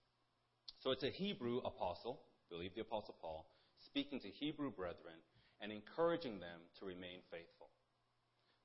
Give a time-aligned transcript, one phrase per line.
[0.80, 3.46] So it's a Hebrew apostle, believe the Apostle Paul,
[3.86, 5.18] speaking to Hebrew brethren
[5.60, 7.68] and encouraging them to remain faithful.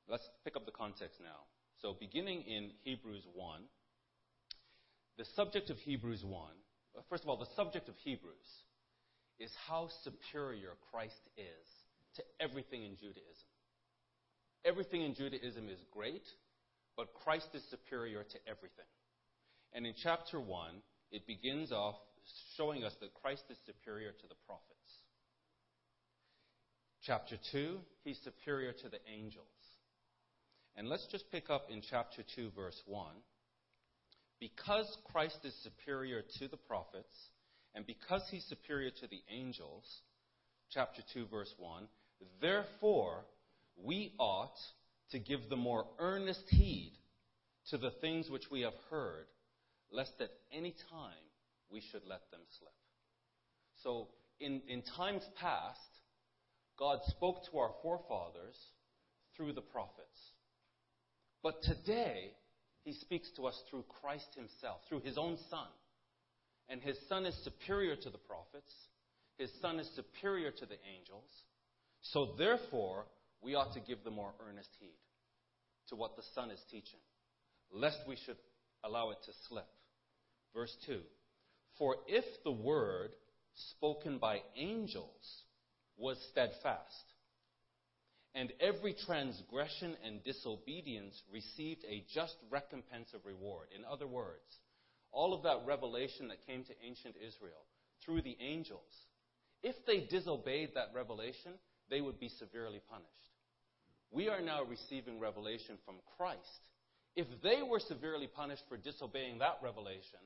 [0.08, 1.48] Let's pick up the context now.
[1.82, 3.62] So, beginning in Hebrews 1,
[5.18, 6.52] the subject of Hebrews 1,
[6.98, 8.52] uh, first of all, the subject of Hebrews
[9.40, 11.68] is how superior Christ is
[12.16, 13.50] to everything in Judaism.
[14.64, 16.24] Everything in Judaism is great,
[16.96, 18.86] but Christ is superior to everything.
[19.74, 20.70] And in chapter 1,
[21.12, 21.96] it begins off
[22.58, 24.81] showing us that Christ is superior to the prophets.
[27.04, 29.46] Chapter 2, he's superior to the angels.
[30.76, 33.08] And let's just pick up in chapter 2, verse 1.
[34.40, 37.16] Because Christ is superior to the prophets,
[37.74, 39.84] and because he's superior to the angels,
[40.70, 41.88] chapter 2, verse 1,
[42.40, 43.26] therefore
[43.84, 44.58] we ought
[45.12, 46.94] to give the more earnest heed
[47.70, 49.26] to the things which we have heard,
[49.92, 51.26] lest at any time
[51.72, 52.74] we should let them slip.
[53.84, 54.08] So,
[54.40, 55.80] in, in times past,
[56.82, 58.58] God spoke to our forefathers
[59.38, 60.18] through the prophets.
[61.44, 62.32] But today,
[62.84, 65.68] he speaks to us through Christ himself, through his own Son.
[66.70, 68.74] And his Son is superior to the prophets,
[69.38, 71.30] his Son is superior to the angels.
[72.02, 73.06] So therefore,
[73.44, 74.98] we ought to give the more earnest heed
[75.90, 77.00] to what the Son is teaching,
[77.72, 78.38] lest we should
[78.84, 79.70] allow it to slip.
[80.56, 81.00] Verse 2
[81.78, 83.12] For if the word
[83.54, 85.44] spoken by angels
[86.02, 87.06] was steadfast,
[88.34, 93.68] and every transgression and disobedience received a just recompense of reward.
[93.76, 94.60] In other words,
[95.12, 97.66] all of that revelation that came to ancient Israel
[98.06, 98.80] through the angels,
[99.62, 101.54] if they disobeyed that revelation,
[101.90, 103.12] they would be severely punished.
[104.12, 106.40] We are now receiving revelation from Christ.
[107.16, 110.20] If they were severely punished for disobeying that revelation,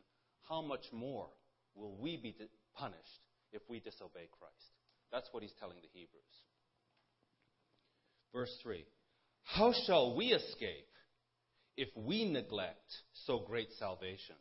[0.48, 1.28] how much more
[1.74, 2.36] will we be
[2.76, 3.22] punished
[3.52, 4.75] if we disobey Christ?
[5.16, 6.36] That's what he's telling the Hebrews.
[8.34, 8.84] Verse 3
[9.46, 10.92] How shall we escape
[11.78, 12.92] if we neglect
[13.26, 14.36] so great salvation,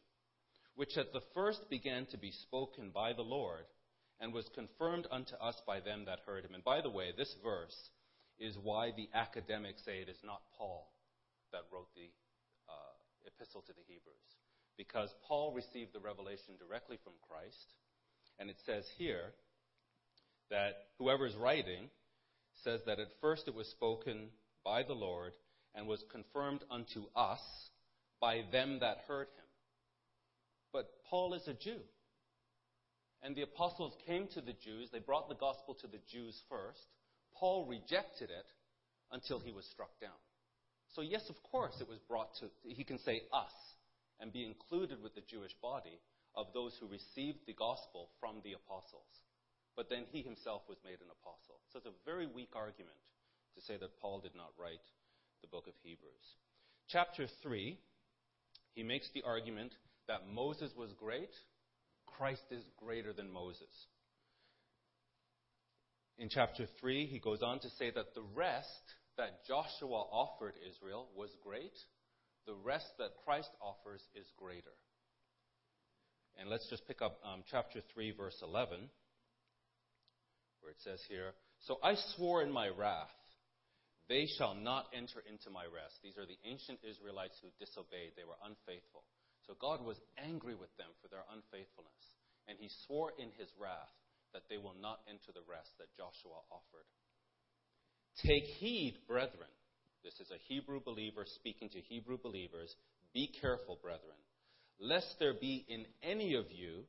[0.74, 3.66] which at the first began to be spoken by the Lord
[4.18, 6.54] and was confirmed unto us by them that heard him?
[6.54, 7.90] And by the way, this verse
[8.40, 10.90] is why the academics say it is not Paul
[11.52, 12.10] that wrote the
[12.68, 12.94] uh,
[13.28, 14.26] epistle to the Hebrews.
[14.76, 17.74] Because Paul received the revelation directly from Christ,
[18.40, 19.34] and it says here
[20.50, 21.88] that whoever is writing
[22.62, 24.28] says that at first it was spoken
[24.64, 25.32] by the Lord
[25.74, 27.40] and was confirmed unto us
[28.20, 29.44] by them that heard him.
[30.72, 31.80] But Paul is a Jew.
[33.22, 36.84] And the apostles came to the Jews, they brought the gospel to the Jews first.
[37.34, 38.46] Paul rejected it
[39.10, 40.20] until he was struck down.
[40.94, 43.52] So, yes, of course, it was brought to, he can say us
[44.20, 45.98] and be included with the Jewish body
[46.36, 49.08] of those who received the gospel from the apostles.
[49.76, 51.58] But then he himself was made an apostle.
[51.72, 52.98] So it's a very weak argument
[53.54, 54.82] to say that Paul did not write
[55.42, 56.26] the book of Hebrews.
[56.88, 57.78] Chapter 3,
[58.74, 59.72] he makes the argument
[60.06, 61.30] that Moses was great,
[62.06, 63.72] Christ is greater than Moses.
[66.18, 71.08] In chapter 3, he goes on to say that the rest that Joshua offered Israel
[71.16, 71.74] was great,
[72.46, 74.74] the rest that Christ offers is greater.
[76.38, 78.90] And let's just pick up um, chapter 3, verse 11
[80.64, 81.36] where it says here,
[81.68, 83.12] So I swore in my wrath,
[84.08, 86.00] they shall not enter into my rest.
[86.00, 89.04] These are the ancient Israelites who disobeyed, they were unfaithful.
[89.44, 92.04] So God was angry with them for their unfaithfulness.
[92.48, 93.92] And he swore in his wrath
[94.32, 96.88] that they will not enter the rest that Joshua offered.
[98.24, 99.52] Take heed, brethren.
[100.02, 102.74] This is a Hebrew believer speaking to Hebrew believers.
[103.12, 104.20] Be careful, brethren,
[104.80, 106.84] lest there be in any of you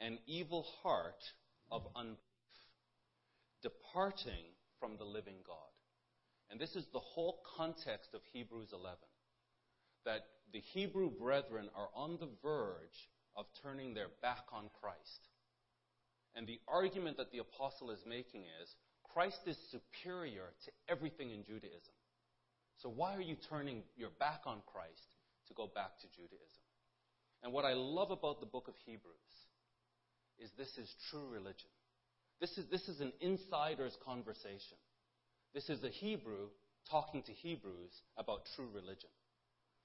[0.00, 1.22] an evil heart
[1.70, 2.25] of unbelief
[3.66, 5.74] departing from the living God.
[6.50, 8.96] And this is the whole context of Hebrews 11.
[10.04, 10.22] That
[10.52, 15.28] the Hebrew brethren are on the verge of turning their back on Christ.
[16.36, 18.68] And the argument that the apostle is making is
[19.12, 21.96] Christ is superior to everything in Judaism.
[22.82, 25.08] So why are you turning your back on Christ
[25.48, 26.62] to go back to Judaism?
[27.42, 29.34] And what I love about the book of Hebrews
[30.38, 31.72] is this is true religion.
[32.40, 34.76] This is, this is an insider's conversation.
[35.54, 36.48] This is a Hebrew
[36.90, 39.10] talking to Hebrews about true religion.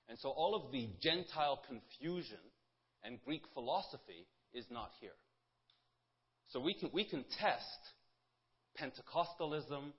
[0.09, 2.43] And so all of the Gentile confusion
[3.03, 5.15] and Greek philosophy is not here.
[6.49, 7.63] So we can, we can test
[8.79, 9.93] Pentecostalism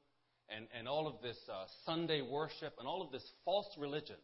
[0.48, 4.16] and, and all of this uh, Sunday worship and all of this false religion,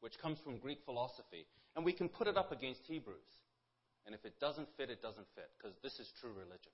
[0.00, 1.46] which comes from Greek philosophy,
[1.76, 3.16] and we can put it up against Hebrews.
[4.04, 6.72] And if it doesn't fit, it doesn't fit, because this is true religion.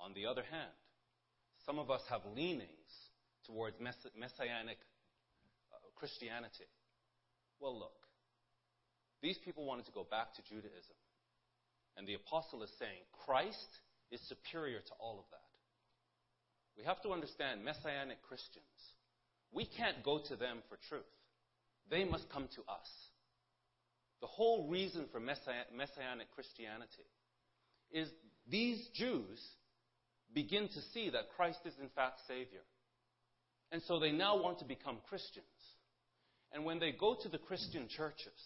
[0.00, 0.76] On the other hand,
[1.66, 2.92] some of us have leanings
[3.46, 4.78] towards mess- messianic
[5.72, 6.68] uh, Christianity.
[7.60, 7.98] Well, look,
[9.22, 10.96] these people wanted to go back to Judaism.
[11.96, 13.80] And the apostle is saying Christ
[14.10, 15.48] is superior to all of that.
[16.78, 18.64] We have to understand Messianic Christians.
[19.52, 21.02] We can't go to them for truth.
[21.90, 22.88] They must come to us.
[24.20, 27.08] The whole reason for Messianic Christianity
[27.90, 28.08] is
[28.48, 29.40] these Jews
[30.34, 32.62] begin to see that Christ is in fact Savior.
[33.70, 35.44] And so they now want to become Christians.
[36.52, 38.40] And when they go to the Christian churches,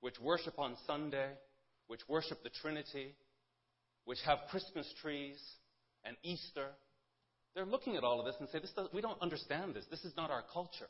[0.00, 1.30] which worship on Sunday,
[1.86, 3.14] which worship the Trinity,
[4.04, 5.40] which have Christmas trees
[6.04, 6.68] and Easter,
[7.54, 9.84] they're looking at all of this and say, this does, we don't understand this.
[9.90, 10.88] This is not our culture.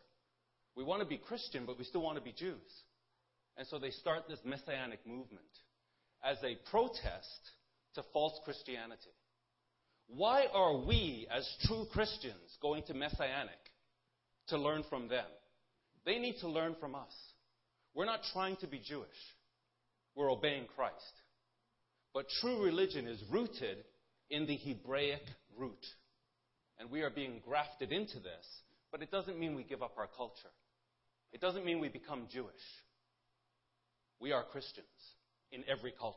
[0.75, 2.73] We want to be Christian, but we still want to be Jews.
[3.57, 5.45] And so they start this messianic movement
[6.25, 7.51] as a protest
[7.95, 9.13] to false Christianity.
[10.07, 13.59] Why are we, as true Christians, going to messianic
[14.49, 15.27] to learn from them?
[16.05, 17.13] They need to learn from us.
[17.95, 19.09] We're not trying to be Jewish.
[20.15, 20.95] We're obeying Christ.
[22.13, 23.79] But true religion is rooted
[24.31, 25.23] in the Hebraic
[25.57, 25.85] root
[26.79, 28.47] and we are being grafted into this,
[28.91, 30.53] but it doesn't mean we give up our culture.
[31.33, 32.53] It doesn't mean we become Jewish.
[34.21, 34.87] We are Christians
[35.53, 36.17] in every culture.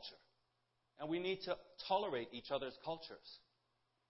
[1.00, 1.56] And we need to
[1.86, 3.38] tolerate each other's cultures,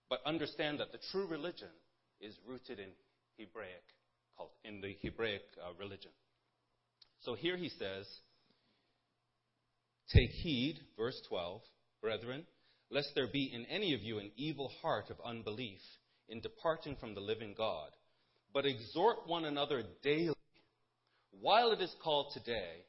[0.08, 1.68] but understand that the true religion
[2.20, 2.90] is rooted in
[3.38, 3.84] Hebraic
[4.36, 6.10] cult, in the Hebraic uh, religion.
[7.20, 8.06] So here he says,
[10.14, 11.60] Take heed, verse 12,
[12.00, 12.44] brethren,
[12.90, 15.80] lest there be in any of you an evil heart of unbelief
[16.28, 17.90] in departing from the living God,
[18.54, 20.34] but exhort one another daily,
[21.40, 22.84] while it is called today,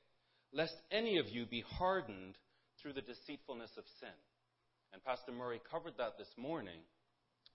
[0.54, 2.36] lest any of you be hardened
[2.82, 4.10] through the deceitfulness of sin.
[4.94, 6.80] And Pastor Murray covered that this morning,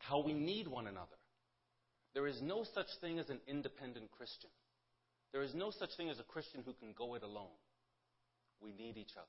[0.08, 1.18] how we need one another.
[2.14, 4.50] There is no such thing as an independent Christian.
[5.32, 7.56] There is no such thing as a Christian who can go it alone.
[8.60, 9.26] We need each other.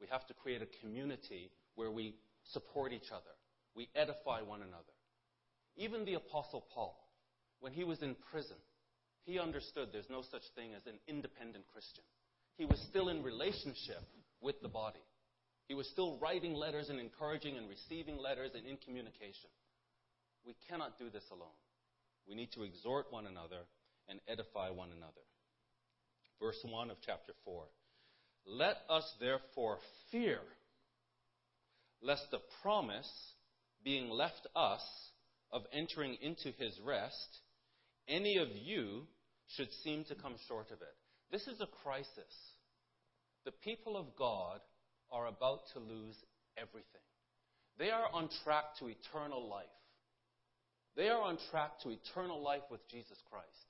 [0.00, 2.14] We have to create a community where we
[2.52, 3.34] support each other.
[3.74, 4.94] We edify one another.
[5.76, 6.96] Even the Apostle Paul,
[7.60, 8.56] when he was in prison,
[9.24, 12.04] he understood there's no such thing as an independent Christian.
[12.56, 14.00] He was still in relationship
[14.40, 15.02] with the body.
[15.68, 19.50] He was still writing letters and encouraging and receiving letters and in communication.
[20.46, 21.58] We cannot do this alone.
[22.28, 23.66] We need to exhort one another
[24.08, 25.12] and edify one another.
[26.40, 27.64] Verse 1 of chapter 4.
[28.46, 29.78] Let us therefore
[30.12, 30.38] fear,
[32.00, 33.10] lest the promise
[33.82, 34.82] being left us
[35.52, 37.38] of entering into his rest,
[38.08, 39.02] any of you
[39.56, 40.94] should seem to come short of it.
[41.30, 42.10] This is a crisis.
[43.44, 44.60] The people of God
[45.10, 46.16] are about to lose
[46.56, 46.84] everything.
[47.78, 49.66] They are on track to eternal life.
[50.96, 53.68] They are on track to eternal life with Jesus Christ.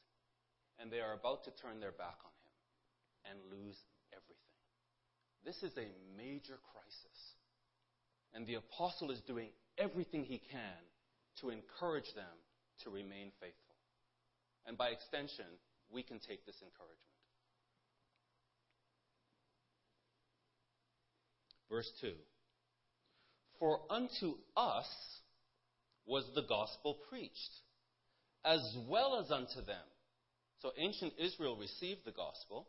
[0.78, 2.54] And they are about to turn their back on him
[3.33, 3.76] and lose
[4.12, 4.37] everything.
[5.45, 7.18] This is a major crisis.
[8.35, 10.80] And the apostle is doing everything he can
[11.40, 12.37] to encourage them
[12.85, 13.75] to remain faithful.
[14.66, 15.47] And by extension,
[15.90, 17.00] we can take this encouragement.
[21.71, 22.12] Verse 2
[23.59, 24.87] For unto us
[26.06, 27.60] was the gospel preached,
[28.44, 29.84] as well as unto them.
[30.60, 32.68] So ancient Israel received the gospel,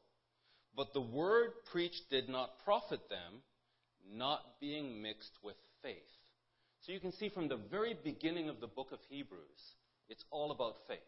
[0.76, 3.42] but the word preached did not profit them,
[4.14, 5.96] not being mixed with faith.
[6.82, 9.42] So you can see from the very beginning of the book of Hebrews,
[10.10, 11.00] it's all about faith.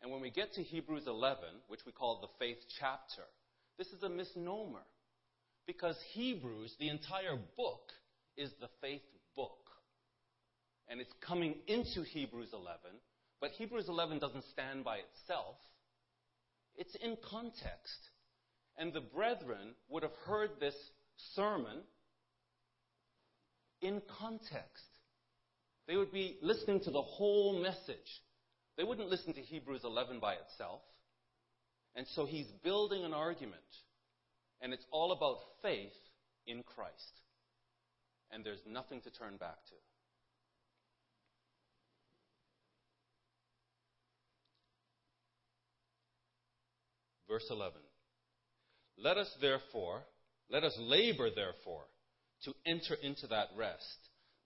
[0.00, 3.22] And when we get to Hebrews 11, which we call the faith chapter,
[3.78, 4.84] this is a misnomer.
[5.66, 7.90] Because Hebrews, the entire book,
[8.36, 9.02] is the faith
[9.36, 9.67] book.
[10.88, 12.78] And it's coming into Hebrews 11,
[13.40, 15.56] but Hebrews 11 doesn't stand by itself.
[16.76, 18.10] It's in context.
[18.76, 20.74] And the brethren would have heard this
[21.34, 21.78] sermon
[23.82, 24.84] in context.
[25.86, 28.22] They would be listening to the whole message.
[28.76, 30.80] They wouldn't listen to Hebrews 11 by itself.
[31.96, 33.60] And so he's building an argument.
[34.60, 35.92] And it's all about faith
[36.46, 36.94] in Christ.
[38.30, 39.74] And there's nothing to turn back to.
[47.28, 47.72] Verse 11.
[48.96, 50.02] Let us therefore,
[50.50, 51.84] let us labor therefore
[52.44, 53.98] to enter into that rest,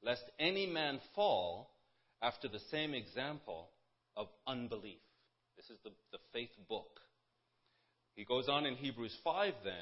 [0.03, 1.71] lest any man fall
[2.21, 3.69] after the same example
[4.17, 5.01] of unbelief.
[5.57, 7.01] This is the, the faith book.
[8.15, 9.75] He goes on in Hebrews 5 then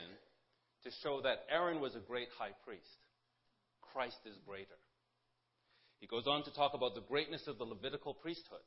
[0.85, 2.85] to show that Aaron was a great high priest.
[3.93, 4.79] Christ is greater.
[6.01, 8.65] He goes on to talk about the greatness of the Levitical priesthood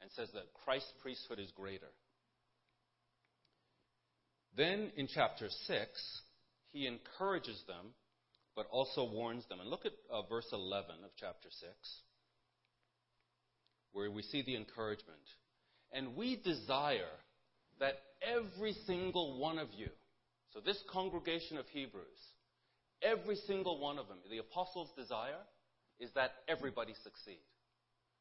[0.00, 1.90] and says that Christ's priesthood is greater.
[4.58, 6.20] Then in chapter 6,
[6.72, 7.94] he encourages them,
[8.56, 9.60] but also warns them.
[9.60, 11.70] And look at uh, verse 11 of chapter 6,
[13.92, 15.22] where we see the encouragement.
[15.92, 17.14] And we desire
[17.78, 19.90] that every single one of you,
[20.52, 22.04] so this congregation of Hebrews,
[23.00, 25.46] every single one of them, the apostles' desire
[26.00, 27.38] is that everybody succeed.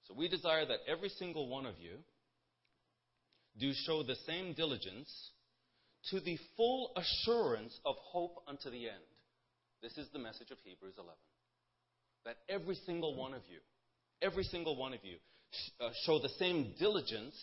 [0.04, 1.98] So we desire that every single one of you
[3.60, 5.32] do show the same diligence
[6.12, 9.12] to the full assurance of hope unto the end.
[9.82, 11.14] This is the message of Hebrews 11.
[12.26, 13.60] That every single one of you,
[14.22, 15.18] every single one of you,
[15.80, 17.36] uh, show the same diligence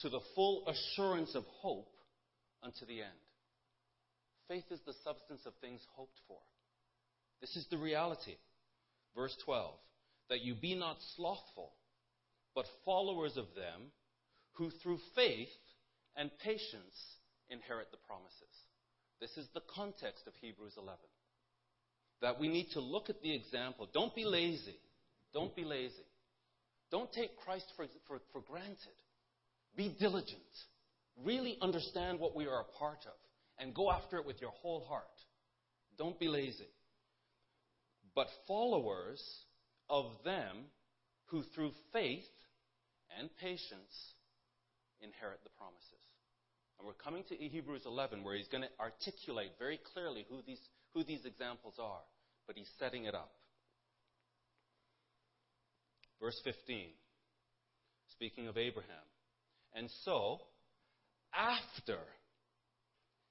[0.00, 1.92] to the full assurance of hope
[2.62, 3.20] unto the end.
[4.48, 6.38] Faith is the substance of things hoped for.
[7.40, 8.36] This is the reality.
[9.14, 9.74] Verse 12
[10.30, 11.72] that you be not slothful,
[12.54, 13.90] but followers of them
[14.52, 15.48] who through faith
[16.16, 16.94] and patience
[17.50, 18.54] inherit the promises.
[19.20, 20.96] This is the context of Hebrews 11.
[22.22, 23.88] That we need to look at the example.
[23.92, 24.78] Don't be lazy.
[25.32, 26.06] Don't be lazy.
[26.90, 28.98] Don't take Christ for, for, for granted.
[29.76, 30.40] Be diligent.
[31.24, 33.12] Really understand what we are a part of
[33.58, 35.04] and go after it with your whole heart.
[35.98, 36.68] Don't be lazy.
[38.14, 39.22] But followers
[39.88, 40.64] of them
[41.26, 42.24] who through faith
[43.18, 44.14] and patience
[45.00, 45.99] inherit the promises.
[46.80, 50.60] And we're coming to Hebrews 11 where he's going to articulate very clearly who these,
[50.94, 52.00] who these examples are,
[52.46, 53.30] but he's setting it up.
[56.22, 56.86] Verse 15,
[58.12, 58.88] speaking of Abraham.
[59.74, 60.38] And so,
[61.34, 61.98] after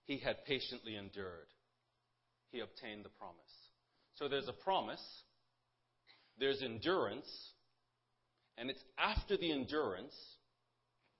[0.05, 1.49] he had patiently endured,
[2.51, 3.35] he obtained the promise.
[4.13, 5.03] So there's a promise,
[6.39, 7.27] there's endurance,
[8.59, 10.13] and it's after the endurance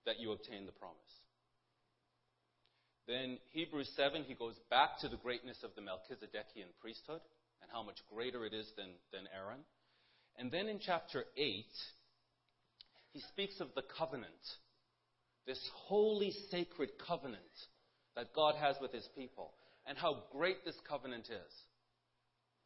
[0.06, 1.09] that you obtain the promise.
[3.10, 7.22] Then Hebrews 7, he goes back to the greatness of the Melchizedekian priesthood
[7.60, 9.66] and how much greater it is than, than Aaron.
[10.38, 11.66] And then in chapter 8,
[13.10, 14.46] he speaks of the covenant,
[15.48, 17.42] this holy, sacred covenant
[18.16, 19.54] that God has with his people,
[19.88, 21.54] and how great this covenant is.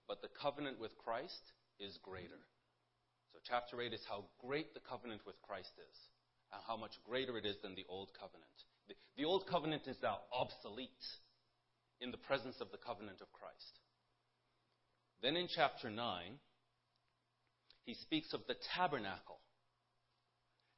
[0.09, 1.39] But the covenant with Christ
[1.79, 2.43] is greater.
[3.31, 5.97] So, chapter 8 is how great the covenant with Christ is,
[6.51, 8.59] and how much greater it is than the old covenant.
[8.87, 10.89] The, old covenant is now obsolete
[12.01, 13.79] in the presence of the covenant of Christ.
[15.21, 16.39] Then in chapter 9,
[17.85, 19.39] he speaks of the tabernacle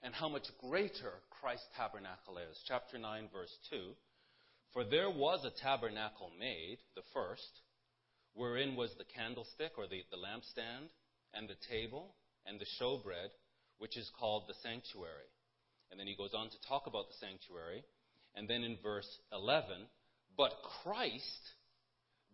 [0.03, 2.61] and how much greater Christ's tabernacle is.
[2.67, 3.93] Chapter 9, verse 2
[4.73, 7.61] For there was a tabernacle made, the first,
[8.33, 10.89] wherein was the candlestick or the, the lampstand,
[11.33, 13.29] and the table, and the showbread,
[13.79, 15.29] which is called the sanctuary.
[15.91, 17.83] And then he goes on to talk about the sanctuary.
[18.35, 19.87] And then in verse 11,
[20.37, 20.51] but
[20.83, 21.23] Christ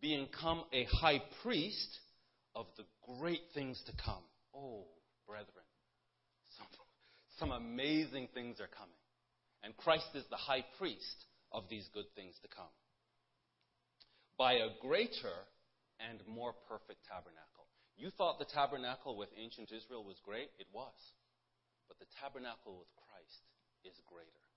[0.02, 2.00] being come a high priest
[2.56, 2.84] of the
[3.20, 4.24] great things to come.
[4.56, 4.86] Oh,
[5.28, 5.68] brethren,
[6.58, 6.68] some,
[7.40, 8.98] some amazing things are coming.
[9.64, 12.74] And Christ is the high priest of these good things to come.
[14.38, 15.46] By a greater
[16.10, 17.70] and more perfect tabernacle.
[17.96, 20.50] You thought the tabernacle with ancient Israel was great?
[20.58, 20.98] It was.
[21.92, 23.44] But the tabernacle with Christ
[23.84, 24.48] is greater.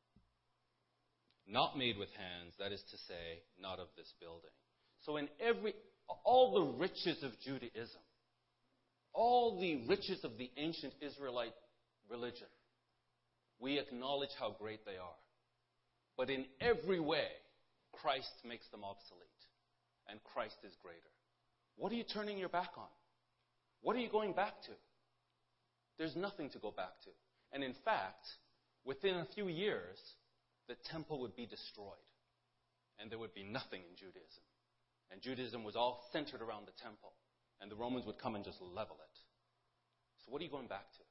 [1.50, 4.54] Not made with hands, that is to say, not of this building.
[5.02, 5.74] So, in every,
[6.22, 8.00] all the riches of Judaism,
[9.12, 11.58] all the riches of the ancient Israelite
[12.08, 12.46] religion,
[13.58, 15.18] we acknowledge how great they are.
[16.16, 17.26] But in every way,
[18.00, 19.26] Christ makes them obsolete,
[20.08, 21.00] and Christ is greater.
[21.74, 22.94] What are you turning your back on?
[23.82, 24.72] What are you going back to?
[25.98, 27.10] There's nothing to go back to.
[27.54, 28.26] And in fact,
[28.84, 29.96] within a few years,
[30.68, 32.04] the temple would be destroyed.
[32.98, 34.42] And there would be nothing in Judaism.
[35.10, 37.12] And Judaism was all centered around the temple.
[37.60, 39.18] And the Romans would come and just level it.
[40.24, 41.04] So, what are you going back to?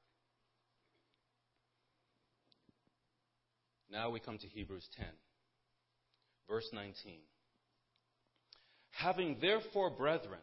[3.89, 5.05] Now we come to Hebrews 10,
[6.49, 7.19] verse 19.
[8.91, 10.39] Having therefore, brethren,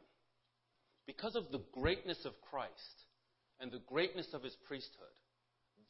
[1.07, 3.05] because of the greatness of Christ
[3.59, 5.20] and the greatness of his priesthood,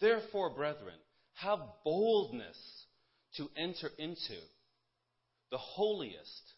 [0.01, 0.97] therefore, brethren,
[1.35, 2.57] have boldness
[3.37, 4.37] to enter into
[5.51, 6.55] the holiest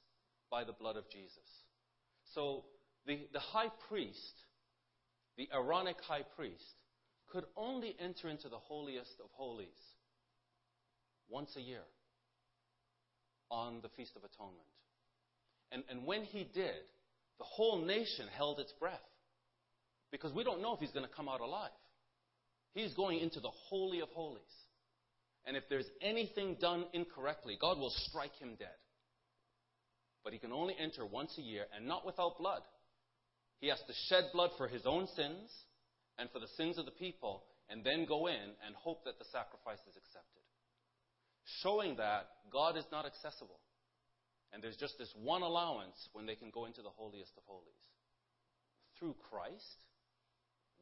[0.51, 1.37] by the blood of Jesus.
[2.35, 2.65] So
[3.07, 4.35] the, the high priest,
[5.37, 6.65] the Aaronic high priest,
[7.31, 9.69] could only enter into the holiest of holies
[11.29, 11.83] once a year
[13.51, 14.67] on the Feast of Atonement.
[15.71, 16.85] And, and when he did,
[17.39, 19.01] the whole nation held its breath
[20.11, 21.71] because we don't know if he's going to come out alive.
[22.75, 24.41] He's going into the Holy of Holies.
[25.45, 28.79] And if there's anything done incorrectly, God will strike him dead.
[30.25, 32.63] But he can only enter once a year and not without blood.
[33.59, 35.51] He has to shed blood for his own sins
[36.19, 39.25] and for the sins of the people, and then go in and hope that the
[39.33, 40.43] sacrifice is accepted.
[41.63, 43.59] Showing that God is not accessible.
[44.53, 47.83] And there's just this one allowance when they can go into the holiest of holies.
[48.99, 49.81] Through Christ,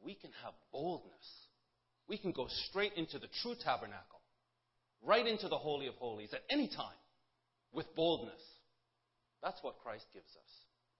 [0.03, 1.47] we can have boldness.
[2.07, 4.21] We can go straight into the true tabernacle
[5.03, 6.99] right into the Holy of Holies at any time
[7.73, 8.41] with boldness.
[9.41, 10.51] That's what Christ gives us.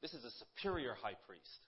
[0.02, 1.60] This is a superior high priest.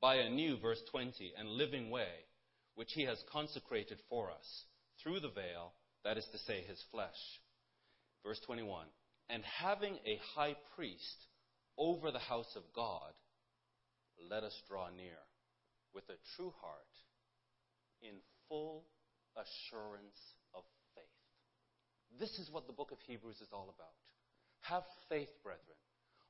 [0.00, 2.26] By a new, verse 20, and living way,
[2.74, 4.64] which he has consecrated for us
[5.02, 5.72] through the veil,
[6.04, 7.18] that is to say, his flesh.
[8.24, 8.86] Verse 21,
[9.28, 11.26] and having a high priest
[11.76, 13.12] over the house of God,
[14.30, 15.18] let us draw near
[15.94, 16.84] with a true heart
[18.02, 18.14] in
[18.48, 18.84] full
[19.36, 20.18] assurance
[20.54, 20.62] of
[20.94, 22.18] faith.
[22.18, 23.94] this is what the book of Hebrews is all about.
[24.62, 25.78] Have faith, brethren.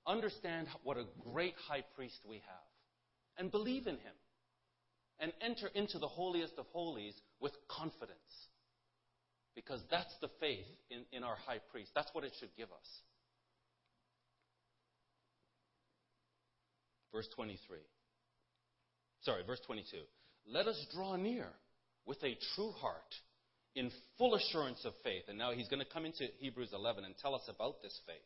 [0.07, 2.71] Understand what a great high priest we have.
[3.39, 4.17] And believe in him.
[5.19, 8.49] And enter into the holiest of holies with confidence.
[9.55, 11.91] Because that's the faith in, in our high priest.
[11.95, 12.89] That's what it should give us.
[17.13, 17.79] Verse 23.
[19.23, 19.99] Sorry, verse 22.
[20.47, 21.47] Let us draw near
[22.07, 23.15] with a true heart
[23.75, 25.25] in full assurance of faith.
[25.29, 28.17] And now he's going to come into Hebrews 11 and tell us about this faith.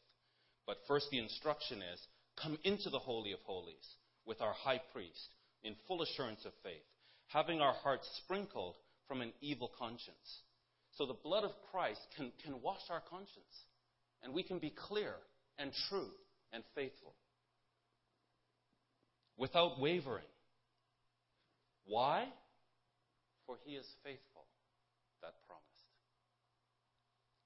[0.67, 2.01] But first, the instruction is
[2.41, 3.87] come into the Holy of Holies
[4.27, 5.29] with our high priest
[5.63, 6.85] in full assurance of faith,
[7.29, 8.75] having our hearts sprinkled
[9.07, 10.43] from an evil conscience.
[10.97, 13.65] So the blood of Christ can, can wash our conscience,
[14.23, 15.15] and we can be clear
[15.59, 16.11] and true
[16.53, 17.15] and faithful
[19.37, 20.25] without wavering.
[21.87, 22.27] Why?
[23.47, 24.47] For he is faithful
[25.23, 25.65] that promised.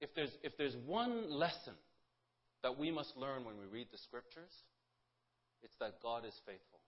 [0.01, 1.74] If there's, if there's one lesson
[2.62, 4.53] that we must learn when we read the scriptures,
[5.62, 6.81] it's that God is faithful.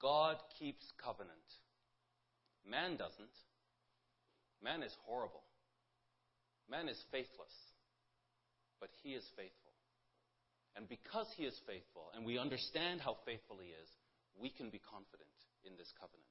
[0.00, 1.46] God keeps covenant.
[2.68, 3.36] Man doesn't.
[4.62, 5.42] Man is horrible.
[6.68, 7.54] Man is faithless.
[8.80, 9.70] But he is faithful.
[10.74, 13.88] And because he is faithful, and we understand how faithful he is,
[14.40, 15.30] we can be confident
[15.64, 16.28] in this covenant.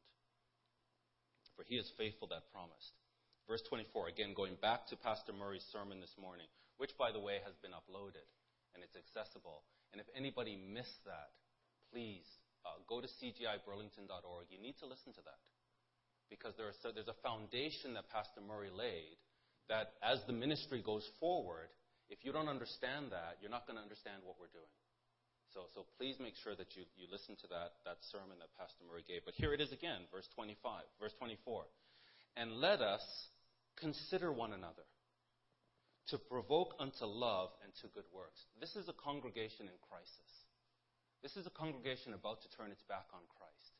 [1.55, 2.95] For he is faithful that promised.
[3.47, 7.43] Verse 24, again, going back to Pastor Murray's sermon this morning, which, by the way,
[7.43, 8.25] has been uploaded
[8.73, 9.67] and it's accessible.
[9.91, 11.35] And if anybody missed that,
[11.91, 12.23] please
[12.63, 14.47] uh, go to cgiburlington.org.
[14.47, 15.41] You need to listen to that
[16.31, 19.19] because there there's a foundation that Pastor Murray laid
[19.67, 21.67] that as the ministry goes forward,
[22.09, 24.71] if you don't understand that, you're not going to understand what we're doing.
[25.53, 28.87] So, so please make sure that you, you listen to that, that sermon that Pastor
[28.87, 29.27] Murray gave.
[29.27, 30.55] But here it is again, verse 25,
[30.99, 31.67] verse 24.
[32.39, 33.03] And let us
[33.75, 34.87] consider one another
[36.07, 38.39] to provoke unto love and to good works.
[38.59, 40.31] This is a congregation in crisis.
[41.21, 43.75] This is a congregation about to turn its back on Christ.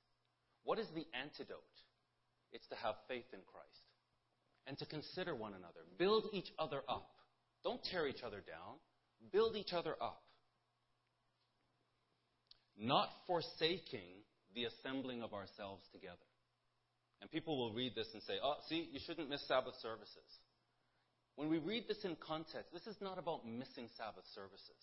[0.64, 1.76] What is the antidote?
[2.52, 3.88] It's to have faith in Christ
[4.68, 5.88] and to consider one another.
[5.98, 7.10] Build each other up.
[7.64, 8.78] Don't tear each other down.
[9.32, 10.22] Build each other up.
[12.78, 14.24] Not forsaking
[14.56, 16.18] the assembling of ourselves together.
[17.22, 20.26] And people will read this and say, oh, see, you shouldn't miss Sabbath services.
[21.36, 24.82] When we read this in context, this is not about missing Sabbath services.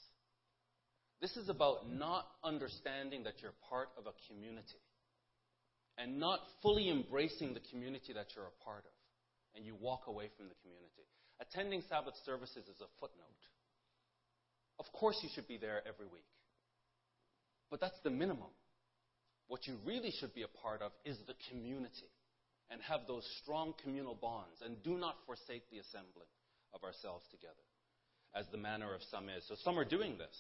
[1.20, 4.79] This is about not understanding that you're part of a community
[5.98, 8.96] and not fully embracing the community that you're a part of,
[9.57, 11.11] and you walk away from the community.
[11.42, 13.42] Attending Sabbath services is a footnote.
[14.79, 16.31] Of course, you should be there every week,
[17.70, 18.52] but that's the minimum.
[19.48, 22.11] What you really should be a part of is the community
[22.70, 24.61] and have those strong communal bonds.
[24.64, 26.28] And do not forsake the assembling
[26.74, 27.64] of ourselves together,
[28.35, 29.44] as the manner of some is.
[29.48, 30.37] So some are doing this,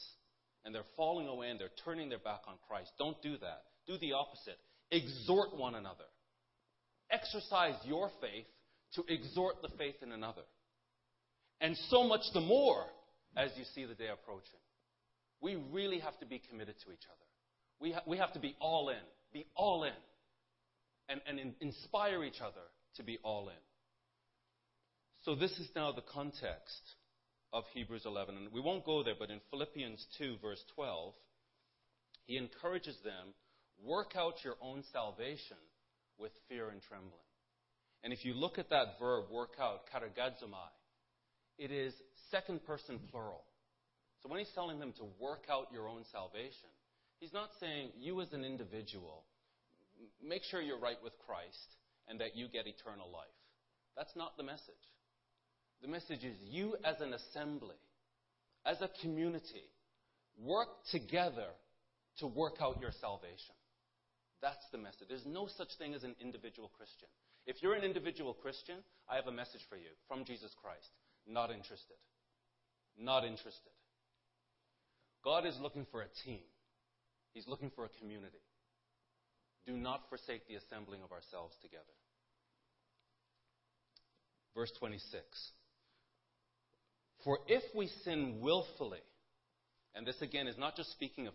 [0.64, 2.90] and they're falling away and they're turning their back on Christ.
[2.98, 3.62] Don't do that.
[3.86, 4.58] Do the opposite.
[4.90, 6.04] Exhort one another.
[7.10, 8.46] Exercise your faith
[8.94, 10.42] to exhort the faith in another.
[11.60, 12.84] And so much the more
[13.36, 14.60] as you see the day approaching.
[15.40, 17.26] We really have to be committed to each other.
[17.80, 18.96] We, ha- we have to be all in.
[19.32, 19.92] Be all in
[21.08, 23.54] and, and in, inspire each other to be all in.
[25.24, 26.82] So, this is now the context
[27.52, 28.36] of Hebrews 11.
[28.36, 31.14] And we won't go there, but in Philippians 2, verse 12,
[32.26, 33.34] he encourages them
[33.84, 35.56] work out your own salvation
[36.18, 37.12] with fear and trembling.
[38.04, 40.70] And if you look at that verb, work out, katergazomai,
[41.58, 41.92] it is
[42.30, 43.42] second person plural.
[44.22, 46.68] So when he's telling them to work out your own salvation,
[47.20, 49.24] he's not saying you as an individual
[50.22, 51.76] make sure you're right with Christ
[52.08, 53.26] and that you get eternal life.
[53.96, 54.74] That's not the message.
[55.82, 57.76] The message is you as an assembly,
[58.64, 59.64] as a community,
[60.42, 61.50] work together
[62.18, 63.54] to work out your salvation.
[64.42, 65.08] That's the message.
[65.08, 67.08] There's no such thing as an individual Christian.
[67.46, 68.76] If you're an individual Christian,
[69.10, 70.90] I have a message for you from Jesus Christ.
[71.26, 71.96] Not interested.
[72.98, 73.72] Not interested.
[75.24, 76.40] God is looking for a team.
[77.32, 78.38] He's looking for a community
[79.68, 81.84] do not forsake the assembling of ourselves together.
[84.54, 85.22] Verse 26.
[87.22, 89.02] For if we sin willfully,
[89.94, 91.34] and this again is not just speaking of,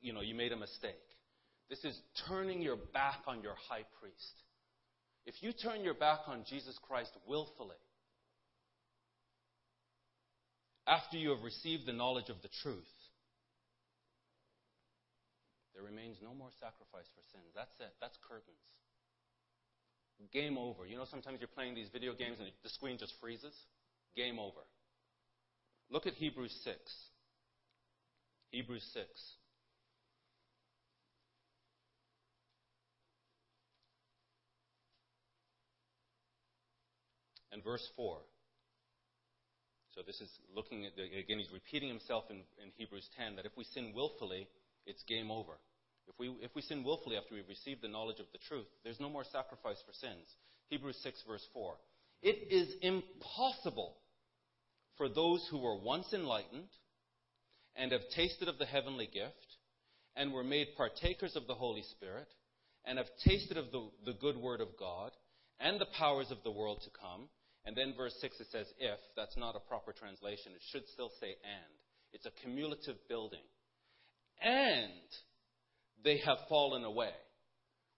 [0.00, 0.94] you know, you made a mistake.
[1.68, 4.42] This is turning your back on your high priest.
[5.26, 7.76] If you turn your back on Jesus Christ willfully,
[10.86, 12.88] after you have received the knowledge of the truth,
[15.78, 17.54] there remains no more sacrifice for sins.
[17.54, 17.94] That's it.
[18.00, 18.66] That's curtains.
[20.32, 20.84] Game over.
[20.84, 23.54] You know, sometimes you're playing these video games and the screen just freezes.
[24.16, 24.66] Game over.
[25.88, 26.74] Look at Hebrews 6.
[28.50, 29.06] Hebrews 6.
[37.52, 38.18] And verse 4.
[39.94, 43.46] So this is looking at, the, again, he's repeating himself in, in Hebrews 10 that
[43.46, 44.48] if we sin willfully,
[44.84, 45.52] it's game over.
[46.08, 49.00] If we, if we sin willfully after we've received the knowledge of the truth, there's
[49.00, 50.26] no more sacrifice for sins.
[50.68, 51.74] Hebrews 6, verse 4.
[52.22, 53.96] It is impossible
[54.96, 56.68] for those who were once enlightened
[57.76, 59.56] and have tasted of the heavenly gift
[60.16, 62.28] and were made partakers of the Holy Spirit
[62.84, 65.12] and have tasted of the, the good word of God
[65.60, 67.28] and the powers of the world to come.
[67.64, 68.98] And then verse 6 it says if.
[69.16, 70.52] That's not a proper translation.
[70.54, 71.74] It should still say and.
[72.12, 73.44] It's a cumulative building.
[74.40, 74.90] And
[76.04, 77.12] they have fallen away,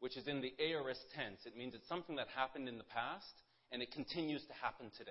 [0.00, 1.40] which is in the aorist tense.
[1.44, 5.10] It means it's something that happened in the past and it continues to happen today.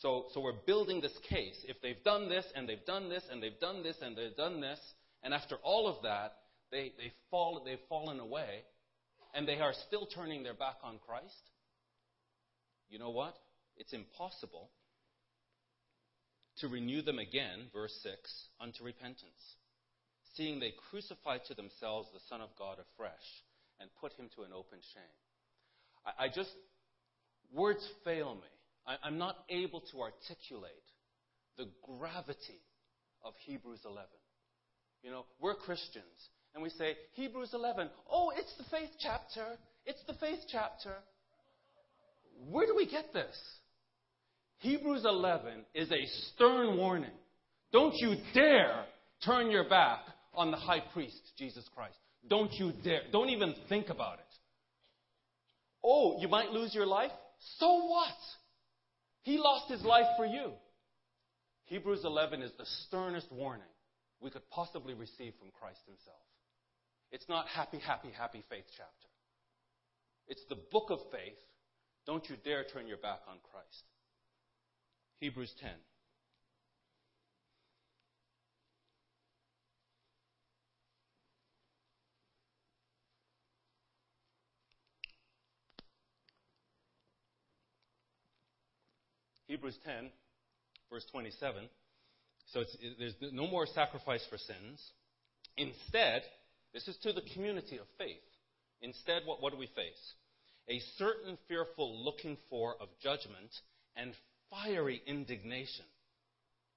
[0.00, 1.56] So, so we're building this case.
[1.68, 4.60] If they've done this and they've done this and they've done this and they've done
[4.60, 4.80] this,
[5.22, 6.32] and after all of that,
[6.70, 8.62] they, they fall, they've fallen away
[9.34, 11.50] and they are still turning their back on Christ,
[12.88, 13.34] you know what?
[13.76, 14.70] It's impossible
[16.58, 18.18] to renew them again, verse 6,
[18.60, 19.56] unto repentance
[20.36, 23.28] seeing they crucified to themselves the Son of God afresh
[23.80, 25.16] and put him to an open shame.
[26.06, 26.50] I, I just,
[27.52, 28.52] words fail me.
[28.86, 30.72] I, I'm not able to articulate
[31.56, 32.60] the gravity
[33.24, 34.06] of Hebrews 11.
[35.02, 36.04] You know, we're Christians,
[36.54, 39.44] and we say, Hebrews 11, oh, it's the faith chapter.
[39.84, 40.94] It's the faith chapter.
[42.50, 43.36] Where do we get this?
[44.58, 47.10] Hebrews 11 is a stern warning.
[47.72, 48.84] Don't you dare
[49.24, 50.00] turn your back
[50.34, 51.96] on the high priest, Jesus Christ.
[52.28, 53.02] Don't you dare.
[53.10, 54.24] Don't even think about it.
[55.84, 57.10] Oh, you might lose your life?
[57.58, 58.14] So what?
[59.22, 60.52] He lost his life for you.
[61.64, 63.66] Hebrews 11 is the sternest warning
[64.20, 66.22] we could possibly receive from Christ himself.
[67.10, 69.08] It's not happy, happy, happy faith chapter.
[70.28, 71.38] It's the book of faith.
[72.06, 73.84] Don't you dare turn your back on Christ.
[75.20, 75.70] Hebrews 10.
[89.52, 90.08] Hebrews 10,
[90.90, 91.68] verse 27.
[92.54, 94.80] So it, there's no more sacrifice for sins.
[95.58, 96.22] Instead,
[96.72, 98.24] this is to the community of faith.
[98.80, 100.14] Instead, what, what do we face?
[100.70, 103.50] A certain fearful looking for of judgment
[103.94, 104.14] and
[104.48, 105.84] fiery indignation,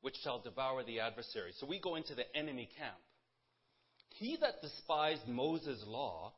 [0.02, 1.54] which shall devour the adversary.
[1.58, 2.98] So we go into the enemy camp.
[4.16, 6.34] He that despised Moses' law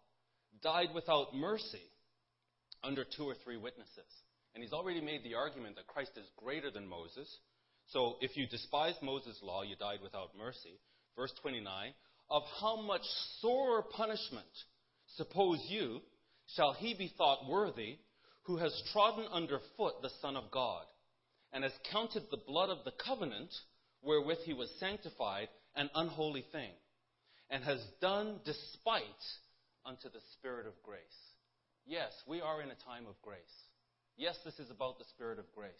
[0.61, 1.81] died without mercy
[2.83, 4.05] under two or three witnesses.
[4.57, 7.31] And he's already made the argument that Christ is greater than Moses.
[7.91, 10.79] So if you despise Moses' law, you died without mercy.
[11.15, 11.93] Verse 29
[12.31, 13.03] Of how much
[13.39, 14.47] sorer punishment,
[15.15, 15.99] suppose you,
[16.55, 17.99] shall he be thought worthy
[18.45, 20.85] who has trodden under foot the Son of God,
[21.53, 23.53] and has counted the blood of the covenant
[24.01, 26.71] wherewith he was sanctified an unholy thing,
[27.51, 29.03] and has done despite
[29.85, 30.99] unto the Spirit of grace.
[31.85, 33.66] Yes, we are in a time of grace.
[34.17, 35.71] Yes, this is about the Spirit of grace.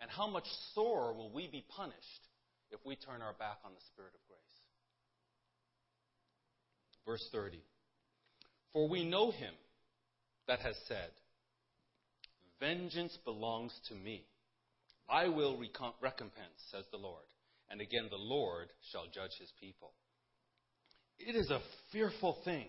[0.00, 2.22] And how much sorer will we be punished
[2.70, 4.38] if we turn our back on the Spirit of grace?
[7.04, 7.58] Verse 30
[8.72, 9.54] For we know him
[10.46, 11.10] that has said,
[12.60, 14.24] Vengeance belongs to me.
[15.08, 15.58] I will
[16.00, 17.24] recompense, says the Lord.
[17.70, 19.92] And again, the Lord shall judge his people.
[21.18, 21.60] It is a
[21.92, 22.66] fearful thing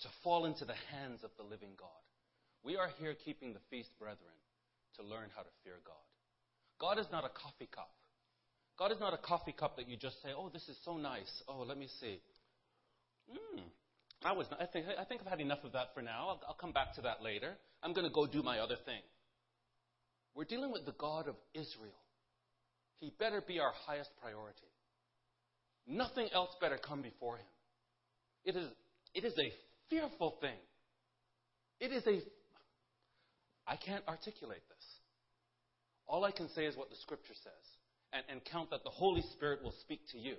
[0.00, 1.88] to fall into the hands of the living God.
[2.66, 4.34] We are here keeping the feast, brethren,
[4.96, 6.02] to learn how to fear God.
[6.80, 7.90] God is not a coffee cup.
[8.76, 11.30] God is not a coffee cup that you just say, oh, this is so nice.
[11.46, 12.20] Oh, let me see.
[13.30, 13.60] Hmm.
[14.24, 16.26] I, was, I, think, I think I've had enough of that for now.
[16.28, 17.56] I'll, I'll come back to that later.
[17.84, 19.00] I'm going to go do my other thing.
[20.34, 22.02] We're dealing with the God of Israel.
[22.98, 24.66] He better be our highest priority.
[25.86, 27.46] Nothing else better come before him.
[28.44, 28.66] It is,
[29.14, 29.52] it is a
[29.88, 30.58] fearful thing.
[31.78, 32.20] It is a.
[33.66, 34.86] I can't articulate this.
[36.06, 37.66] All I can say is what the scripture says
[38.12, 40.36] and, and count that the Holy Spirit will speak to you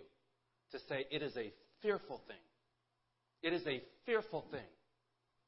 [0.71, 2.37] to say it is a fearful thing.
[3.43, 4.71] It is a fearful thing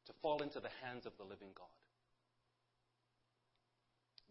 [0.07, 1.67] to fall into the hands of the living God.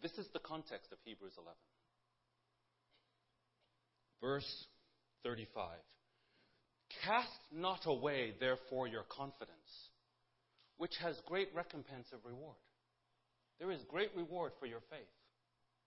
[0.03, 1.53] This is the context of Hebrews 11.
[4.21, 4.67] Verse
[5.25, 5.79] 35.
[7.05, 9.91] Cast not away, therefore, your confidence,
[10.77, 12.57] which has great recompense of reward.
[13.59, 15.15] There is great reward for your faith.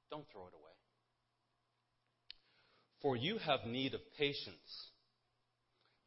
[0.10, 0.72] Don't throw it away.
[3.02, 4.92] For you have need of patience,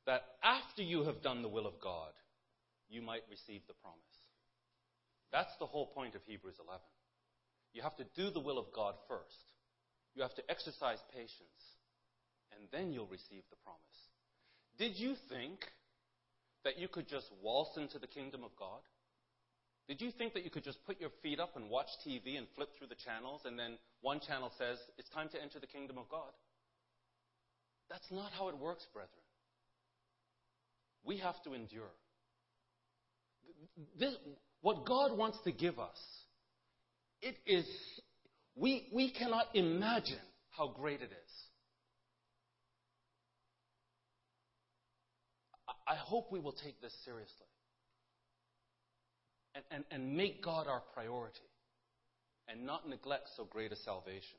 [0.06, 2.12] that after you have done the will of God,
[2.88, 3.98] you might receive the promise.
[5.32, 6.80] That's the whole point of Hebrews 11.
[7.72, 9.52] You have to do the will of God first.
[10.14, 11.60] You have to exercise patience,
[12.52, 13.80] and then you'll receive the promise.
[14.78, 15.64] Did you think
[16.64, 18.80] that you could just waltz into the kingdom of God?
[19.86, 22.46] Did you think that you could just put your feet up and watch TV and
[22.54, 25.98] flip through the channels and then one channel says, it's time to enter the kingdom
[25.98, 26.32] of God?
[27.90, 29.10] That's not how it works, brethren.
[31.04, 31.92] We have to endure.
[33.98, 34.14] This,
[34.62, 35.98] what God wants to give us,
[37.20, 37.66] it is,
[38.56, 40.16] we, we cannot imagine
[40.50, 41.32] how great it is.
[45.86, 47.46] I hope we will take this seriously
[49.54, 51.40] and, and, and make God our priority
[52.48, 54.38] and not neglect so great a salvation.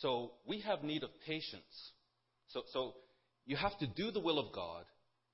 [0.00, 1.92] So we have need of patience.
[2.48, 2.94] So, so
[3.46, 4.84] you have to do the will of God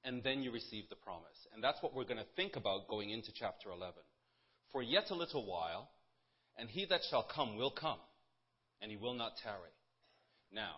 [0.04, 1.46] and then you receive the promise.
[1.54, 3.94] And that's what we're going to think about going into chapter 11.
[4.72, 5.90] For yet a little while,
[6.56, 7.98] and he that shall come will come,
[8.80, 9.74] and he will not tarry.
[10.52, 10.76] Now,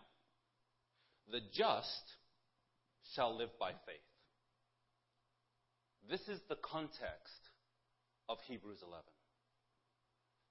[1.31, 2.03] the just
[3.15, 4.12] shall live by faith.
[6.11, 7.43] This is the context
[8.29, 9.05] of Hebrews 11.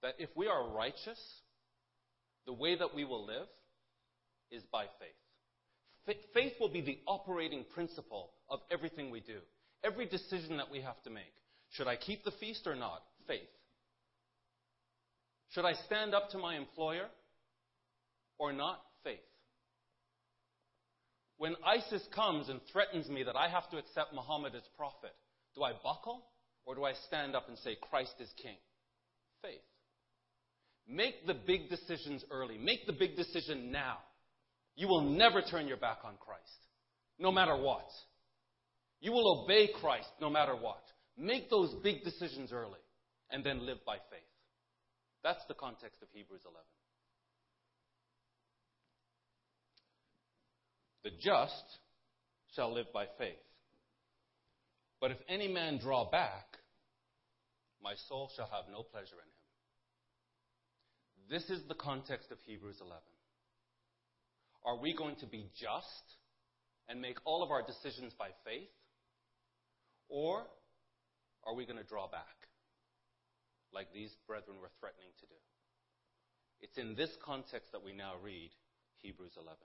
[0.02, 1.20] That if we are righteous,
[2.46, 3.48] the way that we will live
[4.50, 6.18] is by faith.
[6.34, 9.38] Faith will be the operating principle of everything we do.
[9.84, 11.34] Every decision that we have to make.
[11.72, 13.04] Should I keep the feast or not?
[13.28, 13.42] Faith.
[15.50, 17.08] Should I stand up to my employer
[18.40, 18.82] or not?
[19.04, 19.20] Faith.
[21.38, 25.14] When ISIS comes and threatens me that I have to accept Muhammad as prophet,
[25.56, 26.24] do I buckle
[26.66, 28.58] or do I stand up and say, Christ is king?
[29.42, 29.62] Faith.
[30.88, 32.58] Make the big decisions early.
[32.58, 33.98] Make the big decision now.
[34.76, 36.42] You will never turn your back on Christ,
[37.20, 37.88] no matter what.
[39.00, 40.84] You will obey Christ no matter what.
[41.18, 42.80] Make those big decisions early
[43.30, 44.22] and then live by faith.
[45.24, 46.62] That's the context of Hebrews 11.
[51.04, 51.80] The just
[52.56, 53.38] shall live by faith.
[55.02, 56.46] But if any man draw back,
[57.84, 59.42] my soul shall have no pleasure in him.
[61.28, 63.02] This is the context of Hebrews 11.
[64.64, 66.06] Are we going to be just
[66.88, 68.70] and make all of our decisions by faith?
[70.08, 70.46] Or
[71.48, 72.48] are we going to draw back
[73.74, 75.40] like these brethren were threatening to do?
[76.60, 78.52] It's in this context that we now read
[79.02, 79.58] Hebrews 11.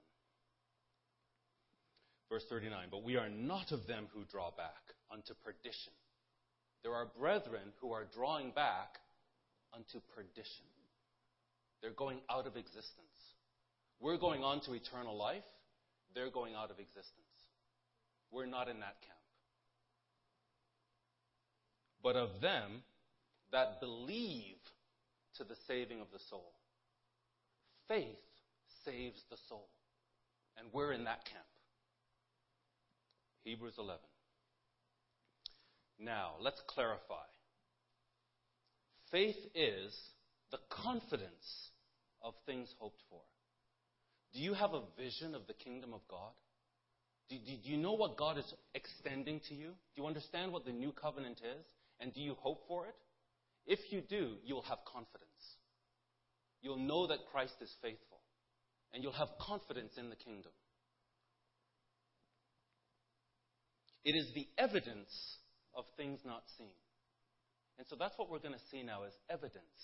[2.30, 5.92] Verse 39 But we are not of them who draw back unto perdition.
[6.82, 8.98] There are brethren who are drawing back
[9.74, 10.66] unto perdition.
[11.82, 13.16] They're going out of existence.
[14.00, 15.44] We're going on to eternal life.
[16.14, 17.26] They're going out of existence.
[18.30, 19.16] We're not in that camp.
[22.02, 22.82] But of them
[23.52, 24.56] that believe
[25.36, 26.52] to the saving of the soul.
[27.88, 28.06] Faith
[28.84, 29.68] saves the soul.
[30.58, 31.44] And we're in that camp.
[33.46, 34.00] Hebrews 11.
[36.00, 37.22] Now, let's clarify.
[39.12, 39.96] Faith is
[40.50, 41.70] the confidence
[42.20, 43.20] of things hoped for.
[44.34, 46.32] Do you have a vision of the kingdom of God?
[47.30, 49.68] Do, do, do, you know what God is extending to you?
[49.68, 51.64] Do you understand what the new covenant is?
[52.00, 52.96] And do you hope for it?
[53.64, 55.30] If you do, you'll have confidence.
[56.62, 58.18] You'll know that Christ is faithful.
[58.92, 60.50] And you'll have confidence in the kingdom.
[64.06, 65.10] It is the evidence
[65.74, 66.78] of things not seen.
[67.76, 69.82] And so that's what we're going to see now is evidence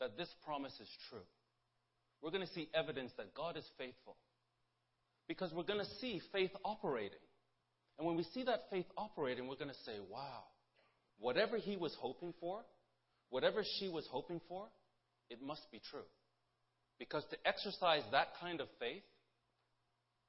[0.00, 1.24] that this promise is true.
[2.20, 4.16] We're going to see evidence that God is faithful.
[5.28, 7.22] Because we're going to see faith operating.
[7.98, 10.42] And when we see that faith operating, we're going to say, wow,
[11.20, 12.62] whatever he was hoping for,
[13.30, 14.66] whatever she was hoping for,
[15.30, 16.08] it must be true.
[16.98, 19.04] Because to exercise that kind of faith,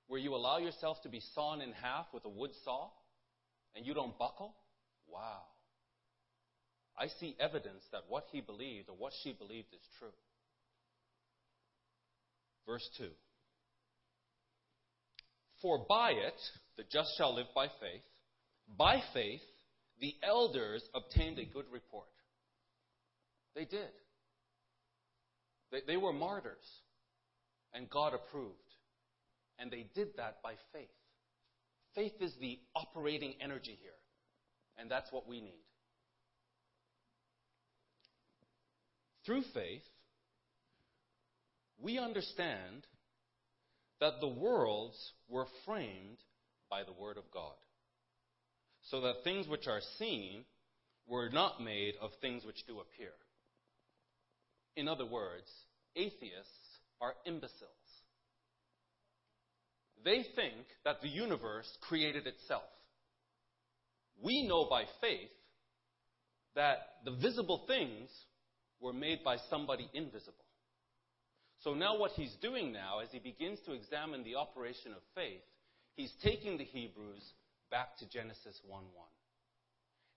[0.07, 2.89] where you allow yourself to be sawn in half with a wood saw
[3.75, 4.55] and you don't buckle,
[5.07, 5.41] wow.
[6.97, 10.09] I see evidence that what he believed or what she believed is true.
[12.65, 13.09] Verse 2
[15.61, 16.39] For by it,
[16.75, 18.03] the just shall live by faith.
[18.77, 19.41] By faith,
[20.01, 22.07] the elders obtained a good report.
[23.55, 23.89] They did.
[25.71, 26.65] They, they were martyrs,
[27.73, 28.53] and God approved.
[29.59, 30.89] And they did that by faith.
[31.97, 33.89] Faith is the operating energy here,
[34.77, 35.65] and that's what we need.
[39.25, 39.81] Through faith,
[41.81, 42.85] we understand
[43.99, 44.95] that the worlds
[45.27, 46.19] were framed
[46.69, 47.57] by the Word of God,
[48.91, 50.45] so that things which are seen
[51.07, 53.13] were not made of things which do appear.
[54.75, 55.49] In other words,
[55.95, 57.86] atheists are imbeciles.
[60.03, 62.63] They think that the universe created itself.
[64.21, 65.29] We know by faith
[66.55, 68.09] that the visible things
[68.79, 70.45] were made by somebody invisible.
[71.63, 75.41] So now what he's doing now, as he begins to examine the operation of faith,
[75.95, 77.23] he's taking the Hebrews
[77.71, 79.07] back to Genesis 1 1.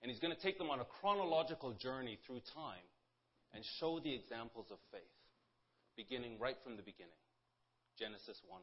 [0.01, 2.85] And he's going to take them on a chronological journey through time
[3.53, 5.01] and show the examples of faith,
[5.95, 7.21] beginning right from the beginning.
[7.99, 8.61] Genesis 1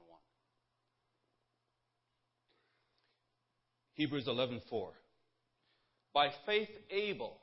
[3.99, 4.93] Hebrews 11:4.
[6.15, 7.37] By faith Abel.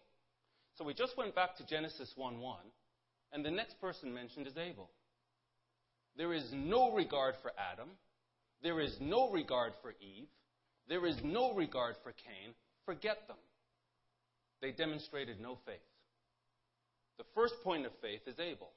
[0.78, 2.72] So we just went back to Genesis 1 1,
[3.34, 4.90] and the next person mentioned is Abel.
[6.16, 7.90] There is no regard for Adam.
[8.62, 10.30] There is no regard for Eve.
[10.88, 12.56] There is no regard for Cain.
[12.86, 13.38] Forget them.
[14.62, 15.76] They demonstrated no faith.
[17.18, 18.72] The first point of faith is Abel.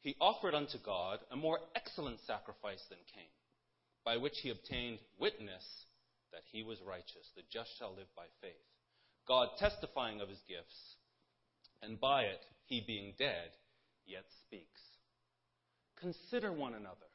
[0.00, 3.30] He offered unto God a more excellent sacrifice than Cain,
[4.04, 5.64] by which he obtained witness
[6.32, 7.30] that he was righteous.
[7.36, 8.52] The just shall live by faith.
[9.26, 10.96] God testifying of his gifts,
[11.82, 13.50] and by it, he being dead,
[14.06, 14.80] yet speaks.
[16.00, 17.10] Consider one another,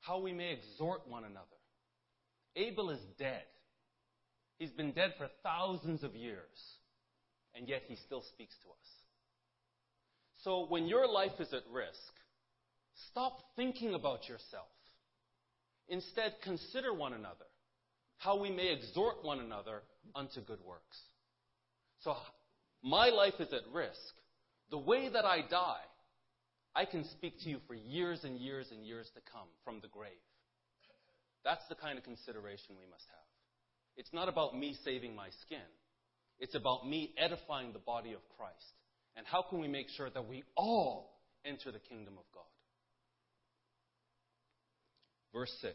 [0.00, 1.46] how we may exhort one another.
[2.56, 3.44] Abel is dead.
[4.58, 6.78] He's been dead for thousands of years
[7.58, 8.88] and yet he still speaks to us.
[10.44, 12.12] So when your life is at risk,
[13.10, 14.68] stop thinking about yourself.
[15.88, 17.46] Instead, consider one another,
[18.18, 19.82] how we may exhort one another
[20.14, 20.98] unto good works.
[22.00, 22.14] So
[22.82, 24.14] my life is at risk.
[24.70, 25.86] The way that I die,
[26.74, 29.88] I can speak to you for years and years and years to come from the
[29.88, 30.10] grave.
[31.44, 33.28] That's the kind of consideration we must have.
[33.96, 35.66] It's not about me saving my skin.
[36.38, 38.74] It's about me edifying the body of Christ.
[39.16, 42.44] And how can we make sure that we all enter the kingdom of God?
[45.32, 45.74] Verse 6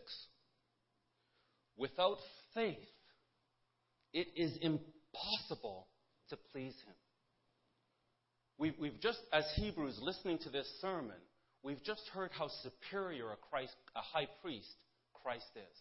[1.77, 2.17] Without
[2.53, 2.77] faith,
[4.13, 5.87] it is impossible
[6.29, 6.95] to please Him.
[8.57, 11.17] We've, we've just, as Hebrews, listening to this sermon,
[11.63, 14.75] we've just heard how superior a, Christ, a high priest
[15.13, 15.79] Christ is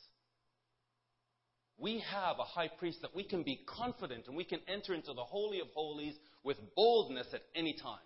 [1.83, 5.13] we have a high priest that we can be confident and we can enter into
[5.13, 6.15] the Holy of Holies
[6.45, 7.99] with boldness at any time.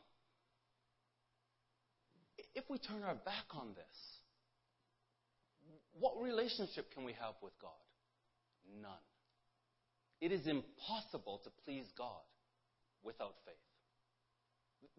[2.55, 4.16] If we turn our back on this,
[6.01, 7.71] what relationship can we have with God?
[8.83, 9.07] None.
[10.21, 12.25] It is impossible to please God
[13.03, 13.55] without faith.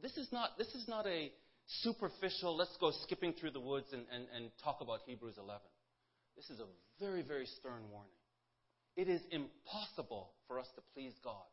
[0.02, 1.32] This is not, this is not a
[1.82, 5.62] superficial, let's go skipping through the woods and, and, and talk about Hebrews 11.
[6.36, 6.66] This is a
[7.00, 8.12] very, very stern warning.
[8.96, 11.50] It is impossible for us to please God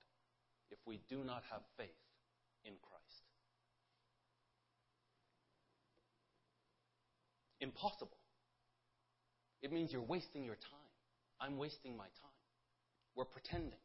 [0.71, 1.89] if we do not have faith
[2.65, 3.05] in Christ.
[7.61, 8.17] Impossible.
[9.65, 10.91] It means you're wasting your time.
[11.41, 12.39] I'm wasting my time.
[13.17, 13.81] We're pretending.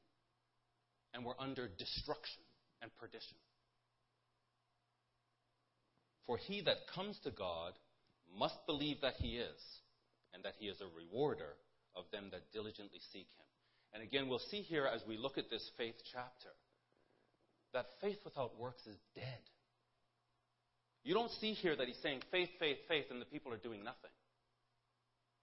[1.14, 2.44] And we're under destruction
[2.82, 3.38] and perdition.
[6.28, 7.74] For he that comes to God
[8.38, 9.60] must believe that he is,
[10.34, 11.56] and that he is a rewarder
[11.96, 13.48] of them that diligently seek him.
[13.94, 16.50] And again, we'll see here as we look at this faith chapter
[17.74, 19.42] that faith without works is dead.
[21.06, 23.84] You don't see here that he's saying faith, faith, faith, and the people are doing
[23.84, 24.12] nothing.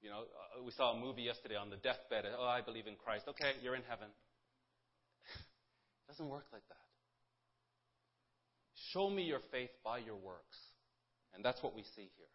[0.03, 2.25] You know, uh, we saw a movie yesterday on the deathbed.
[2.39, 3.25] Oh, I believe in Christ.
[3.29, 4.09] Okay, you're in heaven.
[5.35, 6.87] it doesn't work like that.
[8.93, 10.59] Show me your faith by your works.
[11.35, 12.33] And that's what we see here.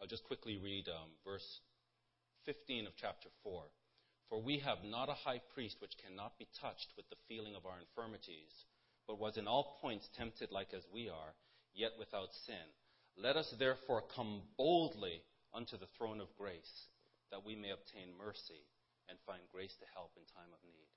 [0.00, 1.60] I'll just quickly read um, verse
[2.44, 3.62] 15 of chapter 4.
[4.28, 7.66] For we have not a high priest which cannot be touched with the feeling of
[7.66, 8.50] our infirmities,
[9.06, 11.34] but was in all points tempted like as we are,
[11.74, 12.66] yet without sin.
[13.16, 15.22] Let us therefore come boldly
[15.52, 16.88] unto the throne of grace,
[17.30, 18.64] that we may obtain mercy
[19.08, 20.88] and find grace to help in time of need.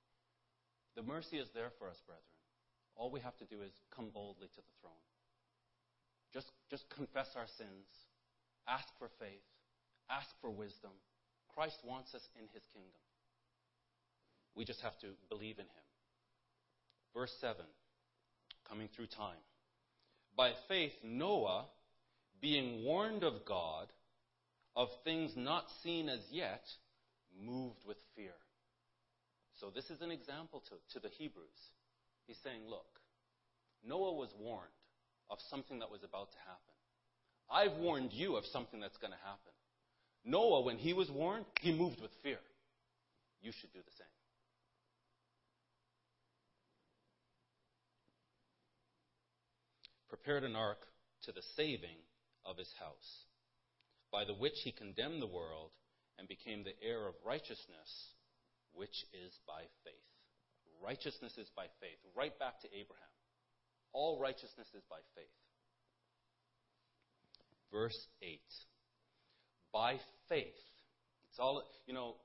[0.96, 2.24] The mercy is there for us, brethren.
[2.96, 5.04] All we have to do is come boldly to the throne.
[6.32, 7.84] Just, just confess our sins,
[8.66, 9.44] ask for faith,
[10.08, 10.92] ask for wisdom.
[11.52, 13.04] Christ wants us in his kingdom.
[14.54, 15.86] We just have to believe in him.
[17.12, 17.64] Verse 7,
[18.68, 19.42] coming through time.
[20.36, 21.66] By faith, Noah,
[22.40, 23.88] being warned of God
[24.74, 26.62] of things not seen as yet,
[27.42, 28.34] moved with fear.
[29.60, 31.70] So, this is an example to, to the Hebrews.
[32.26, 33.00] He's saying, Look,
[33.86, 34.68] Noah was warned
[35.30, 36.76] of something that was about to happen.
[37.50, 39.52] I've warned you of something that's going to happen.
[40.24, 42.38] Noah, when he was warned, he moved with fear.
[43.40, 44.06] You should do the same.
[50.26, 50.82] Prepared an ark
[51.22, 52.02] to the saving
[52.44, 53.26] of his house,
[54.10, 55.70] by the which he condemned the world
[56.18, 58.10] and became the heir of righteousness,
[58.74, 60.10] which is by faith.
[60.82, 62.02] Righteousness is by faith.
[62.16, 63.14] Right back to Abraham.
[63.92, 65.38] All righteousness is by faith.
[67.70, 68.40] Verse 8.
[69.72, 70.58] By faith.
[71.30, 72.16] It's all, you know,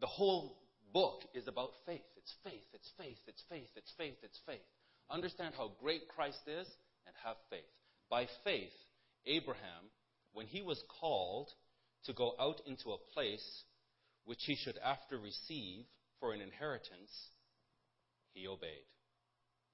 [0.00, 0.56] the whole
[0.94, 2.08] book is about faith.
[2.16, 4.64] It's faith, it's faith, it's faith, it's faith, it's faith.
[5.10, 6.66] Understand how great Christ is
[7.06, 7.60] and have faith.
[8.08, 8.72] By faith,
[9.26, 9.90] Abraham,
[10.32, 11.48] when he was called
[12.04, 13.64] to go out into a place
[14.24, 15.84] which he should after receive
[16.20, 17.10] for an inheritance,
[18.32, 18.86] he obeyed.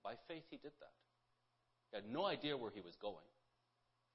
[0.03, 0.97] By faith, he did that.
[1.91, 3.29] He had no idea where he was going,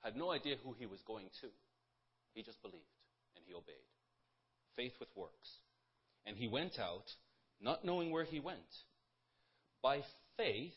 [0.03, 1.47] had no idea who he was going to.
[2.33, 2.83] He just believed
[3.35, 3.75] and he obeyed.
[4.75, 5.59] Faith with works.
[6.25, 7.05] And he went out,
[7.59, 8.59] not knowing where he went.
[9.81, 10.01] By
[10.37, 10.73] faith,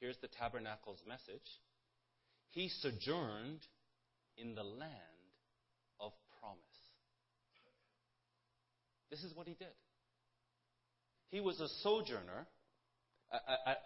[0.00, 1.48] here's the tabernacle's message
[2.50, 3.60] he sojourned
[4.36, 4.90] in the land
[6.00, 6.60] of promise.
[9.10, 9.68] This is what he did.
[11.30, 12.46] He was a sojourner,
[13.30, 13.76] a, a,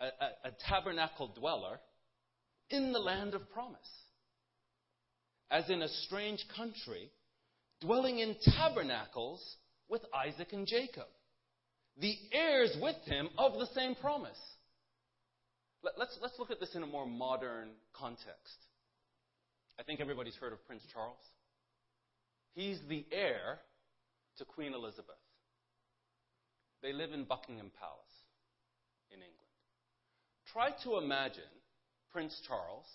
[0.47, 1.81] a, a tabernacle dweller
[2.69, 3.89] in the land of promise
[5.51, 7.11] as in a strange country,
[7.81, 9.57] dwelling in tabernacles
[9.89, 11.09] with Isaac and Jacob,
[11.99, 14.39] the heirs with him of the same promise.
[15.83, 18.67] Let, us let's look at this in a more modern context.
[19.79, 21.17] I think everybody's heard of Prince Charles.
[22.55, 23.59] He's the heir
[24.39, 25.17] to Queen Elizabeth.
[26.83, 28.17] They live in Buckingham Palace
[29.11, 29.37] in England.
[30.53, 31.43] Try to imagine
[32.13, 32.87] Prince Charles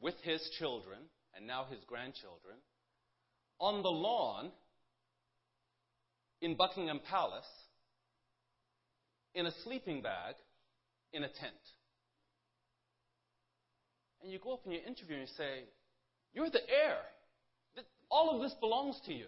[0.00, 0.98] with his children
[1.36, 2.56] and now his grandchildren,
[3.60, 4.50] on the lawn
[6.40, 7.44] in Buckingham Palace
[9.34, 10.34] in a sleeping bag
[11.12, 11.54] in a tent.
[14.22, 15.64] And you go up and you interview and you say,
[16.34, 16.98] You're the heir.
[18.10, 19.26] All of this belongs to you.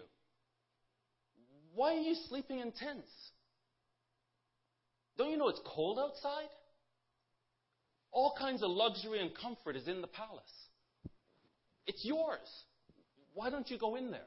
[1.73, 3.11] Why are you sleeping in tents?
[5.17, 6.49] Don't you know it's cold outside?
[8.11, 10.41] All kinds of luxury and comfort is in the palace.
[11.85, 12.39] It's yours.
[13.33, 14.21] Why don't you go in there?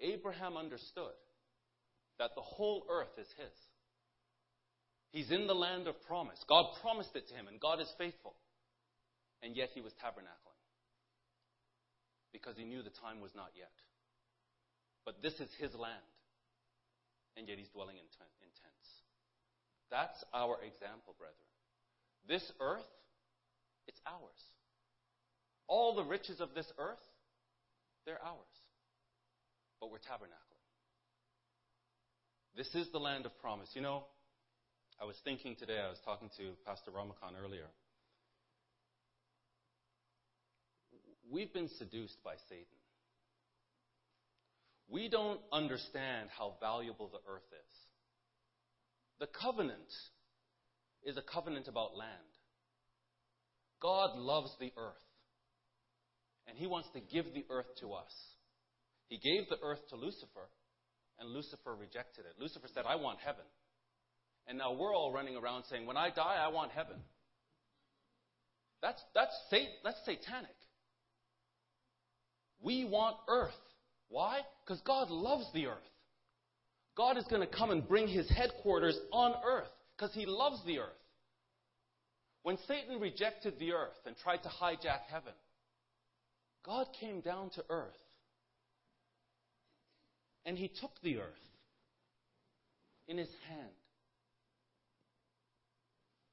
[0.00, 1.14] Abraham understood
[2.18, 3.71] that the whole earth is his.
[5.12, 6.40] He's in the land of promise.
[6.48, 8.34] God promised it to him, and God is faithful.
[9.42, 10.60] And yet he was tabernacling
[12.32, 13.72] because he knew the time was not yet.
[15.04, 16.08] But this is his land,
[17.36, 18.88] and yet he's dwelling in, tents.
[19.90, 21.36] That's our example, brethren.
[22.26, 22.88] This earth,
[23.86, 24.40] it's ours.
[25.68, 27.02] All the riches of this earth,
[28.06, 28.54] they're ours.
[29.80, 30.64] But we're tabernacling.
[32.56, 33.68] This is the land of promise.
[33.74, 34.04] You know,
[35.02, 37.66] I was thinking today, I was talking to Pastor Ramakan earlier.
[41.28, 42.78] We've been seduced by Satan.
[44.88, 47.78] We don't understand how valuable the earth is.
[49.18, 49.90] The covenant
[51.02, 52.12] is a covenant about land.
[53.80, 54.94] God loves the earth.
[56.46, 58.12] And he wants to give the earth to us.
[59.08, 60.46] He gave the earth to Lucifer,
[61.18, 62.40] and Lucifer rejected it.
[62.40, 63.44] Lucifer said, I want heaven.
[64.46, 66.96] And now we're all running around saying, When I die, I want heaven.
[68.82, 69.34] That's, that's,
[69.84, 70.56] that's satanic.
[72.60, 73.52] We want earth.
[74.08, 74.40] Why?
[74.64, 75.76] Because God loves the earth.
[76.96, 80.80] God is going to come and bring his headquarters on earth because he loves the
[80.80, 80.88] earth.
[82.42, 85.32] When Satan rejected the earth and tried to hijack heaven,
[86.66, 87.94] God came down to earth
[90.44, 91.34] and he took the earth
[93.08, 93.70] in his hand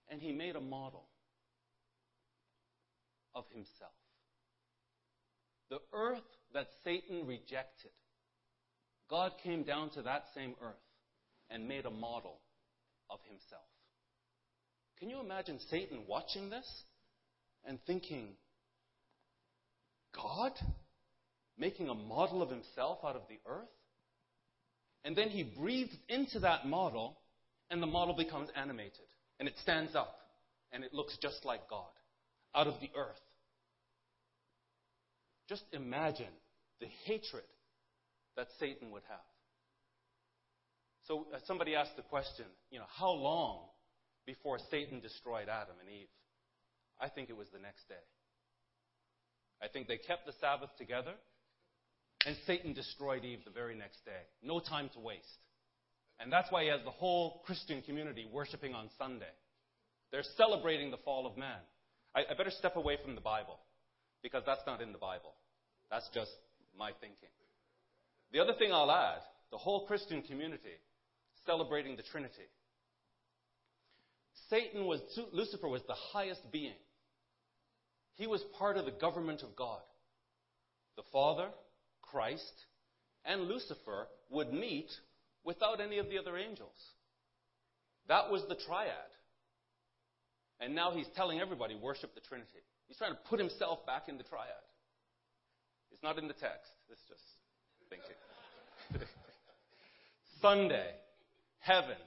[0.10, 1.06] and he made a model
[3.36, 3.92] of himself.
[5.70, 7.92] The earth that Satan rejected,
[9.10, 10.76] God came down to that same earth
[11.50, 12.40] and made a model
[13.10, 13.62] of himself.
[15.00, 16.68] Can you imagine Satan watching this
[17.66, 18.30] and thinking,
[20.16, 20.52] God
[21.58, 23.70] making a model of himself out of the earth?
[25.06, 27.18] And then he breathes into that model,
[27.70, 29.06] and the model becomes animated
[29.40, 30.20] and it stands up
[30.72, 31.86] and it looks just like God
[32.54, 33.20] out of the earth.
[35.48, 36.34] Just imagine
[36.80, 37.44] the hatred
[38.38, 39.20] that Satan would have.
[41.08, 43.62] So uh, somebody asked the question, you know, how long
[44.26, 46.08] before Satan destroyed Adam and Eve?
[47.02, 47.96] I think it was the next day.
[49.62, 51.14] I think they kept the Sabbath together,
[52.26, 54.22] and Satan destroyed Eve the very next day.
[54.44, 55.26] No time to waste.
[56.20, 59.34] And that's why he has the whole Christian community worshiping on Sunday.
[60.12, 61.60] They're celebrating the fall of man.
[62.16, 63.60] I, I better step away from the Bible
[64.22, 65.34] because that's not in the Bible.
[65.90, 66.32] That's just
[66.78, 67.30] my thinking.
[68.32, 70.78] The other thing I'll add the whole Christian community
[71.46, 72.48] celebrating the Trinity.
[74.50, 75.00] Satan was,
[75.32, 76.78] Lucifer was the highest being.
[78.16, 79.82] He was part of the government of God.
[80.96, 81.48] The Father,
[82.02, 82.54] Christ,
[83.26, 84.90] and Lucifer would meet
[85.44, 86.76] without any of the other angels.
[88.08, 89.12] That was the triad.
[90.60, 92.64] And now he's telling everybody, worship the Trinity.
[92.88, 94.66] He's trying to put himself back in the triad.
[95.92, 96.72] It's not in the text.
[96.90, 97.24] It's just
[97.90, 98.18] thinking.
[100.42, 100.92] Sunday,
[101.60, 101.98] heaven,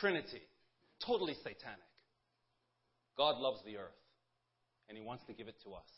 [0.00, 0.42] Trinity,
[1.06, 1.78] totally satanic.
[3.16, 4.02] God loves the earth,
[4.88, 5.88] and He wants to give it to us.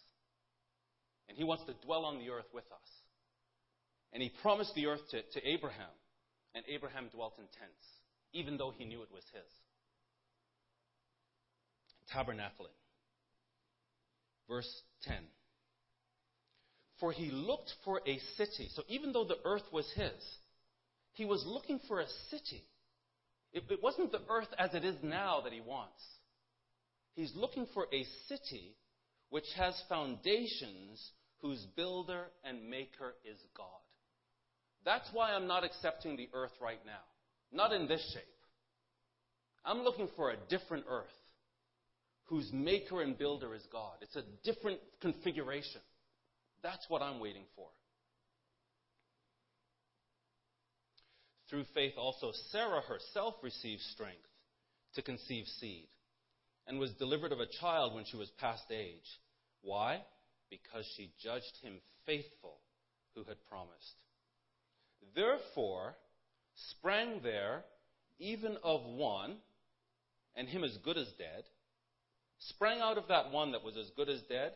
[1.29, 2.89] And He wants to dwell on the earth with us.
[4.13, 5.93] And He promised the earth to, to Abraham,
[6.55, 7.87] and Abraham dwelt in tents,
[8.33, 9.43] even though he knew it was his.
[12.15, 12.75] Tabernacling.
[14.49, 15.15] Verse 10.
[16.99, 18.69] For he looked for a city.
[18.75, 20.13] So even though the earth was his,
[21.13, 22.65] he was looking for a city.
[23.53, 26.03] It, it wasn't the earth as it is now that he wants.
[27.15, 28.77] He's looking for a city
[29.31, 33.67] which has foundations, whose builder and maker is God.
[34.85, 37.03] That's why I'm not accepting the earth right now.
[37.53, 38.25] Not in this shape.
[39.65, 41.07] I'm looking for a different earth
[42.25, 43.95] whose maker and builder is God.
[44.01, 45.81] It's a different configuration.
[46.63, 47.67] That's what I'm waiting for.
[51.51, 54.19] Through faith, also, Sarah herself received strength
[54.95, 55.89] to conceive seed
[56.67, 59.19] and was delivered of a child when she was past age.
[59.63, 60.03] Why?
[60.49, 62.59] Because she judged him faithful
[63.17, 63.97] who had promised.
[65.15, 65.95] Therefore,
[66.55, 67.65] sprang there
[68.19, 69.37] even of one,
[70.37, 71.45] and him as good as dead,
[72.39, 74.53] sprang out of that one that was as good as dead,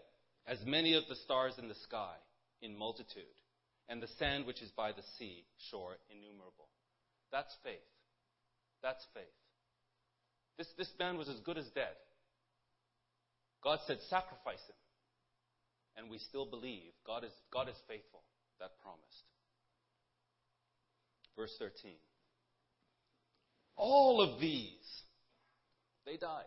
[0.47, 2.15] as many of the stars in the sky
[2.61, 3.25] in multitude,
[3.89, 6.69] and the sand which is by the sea shore innumerable.
[7.33, 7.89] That's faith.
[8.83, 9.25] That's faith.
[10.59, 11.97] This, this man was as good as dead.
[13.63, 14.77] God said, sacrifice him.
[15.97, 18.23] And we still believe God is, God is faithful,
[18.61, 19.25] that promised.
[21.37, 21.93] Verse 13.
[23.77, 25.03] All of these
[26.07, 26.45] They died.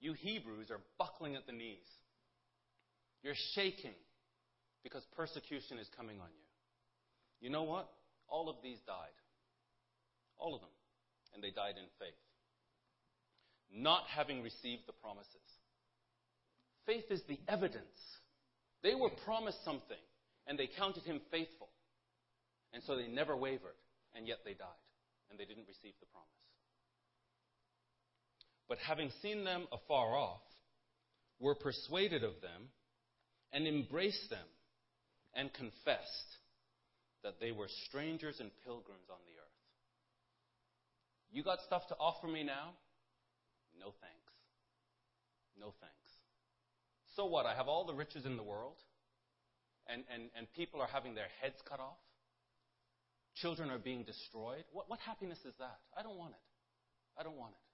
[0.00, 1.86] You Hebrews are buckling at the knees.
[3.22, 3.94] You're shaking
[4.82, 7.46] because persecution is coming on you.
[7.46, 7.88] You know what?
[8.28, 9.16] All of these died.
[10.38, 10.70] All of them.
[11.34, 12.16] And they died in faith.
[13.72, 15.34] Not having received the promises.
[16.86, 17.84] Faith is the evidence.
[18.82, 20.00] They were promised something,
[20.46, 21.68] and they counted him faithful.
[22.72, 23.78] And so they never wavered,
[24.14, 24.84] and yet they died,
[25.30, 26.28] and they didn't receive the promise.
[28.68, 30.42] But having seen them afar off,
[31.40, 32.68] were persuaded of them,
[33.52, 34.46] and embraced them,
[35.34, 36.30] and confessed
[37.24, 39.50] that they were strangers and pilgrims on the earth.
[41.32, 42.74] You got stuff to offer me now?
[43.78, 44.32] No thanks.
[45.58, 45.94] No thanks.
[47.16, 47.46] So what?
[47.46, 48.76] I have all the riches in the world,
[49.92, 51.98] and, and, and people are having their heads cut off?
[53.36, 54.64] Children are being destroyed?
[54.72, 55.78] What, what happiness is that?
[55.96, 57.20] I don't want it.
[57.20, 57.64] I don't want it.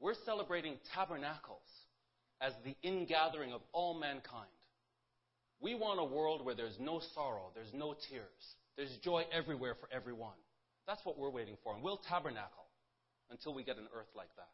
[0.00, 1.66] We're celebrating tabernacles
[2.40, 4.48] as the ingathering of all mankind.
[5.60, 9.88] We want a world where there's no sorrow, there's no tears, there's joy everywhere for
[9.92, 10.38] everyone.
[10.86, 11.74] That's what we're waiting for.
[11.74, 12.66] And we'll tabernacle
[13.30, 14.48] until we get an earth like that.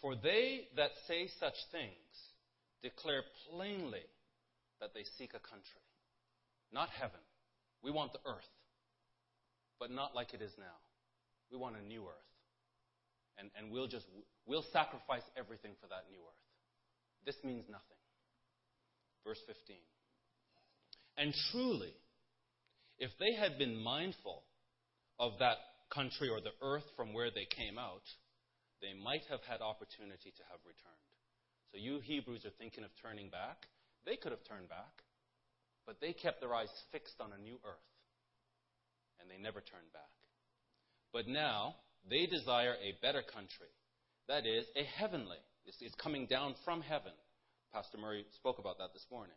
[0.00, 2.14] For they that say such things
[2.82, 4.06] declare plainly
[4.80, 5.82] that they seek a country,
[6.72, 7.20] not heaven.
[7.82, 8.52] We want the earth,
[9.80, 10.78] but not like it is now.
[11.50, 12.28] We want a new earth.
[13.38, 14.06] And, and we'll just,
[14.46, 16.44] we'll sacrifice everything for that new earth.
[17.24, 17.98] This means nothing.
[19.24, 19.76] Verse 15.
[21.16, 21.94] And truly,
[22.98, 24.42] if they had been mindful
[25.18, 25.58] of that
[25.92, 28.02] country or the earth from where they came out,
[28.80, 31.08] they might have had opportunity to have returned.
[31.72, 33.66] So you Hebrews are thinking of turning back.
[34.06, 35.02] They could have turned back,
[35.86, 37.90] but they kept their eyes fixed on a new earth,
[39.20, 40.14] and they never turned back.
[41.12, 41.76] But now
[42.08, 43.72] they desire a better country,
[44.28, 45.42] that is, a heavenly.
[45.66, 47.12] It's, it's coming down from heaven.
[47.72, 49.36] Pastor Murray spoke about that this morning.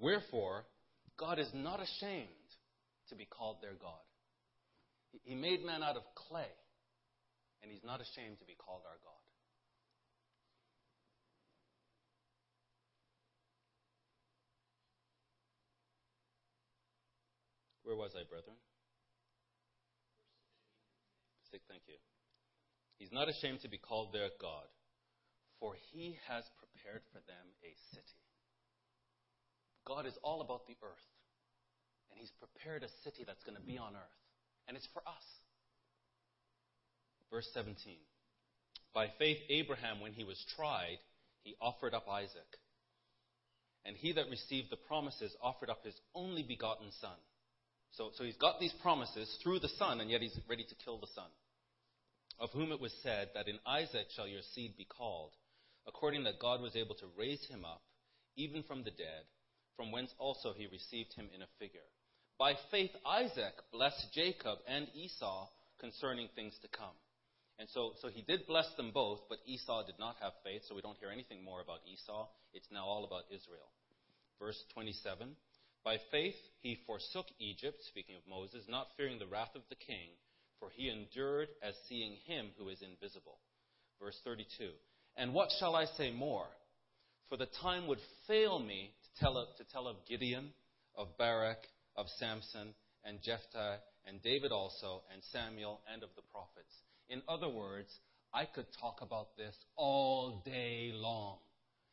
[0.00, 0.64] Wherefore,
[1.18, 2.37] God is not ashamed
[3.08, 4.04] to be called their God.
[5.24, 6.52] He made man out of clay,
[7.62, 9.24] and he's not ashamed to be called our God.
[17.82, 18.56] Where was I, brethren?
[21.50, 21.96] Six, thank you.
[22.98, 24.68] He's not ashamed to be called their God,
[25.58, 28.20] for he has prepared for them a city.
[29.86, 31.08] God is all about the earth.
[32.10, 34.18] And He's prepared a city that's going to be on earth.
[34.66, 35.26] And it's for us.
[37.30, 37.96] Verse 17.
[38.94, 40.98] By faith, Abraham, when he was tried,
[41.42, 42.50] he offered up Isaac.
[43.84, 47.16] And he that received the promises offered up his only begotten son.
[47.92, 50.98] So, so he's got these promises through the son, and yet he's ready to kill
[50.98, 51.30] the son.
[52.38, 55.32] Of whom it was said that in Isaac shall your seed be called,
[55.86, 57.82] according that God was able to raise him up,
[58.36, 59.24] even from the dead,
[59.76, 61.88] from whence also he received him in a figure.
[62.38, 65.48] By faith, Isaac blessed Jacob and Esau
[65.80, 66.94] concerning things to come.
[67.58, 70.76] And so, so he did bless them both, but Esau did not have faith, so
[70.76, 72.28] we don't hear anything more about Esau.
[72.54, 73.66] It's now all about Israel.
[74.38, 75.34] Verse 27
[75.84, 80.14] By faith he forsook Egypt, speaking of Moses, not fearing the wrath of the king,
[80.60, 83.38] for he endured as seeing him who is invisible.
[84.00, 84.70] Verse 32
[85.16, 86.46] And what shall I say more?
[87.28, 90.50] For the time would fail me to tell of, to tell of Gideon,
[90.96, 91.58] of Barak,
[91.98, 92.72] of Samson
[93.04, 96.72] and Jephthah and David also and Samuel and of the prophets.
[97.10, 97.88] In other words,
[98.32, 101.38] I could talk about this all day long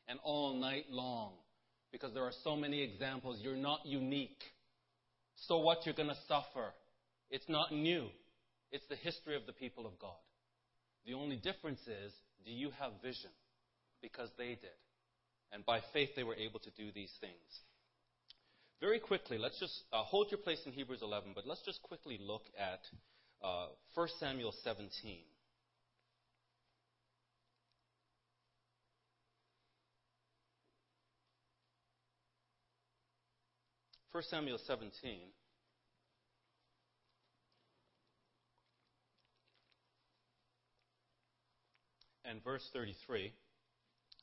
[0.07, 1.31] and all night long
[1.91, 3.39] because there are so many examples.
[3.41, 4.43] You're not unique.
[5.47, 6.73] So what you're going to suffer?
[7.31, 8.07] It's not new.
[8.71, 10.11] It's the history of the people of God.
[11.05, 12.13] The only difference is,
[12.45, 13.31] do you have vision?
[14.01, 14.79] Because they did.
[15.51, 17.33] And by faith, they were able to do these things.
[18.81, 22.19] Very quickly, let's just uh, hold your place in Hebrews 11, but let's just quickly
[22.21, 22.81] look at
[23.41, 25.19] uh, 1 Samuel 17.
[34.11, 35.19] First Samuel 17.
[42.23, 43.33] And verse 33,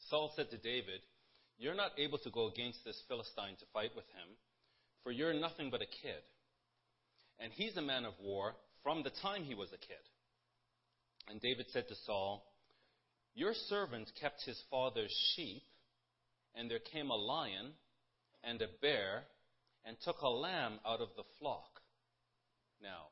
[0.08, 1.00] Saul said to David,
[1.62, 4.28] you're not able to go against this Philistine to fight with him,
[5.04, 6.22] for you're nothing but a kid.
[7.38, 10.02] And he's a man of war from the time he was a kid.
[11.28, 12.44] And David said to Saul,
[13.36, 15.62] Your servant kept his father's sheep,
[16.56, 17.74] and there came a lion
[18.42, 19.22] and a bear
[19.84, 21.80] and took a lamb out of the flock.
[22.82, 23.06] Now,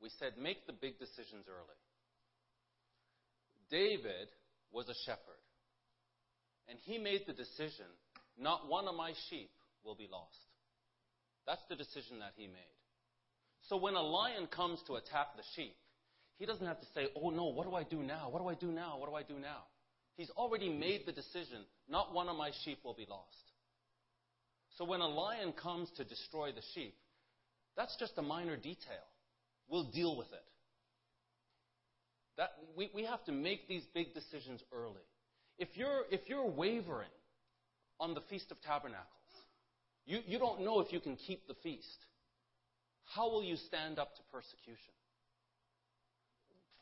[0.00, 1.78] we said make the big decisions early.
[3.68, 4.28] David
[4.72, 5.42] was a shepherd,
[6.68, 7.86] and he made the decision
[8.38, 9.50] not one of my sheep
[9.84, 10.36] will be lost.
[11.46, 12.76] That's the decision that he made.
[13.68, 15.74] So when a lion comes to attack the sheep,
[16.38, 18.28] he doesn't have to say, Oh no, what do I do now?
[18.30, 18.98] What do I do now?
[18.98, 19.64] What do I do now?
[20.16, 23.26] He's already made the decision, not one of my sheep will be lost.
[24.76, 26.94] So when a lion comes to destroy the sheep,
[27.76, 29.04] that's just a minor detail.
[29.68, 30.44] We'll deal with it.
[32.36, 35.04] That, we, we have to make these big decisions early.
[35.60, 37.12] If you're, if you're wavering
[38.00, 39.04] on the Feast of Tabernacles,
[40.06, 42.06] you, you don't know if you can keep the feast.
[43.14, 44.94] How will you stand up to persecution?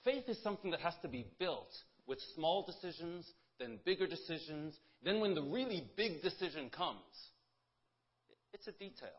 [0.04, 1.74] Faith is something that has to be built
[2.06, 3.26] with small decisions,
[3.58, 4.78] then bigger decisions.
[5.02, 7.02] Then, when the really big decision comes,
[8.52, 9.18] it's a detail.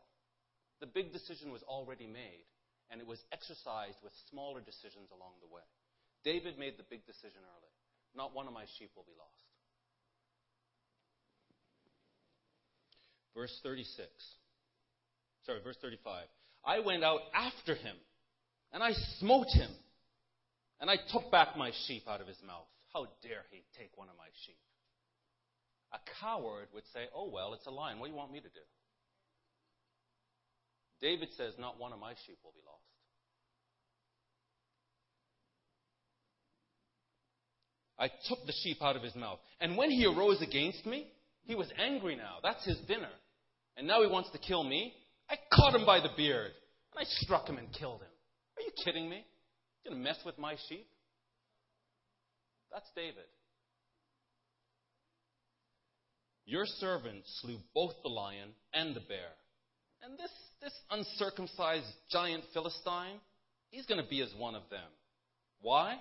[0.80, 2.48] The big decision was already made,
[2.90, 5.68] and it was exercised with smaller decisions along the way.
[6.24, 7.74] David made the big decision early.
[8.16, 9.49] Not one of my sheep will be lost.
[13.34, 14.08] Verse 36.
[15.46, 16.24] Sorry, verse 35.
[16.64, 17.96] I went out after him,
[18.72, 19.70] and I smote him,
[20.80, 22.66] and I took back my sheep out of his mouth.
[22.92, 24.58] How dare he take one of my sheep?
[25.92, 27.98] A coward would say, Oh, well, it's a lion.
[27.98, 28.66] What do you want me to do?
[31.00, 32.80] David says, Not one of my sheep will be lost.
[37.98, 39.38] I took the sheep out of his mouth.
[39.60, 41.06] And when he arose against me,
[41.50, 42.36] he was angry now.
[42.44, 43.10] That's his dinner.
[43.76, 44.94] And now he wants to kill me.
[45.28, 46.52] I caught him by the beard.
[46.94, 48.14] And I struck him and killed him.
[48.56, 49.24] Are you kidding me?
[49.82, 50.86] You're gonna mess with my sheep?
[52.72, 53.26] That's David.
[56.46, 59.34] Your servant slew both the lion and the bear.
[60.04, 60.30] And this,
[60.62, 63.18] this uncircumcised giant Philistine,
[63.70, 64.88] he's going to be as one of them.
[65.60, 65.96] Why?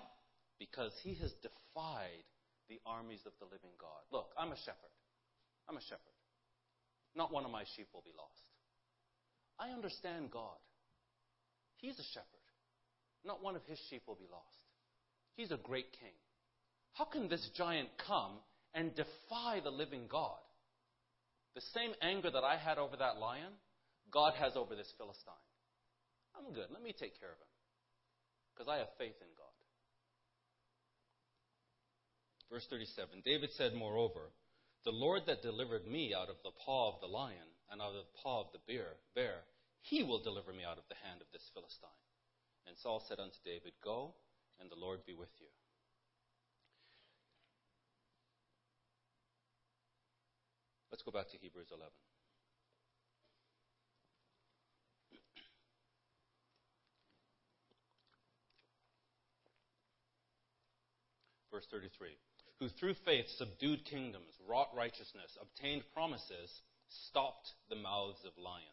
[0.60, 2.24] Because he has defied
[2.70, 4.02] the armies of the living God.
[4.12, 4.94] Look, I'm a shepherd.
[5.70, 6.18] I'm a shepherd.
[7.16, 8.50] Not one of my sheep will be lost.
[9.60, 10.58] I understand God.
[11.78, 12.48] He's a shepherd.
[13.24, 14.46] Not one of his sheep will be lost.
[15.36, 16.16] He's a great king.
[16.94, 18.40] How can this giant come
[18.74, 20.40] and defy the living God?
[21.56, 23.54] The same anger that I had over that lion,
[24.12, 25.46] God has over this Philistine.
[26.38, 26.68] I'm good.
[26.72, 27.54] Let me take care of him.
[28.54, 29.54] Because I have faith in God.
[32.52, 34.32] Verse 37 David said, Moreover,
[34.86, 38.06] the Lord that delivered me out of the paw of the lion and out of
[38.06, 39.44] the paw of the bear, bear,
[39.82, 41.90] he will deliver me out of the hand of this Philistine.
[42.68, 44.16] And Saul said unto David, Go,
[44.60, 45.48] and the Lord be with you.
[50.92, 51.88] Let's go back to Hebrews 11.
[61.52, 62.29] Verse 33
[62.60, 68.66] Who through faith subdued kingdoms, wrought righteousness, obtained promises, stopped the mouths of lions.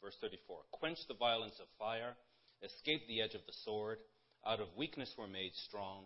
[0.00, 2.16] Verse 34 Quenched the violence of fire,
[2.62, 3.98] escaped the edge of the sword,
[4.46, 6.04] out of weakness were made strong,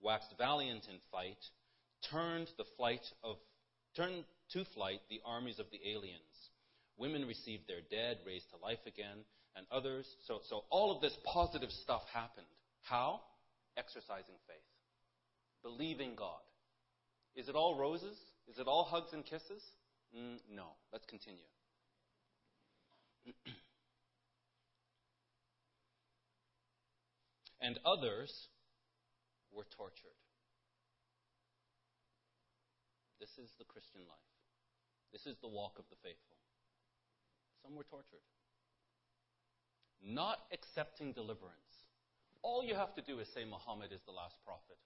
[0.00, 1.44] waxed valiant in fight,
[2.10, 3.36] turned the flight of
[3.94, 6.50] turned to flight the armies of the aliens.
[6.96, 9.24] Women received their dead, raised to life again,
[9.56, 10.06] and others.
[10.26, 12.46] So, so all of this positive stuff happened.
[12.82, 13.20] How?
[13.76, 14.79] Exercising faith.
[15.62, 16.40] Believing God.
[17.36, 18.16] Is it all roses?
[18.48, 19.62] Is it all hugs and kisses?
[20.16, 20.66] Mm, no.
[20.92, 21.44] Let's continue.
[27.60, 28.48] and others
[29.52, 30.16] were tortured.
[33.20, 34.16] This is the Christian life.
[35.12, 36.38] This is the walk of the faithful.
[37.62, 38.24] Some were tortured.
[40.00, 41.84] Not accepting deliverance.
[42.42, 44.80] All you have to do is say Muhammad is the last prophet.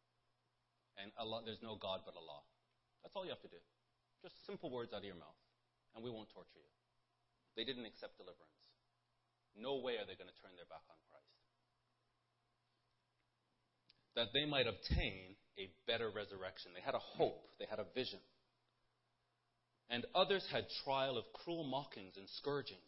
[1.01, 2.43] And Allah, there's no God but Allah.
[3.03, 3.61] That's all you have to do.
[4.23, 5.41] Just simple words out of your mouth.
[5.95, 6.73] And we won't torture you.
[7.57, 8.59] They didn't accept deliverance.
[9.55, 11.35] No way are they going to turn their back on Christ.
[14.17, 16.73] That they might obtain a better resurrection.
[16.75, 18.19] They had a hope, they had a vision.
[19.91, 22.81] And others had trial of cruel mockings and scourgings.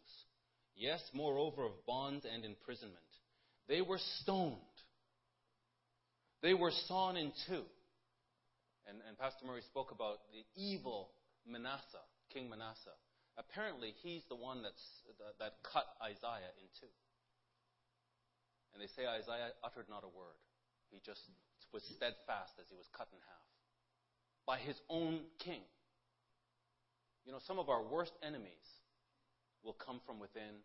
[0.75, 2.97] Yes, moreover, of bonds and imprisonment.
[3.69, 4.57] They were stoned.
[6.43, 7.63] They were sawn in two.
[8.87, 11.11] And, and Pastor Murray spoke about the evil
[11.47, 12.95] Manasseh, King Manasseh.
[13.37, 15.03] Apparently, he's the one that's,
[15.39, 16.91] that cut Isaiah in two.
[18.73, 20.39] And they say Isaiah uttered not a word.
[20.91, 21.21] He just
[21.73, 23.47] was steadfast as he was cut in half
[24.47, 25.61] by his own king.
[27.27, 28.71] You know, some of our worst enemies
[29.65, 30.63] will come from within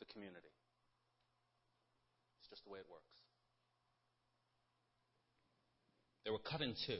[0.00, 0.50] the community.
[2.40, 3.15] It's just the way it works.
[6.26, 6.98] They were cut in two.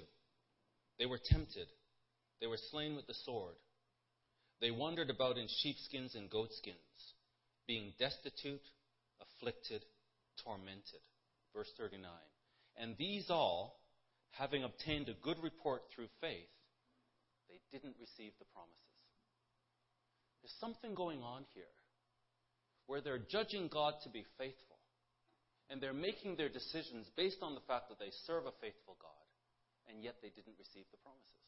[1.00, 1.66] They were tempted.
[2.40, 3.56] They were slain with the sword.
[4.60, 6.78] They wandered about in sheepskins and goatskins,
[7.66, 8.62] being destitute,
[9.20, 9.82] afflicted,
[10.44, 11.02] tormented.
[11.52, 12.08] Verse 39.
[12.76, 13.80] And these all,
[14.30, 16.48] having obtained a good report through faith,
[17.48, 18.76] they didn't receive the promises.
[20.40, 21.64] There's something going on here
[22.86, 24.65] where they're judging God to be faithful,
[25.68, 29.26] and they're making their decisions based on the fact that they serve a faithful God,
[29.90, 31.46] and yet they didn't receive the promises.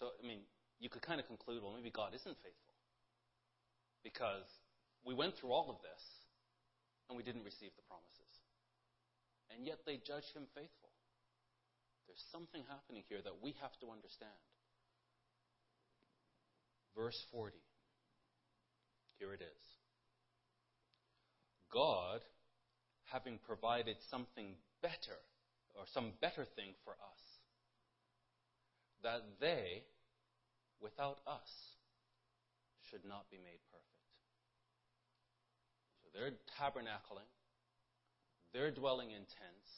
[0.00, 0.48] So, I mean,
[0.80, 2.76] you could kind of conclude, well, maybe God isn't faithful.
[4.02, 4.48] Because
[5.04, 6.02] we went through all of this,
[7.08, 8.32] and we didn't receive the promises.
[9.52, 10.90] And yet they judge him faithful.
[12.08, 14.42] There's something happening here that we have to understand.
[16.96, 17.56] Verse 40.
[19.18, 19.62] Here it is.
[21.72, 22.20] God,
[23.12, 25.20] having provided something better,
[25.74, 27.22] or some better thing for us,
[29.02, 29.82] that they,
[30.80, 31.50] without us,
[32.90, 33.88] should not be made perfect.
[36.02, 37.28] So they're tabernacling,
[38.52, 39.70] they're dwelling in tents,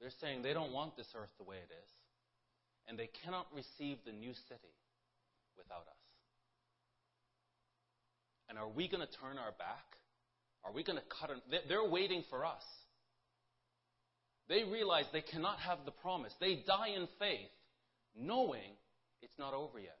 [0.00, 1.90] they're saying they don't want this earth the way it is,
[2.88, 4.74] and they cannot receive the new city
[5.56, 6.04] without us.
[8.48, 9.99] And are we going to turn our back?
[10.64, 11.30] Are we going to cut?
[11.30, 12.62] An, they're waiting for us.
[14.48, 16.32] They realize they cannot have the promise.
[16.40, 17.54] They die in faith,
[18.16, 18.74] knowing
[19.22, 19.98] it's not over yet.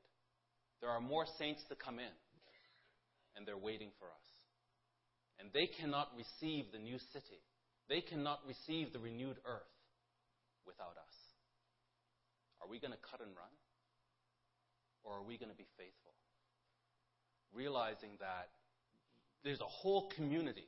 [0.80, 2.14] There are more saints to come in,
[3.36, 4.28] and they're waiting for us.
[5.38, 7.40] And they cannot receive the new city.
[7.88, 9.74] They cannot receive the renewed earth
[10.66, 11.16] without us.
[12.60, 13.54] Are we going to cut and run?
[15.02, 16.12] Or are we going to be faithful?
[17.54, 18.52] Realizing that
[19.44, 20.66] there's a whole community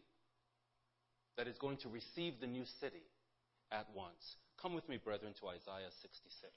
[1.37, 3.03] that is going to receive the new city
[3.70, 4.37] at once.
[4.61, 6.53] Come with me, brethren, to Isaiah 66.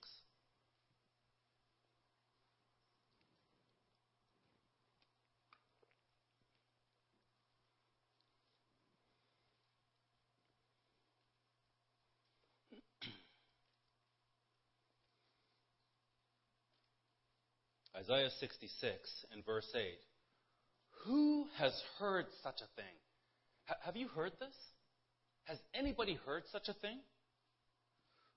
[17.97, 19.81] Isaiah 66 and verse 8.
[21.05, 22.95] Who has heard such a thing?
[23.69, 24.55] H- have you heard this?
[25.43, 26.99] Has anybody heard such a thing?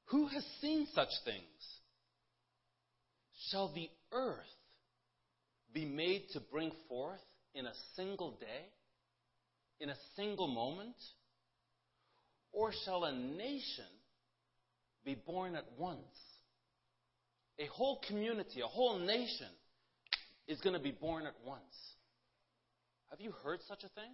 [0.07, 1.79] Who has seen such things?
[3.51, 4.37] Shall the earth
[5.73, 7.21] be made to bring forth
[7.55, 8.67] in a single day?
[9.81, 10.97] In a single moment?
[12.53, 13.85] Or shall a nation
[15.05, 16.01] be born at once?
[17.59, 19.49] A whole community, a whole nation
[20.47, 21.63] is going to be born at once.
[23.11, 24.13] Have you heard such a thing?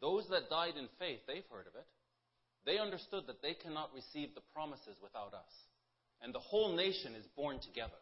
[0.00, 1.86] Those that died in faith, they've heard of it.
[2.66, 5.52] They understood that they cannot receive the promises without us.
[6.22, 8.00] And the whole nation is born together.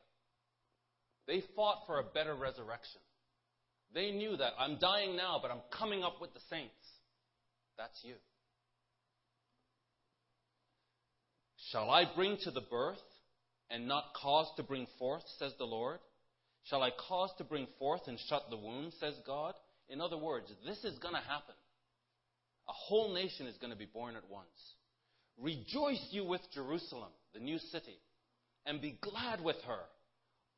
[1.26, 3.00] They fought for a better resurrection.
[3.94, 6.74] They knew that I'm dying now, but I'm coming up with the saints.
[7.78, 8.14] That's you.
[11.70, 12.98] Shall I bring to the birth
[13.70, 15.98] and not cause to bring forth, says the Lord?
[16.64, 19.54] Shall I cause to bring forth and shut the womb, says God?
[19.88, 21.54] In other words, this is going to happen.
[22.68, 24.48] A whole nation is going to be born at once.
[25.38, 27.98] Rejoice you with Jerusalem, the new city,
[28.64, 29.80] and be glad with her.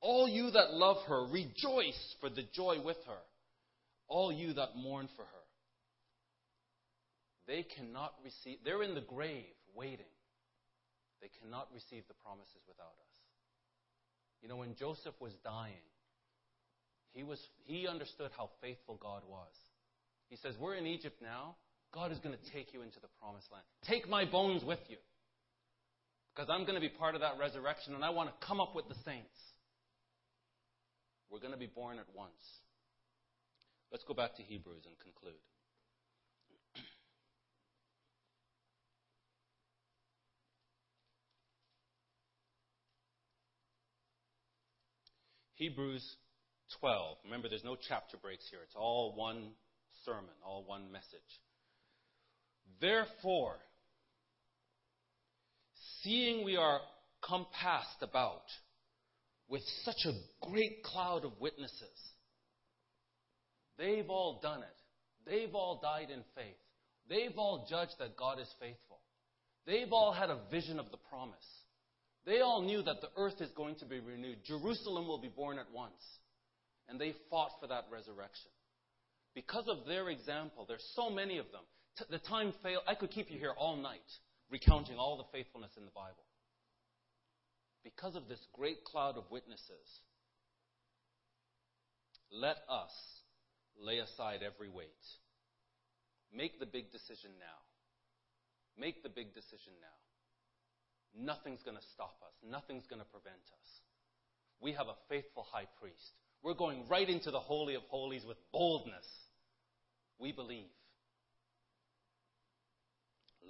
[0.01, 3.23] All you that love her, rejoice for the joy with her.
[4.09, 5.47] All you that mourn for her.
[7.47, 10.07] They cannot receive, they're in the grave waiting.
[11.21, 13.15] They cannot receive the promises without us.
[14.43, 15.83] You know, when Joseph was dying,
[17.13, 19.53] he, was, he understood how faithful God was.
[20.29, 21.57] He says, We're in Egypt now.
[21.93, 23.65] God is going to take you into the promised land.
[23.85, 24.99] Take my bones with you.
[26.35, 28.75] Because I'm going to be part of that resurrection and I want to come up
[28.75, 29.39] with the saints.
[31.31, 32.33] We're going to be born at once.
[33.91, 35.41] Let's go back to Hebrews and conclude.
[45.55, 46.17] Hebrews
[46.81, 47.19] 12.
[47.25, 48.61] Remember, there's no chapter breaks here.
[48.63, 49.51] It's all one
[50.05, 51.07] sermon, all one message.
[52.81, 53.57] Therefore,
[56.03, 56.81] seeing we are
[57.23, 58.45] compassed about
[59.49, 60.13] with such a
[60.49, 61.99] great cloud of witnesses,
[63.79, 64.77] they've all done it.
[65.25, 66.57] They've all died in faith.
[67.09, 69.01] They've all judged that God is faithful.
[69.67, 71.37] They've all had a vision of the promise.
[72.25, 74.39] They all knew that the earth is going to be renewed.
[74.45, 76.03] Jerusalem will be born at once.
[76.89, 78.51] And they fought for that resurrection.
[79.35, 81.63] Because of their example, there's so many of them.
[81.99, 82.85] T- the time failed.
[82.87, 84.11] I could keep you here all night
[84.51, 86.25] recounting all the faithfulness in the Bible.
[87.83, 90.01] Because of this great cloud of witnesses,
[92.31, 92.91] let us
[93.79, 95.05] lay aside every weight.
[96.33, 97.61] Make the big decision now.
[98.79, 99.97] Make the big decision now.
[101.17, 102.35] Nothing's going to stop us.
[102.45, 103.69] Nothing's going to prevent us.
[104.61, 106.13] We have a faithful high priest.
[106.47, 109.05] We're going right into the Holy of Holies with boldness.
[110.21, 110.71] We believe.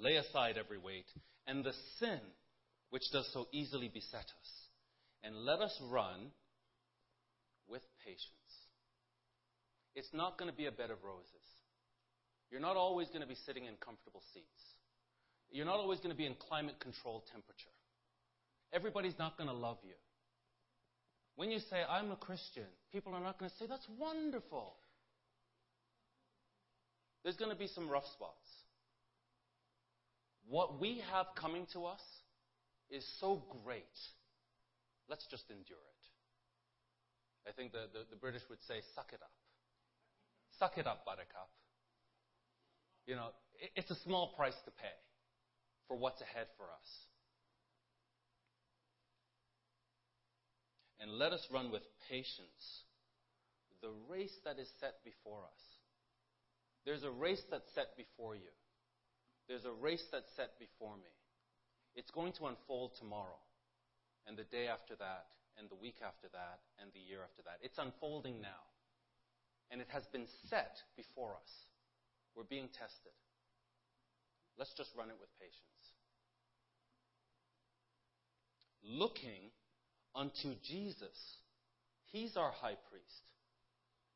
[0.01, 1.05] Lay aside every weight
[1.47, 2.21] and the sin
[2.89, 4.51] which does so easily beset us,
[5.23, 6.31] and let us run
[7.69, 8.23] with patience.
[9.95, 11.47] It's not going to be a bed of roses.
[12.51, 14.63] You're not always going to be sitting in comfortable seats.
[15.51, 17.77] You're not always going to be in climate controlled temperature.
[18.73, 19.97] Everybody's not going to love you.
[21.37, 24.75] When you say, I'm a Christian, people are not going to say, That's wonderful.
[27.23, 28.49] There's going to be some rough spots.
[30.49, 32.01] What we have coming to us
[32.89, 33.83] is so great.
[35.09, 36.05] Let's just endure it.
[37.49, 39.31] I think the, the, the British would say, Suck it up.
[40.59, 41.51] Suck it up, buttercup.
[43.07, 43.29] You know,
[43.61, 44.97] it, it's a small price to pay
[45.87, 46.89] for what's ahead for us.
[51.01, 52.85] And let us run with patience
[53.83, 55.63] the race that is set before us.
[56.85, 58.55] There's a race that's set before you.
[59.49, 61.13] There's a race that's set before me.
[61.95, 63.39] It's going to unfold tomorrow,
[64.27, 65.27] and the day after that,
[65.59, 67.59] and the week after that, and the year after that.
[67.63, 68.63] It's unfolding now.
[69.71, 71.53] And it has been set before us.
[72.35, 73.17] We're being tested.
[74.59, 75.85] Let's just run it with patience.
[78.85, 79.51] Looking
[80.17, 81.37] unto Jesus.
[82.11, 83.23] He's our high priest.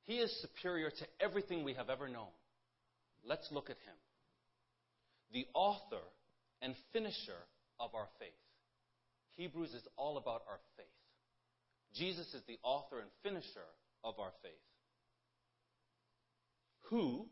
[0.04, 2.32] He is superior to everything we have ever known.
[3.24, 3.94] Let's look at him.
[5.32, 6.02] The author
[6.62, 7.38] and finisher
[7.78, 8.30] of our faith.
[9.36, 10.86] Hebrews is all about our faith.
[11.94, 13.68] Jesus is the author and finisher
[14.02, 14.52] of our faith.
[16.90, 17.26] Who,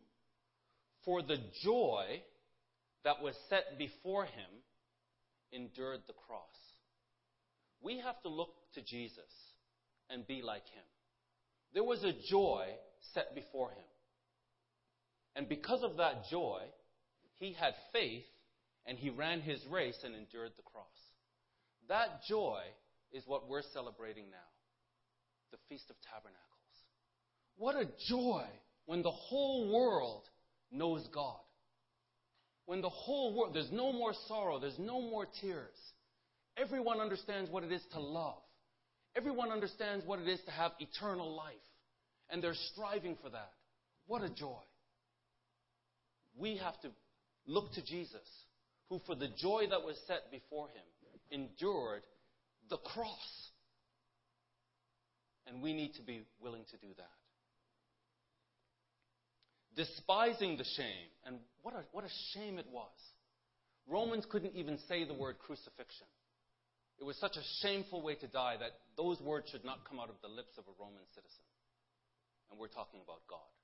[1.04, 2.22] for the joy
[3.04, 4.50] that was set before him,
[5.52, 6.44] endured the cross.
[7.80, 9.32] We have to look to Jesus
[10.10, 10.84] and be like him.
[11.74, 12.66] There was a joy
[13.14, 13.84] set before him.
[15.36, 16.62] And because of that joy,
[17.36, 18.24] he had faith
[18.86, 20.86] and he ran his race and endured the cross.
[21.88, 22.60] That joy
[23.12, 24.36] is what we're celebrating now
[25.50, 26.44] the Feast of Tabernacles.
[27.56, 28.44] What a joy
[28.86, 30.24] when the whole world
[30.70, 31.40] knows God.
[32.66, 35.76] When the whole world, there's no more sorrow, there's no more tears.
[36.56, 38.42] Everyone understands what it is to love.
[39.18, 41.54] Everyone understands what it is to have eternal life.
[42.30, 43.50] And they're striving for that.
[44.06, 44.62] What a joy.
[46.38, 46.90] We have to
[47.44, 48.28] look to Jesus,
[48.88, 50.84] who, for the joy that was set before him,
[51.32, 52.02] endured
[52.70, 53.50] the cross.
[55.48, 57.10] And we need to be willing to do that.
[59.74, 61.08] Despising the shame.
[61.26, 62.86] And what a, what a shame it was.
[63.88, 66.06] Romans couldn't even say the word crucifixion.
[66.98, 70.10] It was such a shameful way to die that those words should not come out
[70.10, 71.46] of the lips of a Roman citizen.
[72.50, 73.54] And we're talking about God.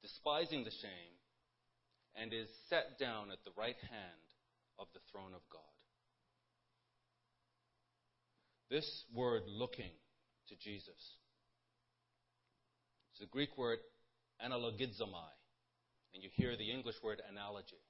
[0.00, 1.14] Despising the shame,
[2.16, 4.26] and is set down at the right hand
[4.78, 5.60] of the throne of God.
[8.70, 9.92] This word looking
[10.48, 11.00] to Jesus.
[13.10, 13.78] It's the Greek word
[14.44, 15.34] analogizomai,
[16.14, 17.82] and you hear the English word analogy.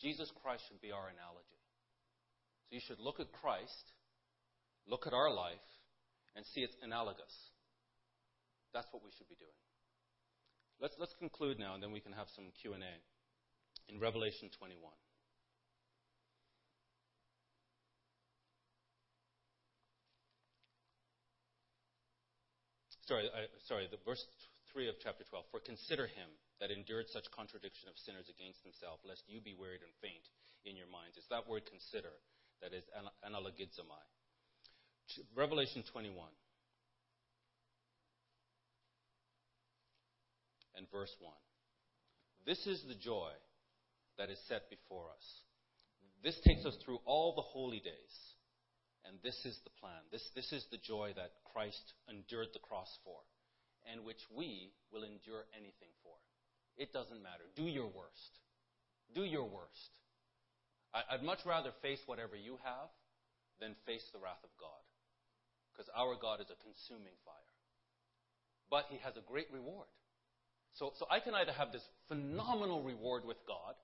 [0.00, 1.53] Jesus Christ should be our analogy.
[2.74, 3.86] You should look at Christ,
[4.90, 5.62] look at our life,
[6.34, 7.30] and see it's analogous.
[8.74, 9.54] That's what we should be doing.
[10.82, 12.82] Let's, let's conclude now, and then we can have some Q&A
[13.86, 14.74] in Revelation 21.
[23.06, 24.26] Sorry, I, sorry, the verse
[24.74, 25.46] 3 of chapter 12.
[25.54, 26.26] For consider him
[26.58, 30.26] that endured such contradiction of sinners against himself, lest you be wearied and faint
[30.66, 31.14] in your minds.
[31.14, 32.10] It's that word consider
[32.64, 32.84] that is
[33.20, 34.00] analogizomai.
[35.36, 36.16] Revelation 21
[40.76, 41.32] and verse 1.
[42.46, 43.30] This is the joy
[44.16, 45.26] that is set before us.
[46.22, 48.16] This takes us through all the holy days.
[49.04, 50.00] And this is the plan.
[50.10, 53.20] This, this is the joy that Christ endured the cross for,
[53.92, 56.16] and which we will endure anything for.
[56.78, 57.44] It doesn't matter.
[57.54, 58.40] Do your worst.
[59.14, 59.92] Do your worst.
[60.94, 62.88] I, would much rather face whatever you have
[63.60, 64.82] than face the wrath of God.
[65.74, 67.52] Because our God is a consuming fire.
[68.70, 69.90] But he has a great reward.
[70.78, 73.74] So, so I can either have this phenomenal reward with God,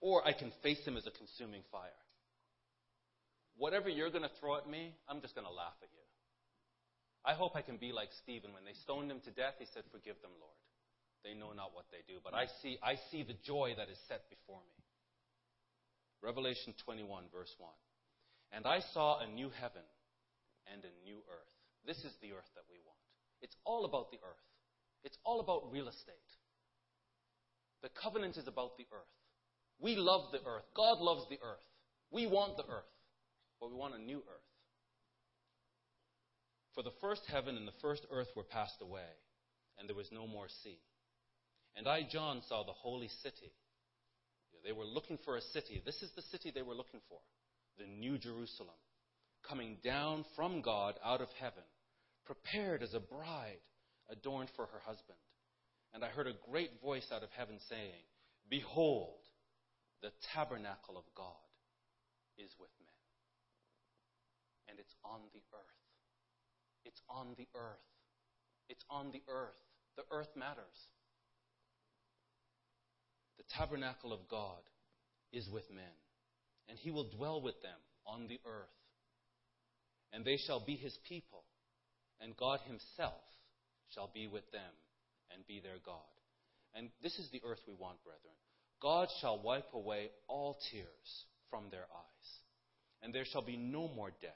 [0.00, 2.00] or I can face him as a consuming fire.
[3.56, 6.04] Whatever you're going to throw at me, I'm just going to laugh at you.
[7.24, 8.52] I hope I can be like Stephen.
[8.52, 10.58] When they stoned him to death, he said, Forgive them, Lord.
[11.22, 12.18] They know not what they do.
[12.24, 14.81] But I see, I see the joy that is set before me.
[16.22, 17.70] Revelation 21, verse 1.
[18.52, 19.82] And I saw a new heaven
[20.72, 21.54] and a new earth.
[21.84, 23.02] This is the earth that we want.
[23.40, 24.46] It's all about the earth.
[25.02, 26.30] It's all about real estate.
[27.82, 29.16] The covenant is about the earth.
[29.80, 30.62] We love the earth.
[30.76, 31.66] God loves the earth.
[32.12, 32.92] We want the earth,
[33.60, 34.52] but we want a new earth.
[36.74, 39.10] For the first heaven and the first earth were passed away,
[39.78, 40.78] and there was no more sea.
[41.74, 43.50] And I, John, saw the holy city.
[44.64, 45.82] They were looking for a city.
[45.84, 47.18] This is the city they were looking for
[47.78, 48.76] the New Jerusalem,
[49.48, 51.64] coming down from God out of heaven,
[52.26, 53.64] prepared as a bride
[54.10, 55.18] adorned for her husband.
[55.94, 58.04] And I heard a great voice out of heaven saying,
[58.48, 59.20] Behold,
[60.02, 61.48] the tabernacle of God
[62.38, 62.92] is with men.
[64.68, 65.82] And it's on the earth.
[66.84, 67.88] It's on the earth.
[68.68, 69.58] It's on the earth.
[69.96, 70.88] The earth matters.
[73.42, 74.62] The tabernacle of God
[75.32, 75.98] is with men,
[76.68, 78.68] and he will dwell with them on the earth.
[80.12, 81.42] And they shall be his people,
[82.20, 83.24] and God himself
[83.94, 84.72] shall be with them
[85.34, 85.96] and be their God.
[86.74, 88.36] And this is the earth we want, brethren.
[88.80, 92.28] God shall wipe away all tears from their eyes,
[93.02, 94.32] and there shall be no more death,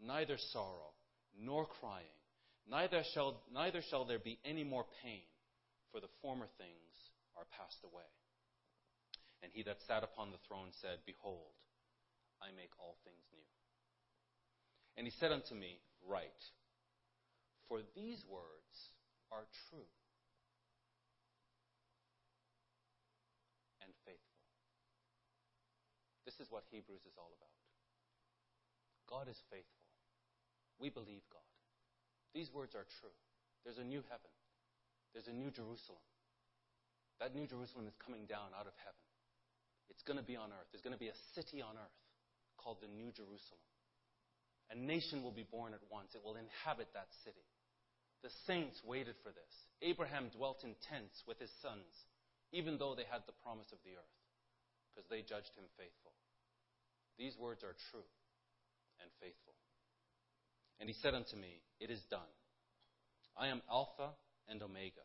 [0.00, 0.92] neither sorrow,
[1.36, 2.04] nor crying,
[2.70, 5.22] neither shall, neither shall there be any more pain,
[5.90, 6.94] for the former things
[7.36, 8.04] are passed away.
[9.42, 11.56] And he that sat upon the throne said, Behold,
[12.42, 13.48] I make all things new.
[14.96, 16.44] And he said unto me, Write,
[17.68, 18.92] for these words
[19.32, 19.88] are true
[23.80, 24.44] and faithful.
[26.24, 27.56] This is what Hebrews is all about.
[29.08, 29.84] God is faithful.
[30.78, 31.44] We believe God.
[32.34, 33.14] These words are true.
[33.64, 34.32] There's a new heaven.
[35.12, 36.04] There's a new Jerusalem.
[37.18, 39.09] That new Jerusalem is coming down out of heaven.
[39.90, 40.70] It's going to be on earth.
[40.70, 41.98] There's going to be a city on earth
[42.56, 43.60] called the New Jerusalem.
[44.70, 46.14] A nation will be born at once.
[46.14, 47.42] It will inhabit that city.
[48.22, 49.54] The saints waited for this.
[49.82, 51.90] Abraham dwelt in tents with his sons,
[52.52, 54.16] even though they had the promise of the earth,
[54.92, 56.12] because they judged him faithful.
[57.18, 58.06] These words are true
[59.02, 59.56] and faithful.
[60.78, 62.30] And he said unto me, It is done.
[63.36, 64.12] I am Alpha
[64.48, 65.04] and Omega,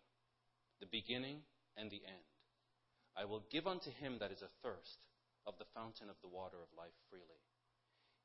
[0.80, 1.42] the beginning
[1.78, 2.30] and the end.
[3.18, 5.00] I will give unto him that is athirst
[5.48, 7.42] of the fountain of the water of life freely.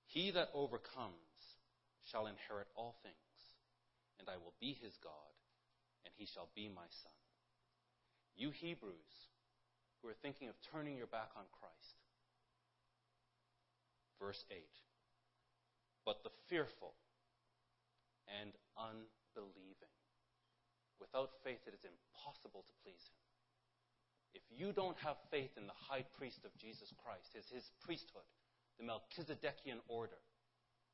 [0.07, 1.59] He that overcomes
[2.11, 3.30] shall inherit all things
[4.20, 5.32] and I will be his God,
[6.05, 7.16] and he shall be my son.
[8.36, 9.32] You Hebrews
[10.01, 11.97] who are thinking of turning your back on Christ.
[14.20, 14.61] Verse 8
[16.05, 16.93] But the fearful
[18.28, 19.97] and unbelieving.
[21.01, 23.19] Without faith, it is impossible to please him.
[24.34, 28.26] If you don't have faith in the high priest of Jesus Christ, his, his priesthood,
[28.78, 30.20] the Melchizedekian order,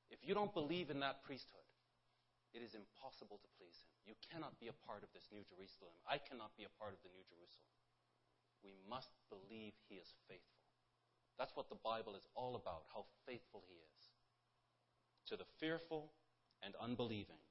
[0.09, 1.67] if you don't believe in that priesthood,
[2.57, 3.93] it is impossible to please him.
[4.09, 5.93] You cannot be a part of this new Jerusalem.
[6.09, 7.77] I cannot be a part of the new Jerusalem.
[8.65, 10.65] We must believe he is faithful.
[11.37, 14.03] That's what the Bible is all about, how faithful he is.
[15.29, 16.17] To the fearful
[16.65, 17.43] and unbelieving,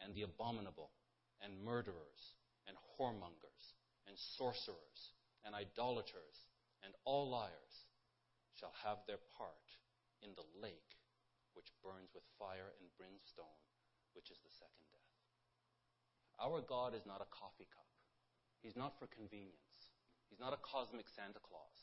[0.00, 0.90] and the abominable,
[1.44, 3.76] and murderers, and whoremongers,
[4.06, 5.12] and sorcerers,
[5.48, 6.44] and idolaters,
[6.84, 7.88] and all liars
[8.60, 9.64] shall have their part
[10.20, 10.92] in the lake
[11.56, 13.64] which burns with fire and brimstone
[14.12, 15.14] which is the second death.
[16.36, 17.88] Our God is not a coffee cup.
[18.60, 19.80] He's not for convenience.
[20.28, 21.78] He's not a cosmic Santa Claus.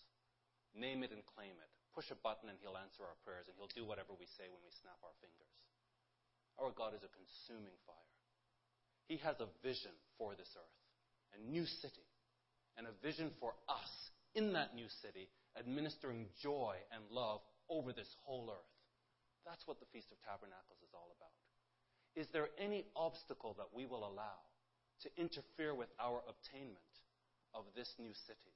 [0.77, 1.71] Name it and claim it.
[1.95, 4.61] Push a button and he'll answer our prayers and he'll do whatever we say when
[4.61, 5.55] we snap our fingers.
[6.59, 8.13] Our God is a consuming fire.
[9.07, 10.79] He has a vision for this earth,
[11.35, 12.07] a new city,
[12.77, 13.91] and a vision for us
[14.35, 17.39] in that new city, administering joy and love
[17.69, 18.75] over this whole earth.
[19.45, 21.31] That's what the Feast of Tabernacles is all about.
[22.15, 24.39] Is there any obstacle that we will allow
[25.03, 26.93] to interfere with our obtainment
[27.53, 28.55] of this new city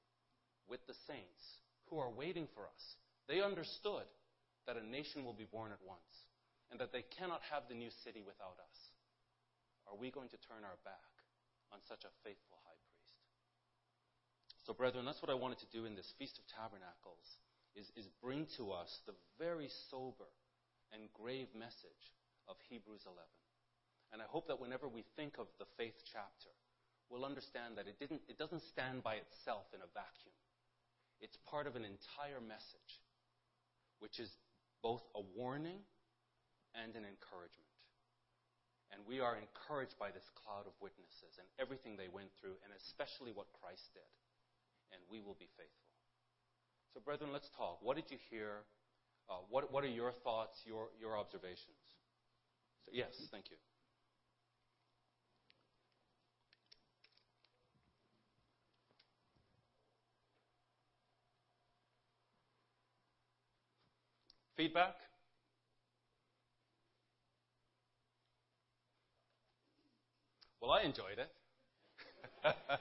[0.68, 2.84] with the saints who are waiting for us?
[3.28, 4.08] They understood
[4.66, 6.14] that a nation will be born at once
[6.72, 8.78] and that they cannot have the new city without us.
[9.90, 11.10] Are we going to turn our back
[11.74, 12.79] on such a faithful high?
[14.70, 17.26] So, brethren, that's what I wanted to do in this Feast of Tabernacles
[17.74, 20.30] is, is bring to us the very sober
[20.94, 22.14] and grave message
[22.46, 23.18] of Hebrews 11.
[24.14, 26.54] And I hope that whenever we think of the faith chapter,
[27.10, 30.38] we'll understand that it, didn't, it doesn't stand by itself in a vacuum.
[31.18, 33.02] It's part of an entire message,
[33.98, 34.30] which is
[34.86, 35.82] both a warning
[36.78, 37.74] and an encouragement.
[38.94, 42.70] And we are encouraged by this cloud of witnesses and everything they went through, and
[42.78, 44.06] especially what Christ did.
[44.92, 45.90] And we will be faithful.
[46.94, 47.80] So, brethren, let's talk.
[47.82, 48.66] What did you hear?
[49.30, 51.78] Uh, what, what are your thoughts, your, your observations?
[52.86, 53.58] So, yes, thank you.
[64.56, 64.96] Feedback?
[70.62, 71.32] Well, I enjoyed it.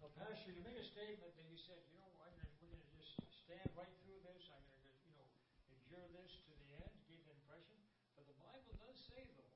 [0.00, 2.82] Well, Pastor, you made a statement that you said, you know, I'm gonna, we're going
[2.82, 4.50] to just stand right through this.
[4.50, 5.26] I'm going to, you know,
[5.70, 7.78] endure this to the end, gave the impression.
[8.18, 9.54] But the Bible does say, though,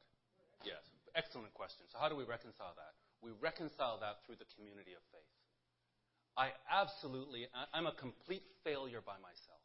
[0.65, 0.83] Yes,
[1.17, 1.89] excellent question.
[1.91, 2.93] So, how do we reconcile that?
[3.25, 5.33] We reconcile that through the community of faith.
[6.37, 9.61] I absolutely, I'm a complete failure by myself.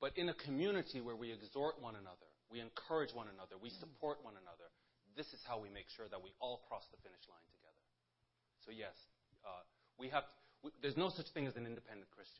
[0.00, 4.24] But in a community where we exhort one another, we encourage one another, we support
[4.24, 4.72] one another,
[5.12, 7.84] this is how we make sure that we all cross the finish line together.
[8.64, 8.96] So, yes,
[9.44, 9.60] uh,
[10.00, 10.24] we have,
[10.64, 12.39] we, there's no such thing as an independent Christian.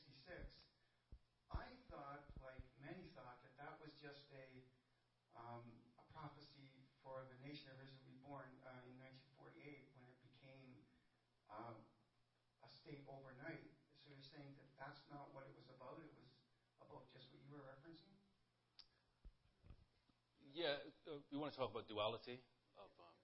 [20.61, 20.77] Yeah,
[21.09, 22.37] uh, we want to talk about duality
[22.77, 22.93] of.
[23.01, 23.17] Um,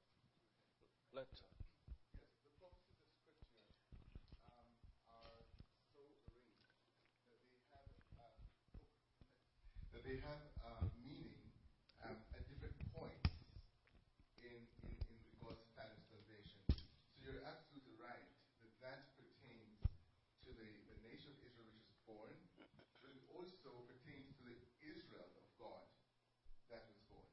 [1.13, 1.29] let.
[2.17, 3.61] Yes, the prophecies of Scripture
[4.41, 4.65] um,
[5.05, 5.45] are
[5.93, 6.01] so
[6.33, 6.81] arranged
[7.29, 7.85] that they have
[8.17, 8.33] uh,
[9.93, 11.37] that they have uh, meaning
[12.01, 13.29] um, at different points
[14.41, 14.57] in,
[14.89, 16.57] in, in God's plan of salvation.
[16.73, 18.25] So you're absolutely right
[18.65, 19.85] that that pertains
[20.41, 22.33] to the, the nation of Israel which is born,
[22.97, 25.85] but it also pertains to the Israel of God
[26.73, 27.31] that was born.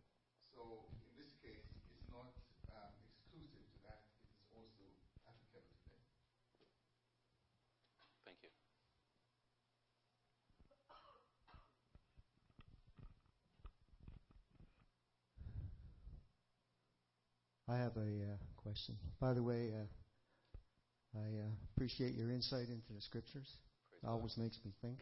[0.55, 2.31] So in this case, it's not
[2.71, 4.07] um, exclusive to that;
[4.55, 4.95] it is
[5.27, 6.71] also applicable to them.
[8.23, 8.51] Thank you.
[17.67, 18.95] I have a uh, question.
[19.21, 23.49] By the way, uh, I uh, appreciate your insight into the scriptures.
[23.89, 24.13] Praise It God.
[24.13, 24.99] always makes me think.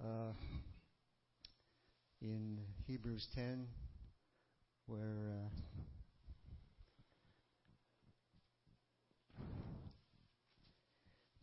[0.00, 0.32] Uh,
[2.22, 3.66] in Hebrews 10,
[4.86, 5.48] where uh,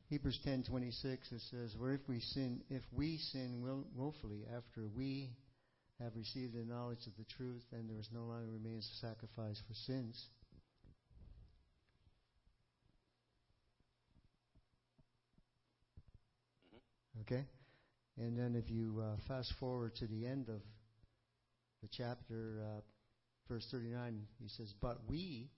[0.09, 5.31] Hebrews 10:26 it says, "Where if we sin, if we sin will, willfully after we
[5.99, 9.61] have received the knowledge of the truth, then there is no longer remains a sacrifice
[9.67, 10.27] for sins."
[17.21, 17.45] Okay?
[18.17, 20.61] And then if you uh, fast forward to the end of
[21.81, 22.81] the chapter, uh,
[23.47, 25.49] verse 39, he says, But we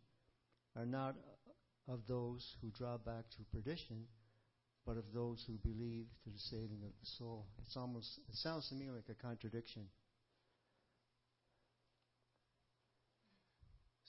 [0.76, 1.16] are not
[1.88, 4.06] of those who draw back to perdition,
[4.86, 7.48] but of those who believe to the saving of the soul.
[7.60, 9.84] It's almost, it sounds to me like a contradiction.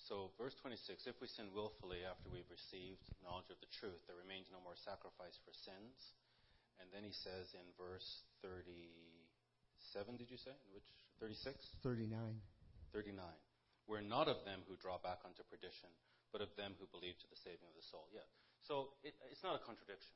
[0.06, 4.14] So, verse 26 If we sin willfully after we've received knowledge of the truth, there
[4.14, 6.14] remains no more sacrifice for sins.
[6.78, 10.54] And then he says in verse 37, did you say?
[10.70, 10.86] Which
[11.18, 11.58] 36?
[11.82, 12.38] 39.
[12.94, 13.18] 39.
[13.90, 15.90] We're not of them who draw back unto perdition,
[16.30, 18.06] but of them who believe to the saving of the soul.
[18.14, 18.26] Yeah.
[18.62, 20.14] So it, it's not a contradiction.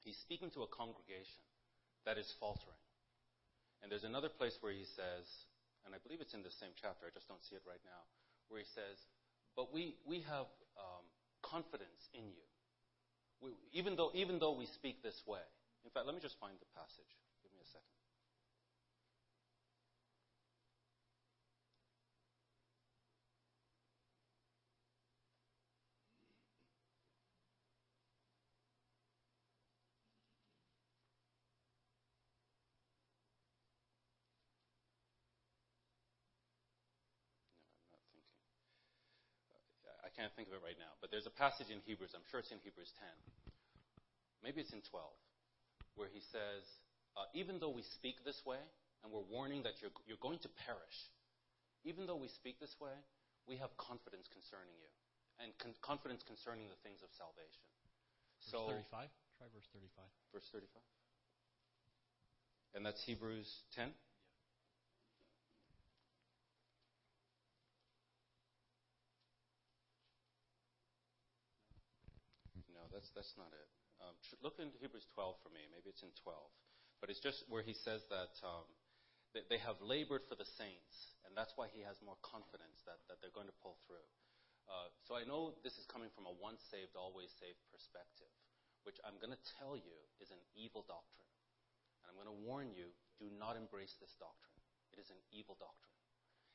[0.00, 1.44] He's speaking to a congregation
[2.08, 2.80] that is faltering.
[3.84, 5.28] And there's another place where he says,
[5.84, 8.06] and I believe it's in the same chapter, I just don't see it right now,
[8.52, 9.00] where he says,
[9.56, 10.46] But we, we have
[10.76, 11.04] um,
[11.40, 12.46] confidence in you.
[13.40, 15.42] We, even, though, even though we speak this way.
[15.84, 17.10] In fact, let me just find the passage.
[17.42, 17.88] Give me a second.
[40.22, 42.54] Can't think of it right now, but there's a passage in Hebrews, I'm sure it's
[42.54, 43.10] in Hebrews 10.
[44.46, 45.02] Maybe it's in 12,
[45.98, 46.62] where he says,
[47.18, 48.62] uh, even though we speak this way,
[49.02, 51.10] and we're warning that you're, you're going to perish,
[51.82, 52.94] even though we speak this way,
[53.50, 54.90] we have confidence concerning you,
[55.42, 57.66] and con- confidence concerning the things of salvation.
[58.46, 59.10] Verse So, 35.
[59.42, 60.06] Try verse 35.
[60.30, 60.70] verse 35.
[62.78, 63.90] And that's Hebrews 10?
[72.70, 73.68] No, that's, not it.
[74.00, 75.64] Um, tr- look into Hebrews 12 for me.
[75.70, 76.36] Maybe it's in 12.
[77.00, 78.66] But it's just where he says that um,
[79.34, 80.94] they, they have labored for the saints,
[81.26, 84.06] and that's why he has more confidence that, that they're going to pull through.
[84.70, 88.30] Uh, so I know this is coming from a once saved, always saved perspective,
[88.86, 91.32] which I'm going to tell you is an evil doctrine.
[92.02, 94.58] And I'm going to warn you do not embrace this doctrine.
[94.94, 95.98] It is an evil doctrine.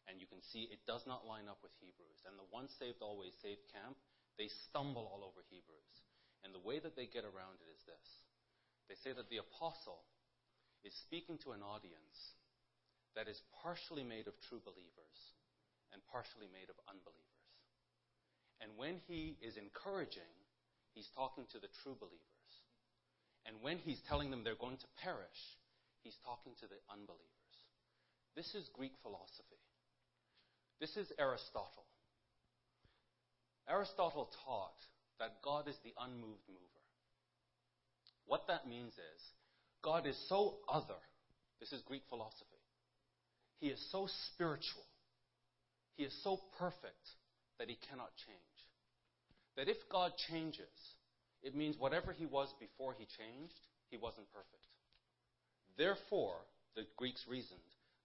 [0.07, 2.23] And you can see it does not line up with Hebrews.
[2.23, 3.99] And the once saved, always saved camp,
[4.39, 5.95] they stumble all over Hebrews.
[6.43, 8.07] And the way that they get around it is this
[8.87, 10.03] they say that the apostle
[10.83, 12.37] is speaking to an audience
[13.15, 15.19] that is partially made of true believers
[15.91, 17.27] and partially made of unbelievers.
[18.61, 20.31] And when he is encouraging,
[20.93, 22.51] he's talking to the true believers.
[23.45, 25.41] And when he's telling them they're going to perish,
[26.03, 27.55] he's talking to the unbelievers.
[28.35, 29.61] This is Greek philosophy.
[30.79, 31.85] This is Aristotle.
[33.67, 34.77] Aristotle taught
[35.19, 36.83] that God is the unmoved mover.
[38.25, 39.21] What that means is,
[39.83, 40.99] God is so other.
[41.59, 42.61] This is Greek philosophy.
[43.59, 44.85] He is so spiritual.
[45.95, 47.07] He is so perfect
[47.57, 48.37] that he cannot change.
[49.55, 50.69] That if God changes,
[51.41, 53.53] it means whatever he was before he changed,
[53.89, 54.67] he wasn't perfect.
[55.77, 56.37] Therefore,
[56.75, 57.59] the Greeks reasoned,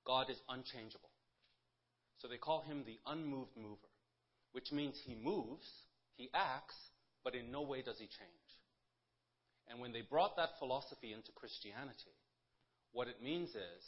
[0.07, 1.11] God is unchangeable.
[2.19, 3.93] So they call him the unmoved mover,
[4.53, 5.67] which means he moves,
[6.17, 6.77] he acts,
[7.25, 8.51] but in no way does he change.
[9.69, 12.15] And when they brought that philosophy into Christianity,
[12.93, 13.83] what it means is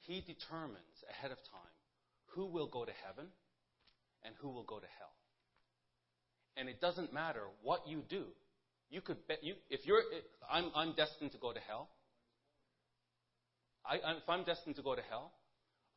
[0.00, 1.74] he determines ahead of time
[2.34, 3.26] who will go to heaven
[4.24, 5.12] and who will go to hell.
[6.56, 8.24] And it doesn't matter what you do.
[8.90, 10.02] You could bet you if you're
[10.48, 11.88] I'm I'm destined to go to hell.
[13.84, 15.32] I, if I'm destined to go to hell,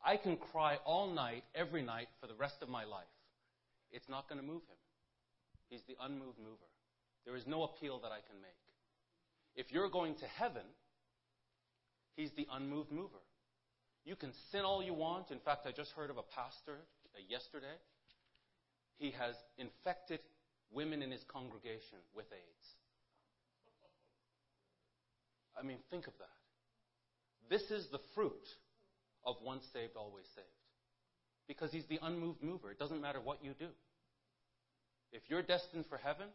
[0.04, 3.08] I can cry all night, every night, for the rest of my life.
[3.90, 4.76] It's not going to move him.
[5.70, 6.68] He's the unmoved mover.
[7.28, 8.56] There is no appeal that I can make.
[9.54, 10.64] If you're going to heaven,
[12.16, 13.20] he's the unmoved mover.
[14.06, 15.30] You can sin all you want.
[15.30, 16.78] In fact, I just heard of a pastor
[17.12, 17.76] uh, yesterday.
[18.96, 20.20] He has infected
[20.72, 22.66] women in his congregation with AIDS.
[25.54, 27.50] I mean, think of that.
[27.50, 28.48] This is the fruit
[29.26, 30.46] of once saved, always saved.
[31.46, 32.70] Because he's the unmoved mover.
[32.70, 33.68] It doesn't matter what you do.
[35.12, 36.28] If you're destined for heaven,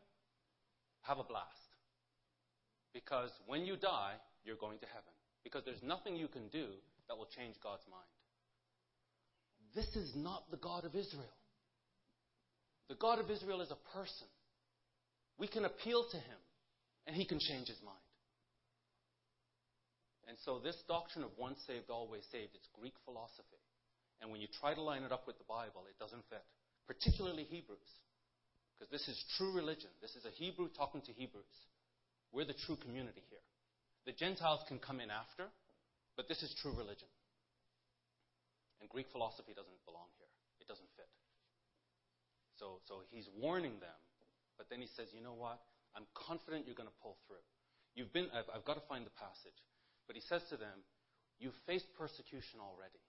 [1.04, 1.48] have a blast.
[2.94, 4.14] Because when you die,
[4.44, 5.14] you're going to heaven.
[5.44, 6.68] Because there's nothing you can do
[7.08, 8.08] that will change God's mind.
[9.76, 11.38] This is not the God of Israel.
[12.90, 14.28] The God of Israel is a person.
[15.40, 16.42] We can appeal to him,
[17.08, 17.98] and he can change his mind.
[20.28, 23.60] And so, this doctrine of once saved, always saved, it's Greek philosophy.
[24.22, 26.46] And when you try to line it up with the Bible, it doesn't fit,
[26.88, 27.92] particularly Hebrews.
[28.76, 29.90] Because this is true religion.
[30.02, 31.58] This is a Hebrew talking to Hebrews.
[32.32, 33.46] We're the true community here.
[34.06, 35.48] The Gentiles can come in after,
[36.18, 37.08] but this is true religion.
[38.82, 41.08] And Greek philosophy doesn't belong here, it doesn't fit.
[42.60, 44.00] So, so he's warning them,
[44.58, 45.62] but then he says, you know what?
[45.96, 47.42] I'm confident you're going to pull through.
[47.96, 49.58] You've been, I've, I've got to find the passage.
[50.10, 50.84] But he says to them,
[51.40, 53.02] You've faced persecution already.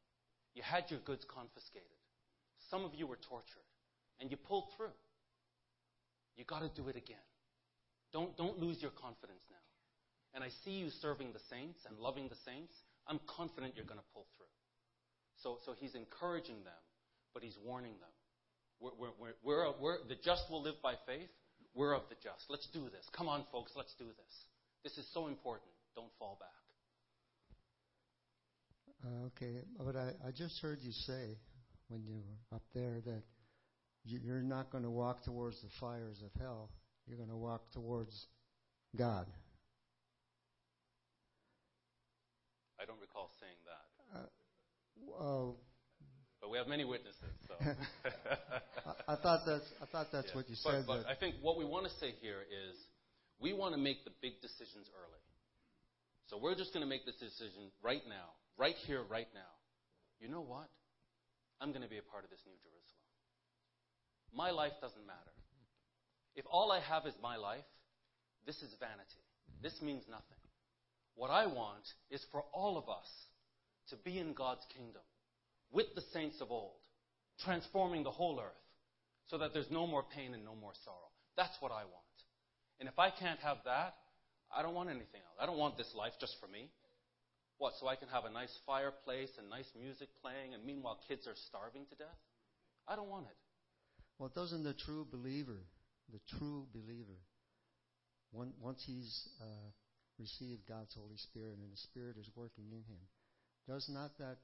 [0.55, 1.99] You had your goods confiscated.
[2.71, 3.69] Some of you were tortured.
[4.21, 4.95] And you pulled through.
[6.37, 7.25] You got to do it again.
[8.13, 9.65] Don't, don't lose your confidence now.
[10.35, 12.75] And I see you serving the saints and loving the saints.
[13.07, 14.51] I'm confident you're going to pull through.
[15.43, 16.83] So, so he's encouraging them,
[17.35, 18.15] but he's warning them.
[18.81, 21.31] We're, we're, we're, we're, the just will live by faith.
[21.75, 22.47] We're of the just.
[22.49, 23.07] Let's do this.
[23.17, 24.35] Come on, folks, let's do this.
[24.83, 25.71] This is so important.
[25.95, 26.49] Don't fall back.
[29.05, 31.37] Uh, okay, but I, I just heard you say
[31.89, 33.23] when you were up there that
[34.05, 36.71] you're not going to walk towards the fires of hell.
[37.07, 38.15] You're going to walk towards
[38.97, 39.27] God.
[42.81, 44.29] I don't recall saying that.
[45.19, 45.57] Oh,
[46.41, 47.55] But we have many witnesses, so.
[49.09, 50.37] I, I thought that's I thought that's Yeah.
[50.37, 50.85] what you But- said.
[50.87, 52.77] But, I think what we want to say here is
[53.41, 55.21] we want to make the big decisions early.
[56.29, 59.53] So we're just going to make this decision right now, right here, right now.
[60.21, 60.69] You know what?
[61.61, 63.04] I'm going to be a part of this new Jerusalem.
[64.35, 65.19] My life doesn't matter.
[66.35, 67.65] If all I have is my life,
[68.47, 69.23] this is vanity.
[69.51, 69.63] Mm-hmm.
[69.63, 70.43] This means nothing.
[71.15, 73.07] What I want is for all of us
[73.91, 75.03] to be in God's kingdom
[75.71, 76.83] with the saints of old,
[77.45, 78.65] transforming the whole earth
[79.29, 81.11] so that there's no more pain and no more sorrow.
[81.37, 82.17] That's what I want.
[82.81, 83.95] And if I can't have that,
[84.55, 85.39] I don't want anything else.
[85.41, 86.71] I don't want this life just for me.
[87.59, 91.27] What, so I can have a nice fireplace and nice music playing, and meanwhile kids
[91.27, 92.19] are starving to death?
[92.89, 93.39] I don't want it.
[94.19, 95.59] Well, doesn't the true believer,
[96.13, 97.19] the true believer,
[98.33, 99.71] once he's uh,
[100.19, 103.03] received God's Holy Spirit and the Spirit is working in him,
[103.69, 104.39] does not that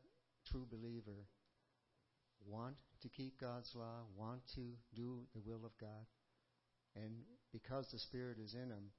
[0.51, 1.27] true believer
[2.47, 4.63] want to keep God's law, want to
[4.95, 6.07] do the will of God?
[6.97, 7.23] And
[7.53, 8.91] because the Spirit is in him,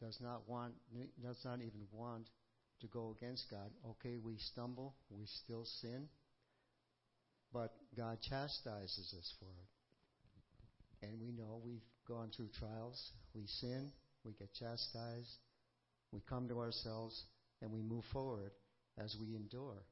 [0.00, 0.74] does not want,
[1.22, 2.28] does not even want
[2.80, 3.70] to go against God.
[3.90, 6.08] Okay, we stumble, we still sin,
[7.52, 11.06] but God chastises us for it.
[11.06, 13.90] And we know we've gone through trials, we sin,
[14.24, 15.36] we get chastised,
[16.12, 17.24] we come to ourselves,
[17.60, 18.52] and we move forward
[18.98, 19.82] as we endure.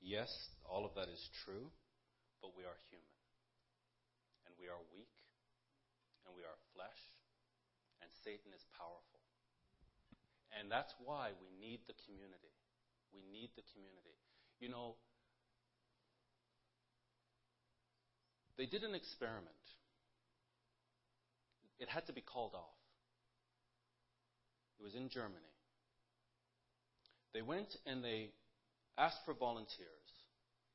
[0.00, 0.30] Yes,
[0.68, 1.72] all of that is true,
[2.42, 3.16] but we are human.
[4.44, 5.10] And we are weak,
[6.24, 7.00] and we are flesh,
[8.04, 9.20] and Satan is powerful.
[10.54, 12.52] And that's why we need the community.
[13.10, 14.14] We need the community.
[14.60, 14.94] You know,
[18.58, 19.64] they did an experiment.
[21.78, 22.78] It had to be called off.
[24.78, 25.54] It was in Germany.
[27.34, 28.30] They went and they
[28.96, 30.10] asked for volunteers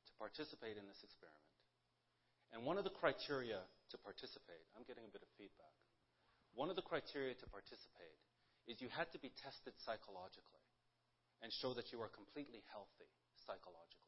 [0.04, 1.40] to participate in this experiment.
[2.52, 5.72] And one of the criteria to participate, I'm getting a bit of feedback.
[6.52, 8.18] One of the criteria to participate
[8.66, 10.66] is you had to be tested psychologically
[11.40, 13.08] and show that you were completely healthy
[13.46, 13.99] psychologically.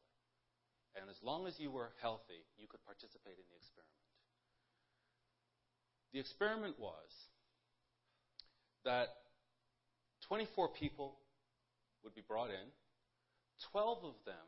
[0.95, 4.03] And as long as you were healthy, you could participate in the experiment.
[6.13, 7.09] The experiment was
[8.85, 9.09] that
[10.27, 11.17] 24 people
[12.03, 12.67] would be brought in,
[13.71, 14.47] 12 of them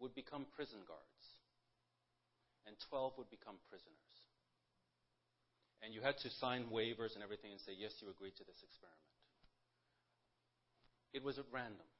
[0.00, 1.24] would become prison guards,
[2.66, 3.92] and 12 would become prisoners.
[5.82, 8.62] And you had to sign waivers and everything and say, yes, you agreed to this
[8.62, 9.12] experiment.
[11.12, 11.91] It was at random.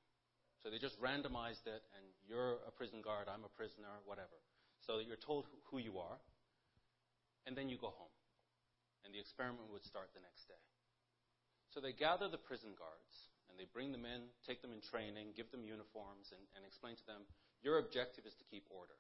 [0.63, 4.39] So they just randomized it, and you're a prison guard, I'm a prisoner, whatever.
[4.87, 6.19] So you're told who you are,
[7.47, 8.15] and then you go home.
[9.03, 10.63] And the experiment would start the next day.
[11.75, 15.35] So they gather the prison guards, and they bring them in, take them in training,
[15.35, 17.27] give them uniforms, and, and explain to them,
[17.67, 18.95] your objective is to keep order.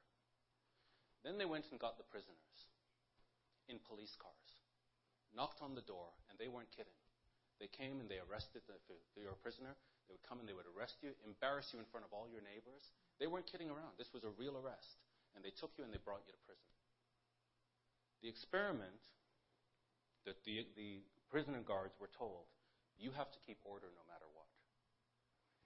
[1.23, 2.59] Then they went and got the prisoners
[3.71, 4.51] in police cars,
[5.31, 6.99] knocked on the door, and they weren't kidding.
[7.63, 9.79] They came and they arrested the, if you're prisoner,
[10.13, 12.45] they would come and they would arrest you, embarrass you in front of all your
[12.45, 12.85] neighbors.
[13.17, 13.97] They weren't kidding around.
[13.97, 15.01] This was a real arrest.
[15.33, 16.69] And they took you and they brought you to prison.
[18.21, 18.93] The experiment
[20.29, 21.01] that the, the
[21.33, 22.45] prisoner guards were told,
[23.01, 24.53] you have to keep order no matter what.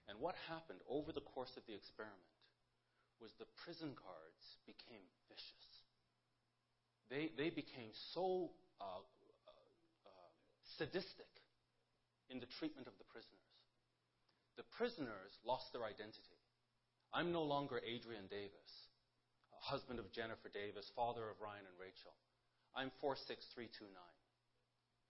[0.07, 2.31] And what happened over the course of the experiment
[3.19, 5.67] was the prison guards became vicious.
[7.11, 9.51] They, they became so uh, uh,
[10.07, 10.31] uh,
[10.79, 11.27] sadistic
[12.31, 13.36] in the treatment of the prisoners.
[14.57, 16.41] The prisoners lost their identity.
[17.13, 18.71] I'm no longer Adrian Davis,
[19.61, 22.13] husband of Jennifer Davis, father of Ryan and Rachel.
[22.73, 23.93] I'm 46329.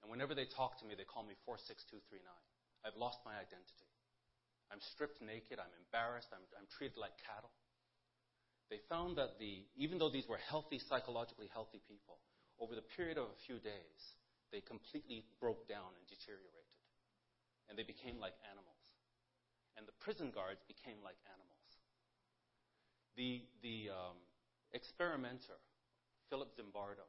[0.03, 2.23] And whenever they talk to me, they call me 46239.
[2.85, 3.89] I've lost my identity.
[4.71, 5.59] I'm stripped naked.
[5.59, 6.31] I'm embarrassed.
[6.35, 7.51] I'm, I'm treated like cattle.
[8.67, 12.19] They found that the, even though these were healthy, psychologically healthy people,
[12.59, 13.99] over the period of a few days,
[14.51, 16.67] they completely broke down and deteriorated.
[17.71, 18.76] And they became like animals.
[19.77, 21.71] And the prison guards became like animals.
[23.15, 24.17] The, the um,
[24.73, 25.57] experimenter,
[26.29, 27.05] Philip Zimbardo,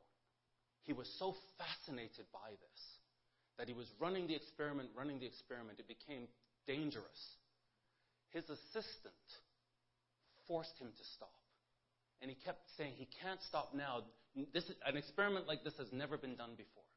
[0.84, 2.82] he was so fascinated by this
[3.58, 5.80] that he was running the experiment, running the experiment.
[5.80, 6.28] It became
[6.66, 7.36] dangerous.
[8.30, 9.26] His assistant
[10.46, 11.32] forced him to stop.
[12.20, 14.04] And he kept saying, he can't stop now.
[14.52, 16.88] This is, an experiment like this has never been done before.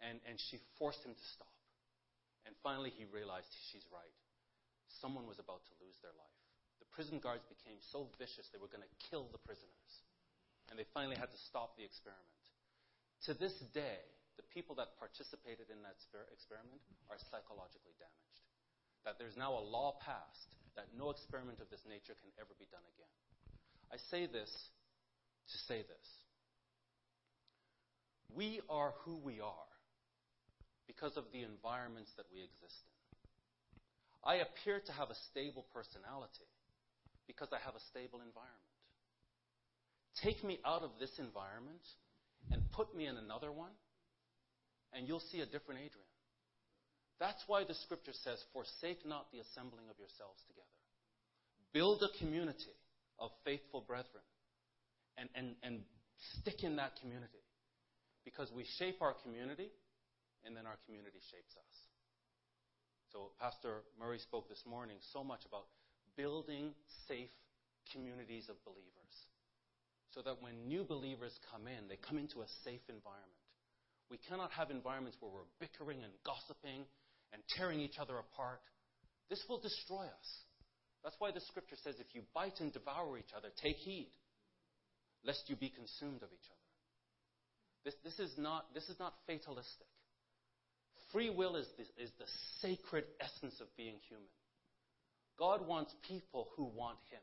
[0.00, 1.52] And, and she forced him to stop.
[2.44, 4.16] And finally, he realized she's right.
[5.00, 6.40] Someone was about to lose their life.
[6.80, 9.92] The prison guards became so vicious they were going to kill the prisoners.
[10.68, 12.42] And they finally had to stop the experiment.
[13.28, 14.02] To this day,
[14.36, 15.96] the people that participated in that
[16.32, 18.44] experiment are psychologically damaged.
[19.04, 22.68] That there's now a law passed that no experiment of this nature can ever be
[22.68, 23.14] done again.
[23.88, 26.08] I say this to say this.
[28.34, 29.70] We are who we are
[30.86, 32.95] because of the environments that we exist in.
[34.26, 36.50] I appear to have a stable personality
[37.30, 38.66] because I have a stable environment.
[40.22, 41.82] Take me out of this environment,
[42.50, 43.70] and put me in another one,
[44.92, 46.10] and you'll see a different Adrian.
[47.18, 50.76] That's why the scripture says, Forsake not the assembling of yourselves together.
[51.72, 52.76] Build a community
[53.18, 54.24] of faithful brethren
[55.16, 55.80] and, and, and
[56.40, 57.44] stick in that community.
[58.24, 59.70] Because we shape our community,
[60.44, 61.85] and then our community shapes us.
[63.12, 65.66] So, Pastor Murray spoke this morning so much about
[66.16, 66.74] building
[67.06, 67.30] safe
[67.92, 69.14] communities of believers.
[70.10, 73.44] So that when new believers come in, they come into a safe environment.
[74.10, 76.86] We cannot have environments where we're bickering and gossiping
[77.32, 78.62] and tearing each other apart.
[79.28, 80.28] This will destroy us.
[81.04, 84.10] That's why the scripture says if you bite and devour each other, take heed,
[85.24, 86.66] lest you be consumed of each other.
[87.84, 89.86] This, this, is, not, this is not fatalistic.
[91.12, 92.26] Free will is the, is the
[92.60, 94.28] sacred essence of being human.
[95.38, 97.22] God wants people who want Him,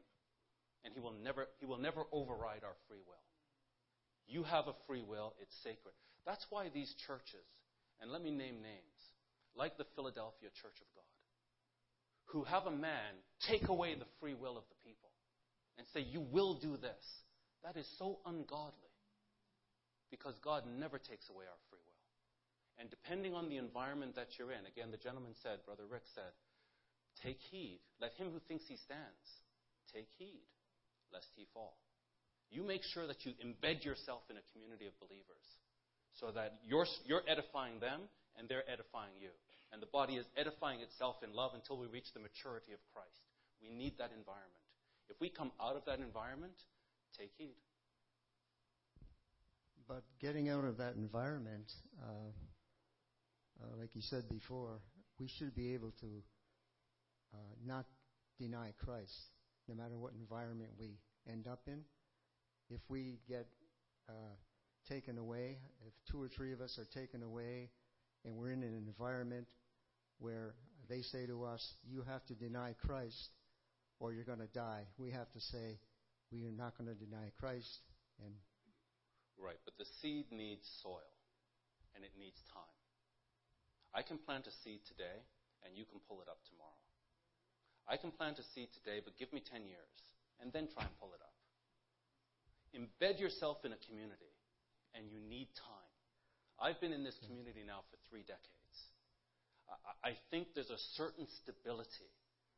[0.85, 3.23] and He will never, he will never override our free will.
[4.27, 5.93] You have a free will, it's sacred.
[6.25, 7.45] That's why these churches,
[7.99, 9.01] and let me name names,
[9.55, 11.13] like the Philadelphia Church of God,
[12.25, 15.09] who have a man take away the free will of the people
[15.77, 17.03] and say, You will do this.
[17.63, 18.91] That is so ungodly
[20.11, 21.92] because God never takes away our free will.
[22.79, 26.33] And depending on the environment that you're in, again, the gentleman said, Brother Rick said,
[27.21, 27.79] take heed.
[28.01, 29.43] Let him who thinks he stands
[29.93, 30.41] take heed,
[31.13, 31.77] lest he fall.
[32.49, 35.45] You make sure that you embed yourself in a community of believers
[36.17, 38.01] so that you're, you're edifying them
[38.37, 39.29] and they're edifying you.
[39.71, 43.21] And the body is edifying itself in love until we reach the maturity of Christ.
[43.61, 44.65] We need that environment.
[45.09, 46.53] If we come out of that environment,
[47.17, 47.57] take heed.
[49.87, 52.31] But getting out of that environment, uh,
[53.63, 54.79] uh, like you said before,
[55.19, 56.23] we should be able to
[57.33, 57.85] uh, not
[58.39, 59.13] deny Christ,
[59.67, 60.97] no matter what environment we
[61.31, 61.81] end up in.
[62.69, 63.47] If we get
[64.09, 64.35] uh,
[64.89, 65.57] taken away,
[65.87, 67.69] if two or three of us are taken away,
[68.25, 69.47] and we're in an environment
[70.19, 70.55] where
[70.89, 73.29] they say to us, You have to deny Christ
[73.99, 75.79] or you're going to die, we have to say,
[76.31, 77.79] We are not going to deny Christ.
[78.23, 78.33] And
[79.37, 81.11] right, but the seed needs soil
[81.95, 82.82] and it needs time.
[83.93, 85.21] I can plant a seed today,
[85.61, 86.81] and you can pull it up tomorrow.
[87.85, 89.95] I can plant a seed today, but give me 10 years,
[90.41, 91.37] and then try and pull it up.
[92.73, 94.33] Embed yourself in a community,
[94.97, 95.93] and you need time.
[96.57, 98.77] I've been in this community now for three decades.
[99.69, 102.09] I, I think there's a certain stability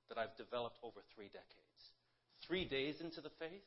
[0.08, 1.82] that I've developed over three decades.
[2.48, 3.66] Three days into the faith,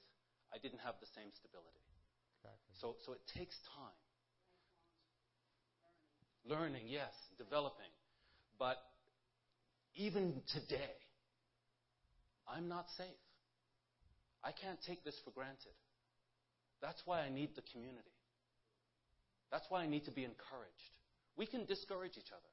[0.54, 1.84] I didn't have the same stability.
[2.38, 2.72] exactly.
[2.80, 4.07] So, so it takes time.
[6.48, 7.92] Learning, yes, developing.
[8.58, 8.78] But
[9.94, 10.96] even today,
[12.48, 13.06] I'm not safe.
[14.42, 15.76] I can't take this for granted.
[16.80, 18.16] That's why I need the community.
[19.52, 20.92] That's why I need to be encouraged.
[21.36, 22.52] We can discourage each other.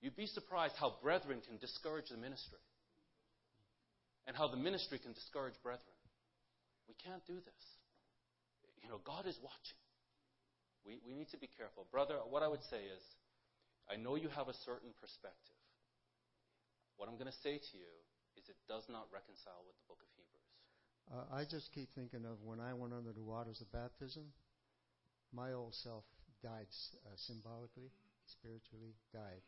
[0.00, 2.64] You'd be surprised how brethren can discourage the ministry
[4.26, 5.98] and how the ministry can discourage brethren.
[6.88, 7.64] We can't do this.
[8.82, 9.76] You know, God is watching.
[10.84, 11.86] We, we need to be careful.
[11.92, 13.02] Brother, what I would say is,
[13.90, 15.58] I know you have a certain perspective.
[16.96, 17.92] What I'm going to say to you
[18.36, 20.50] is it does not reconcile with the book of Hebrews.
[21.10, 24.30] Uh, I just keep thinking of when I went under the waters of baptism,
[25.34, 26.04] my old self
[26.42, 26.70] died
[27.06, 27.90] uh, symbolically,
[28.26, 29.42] spiritually died.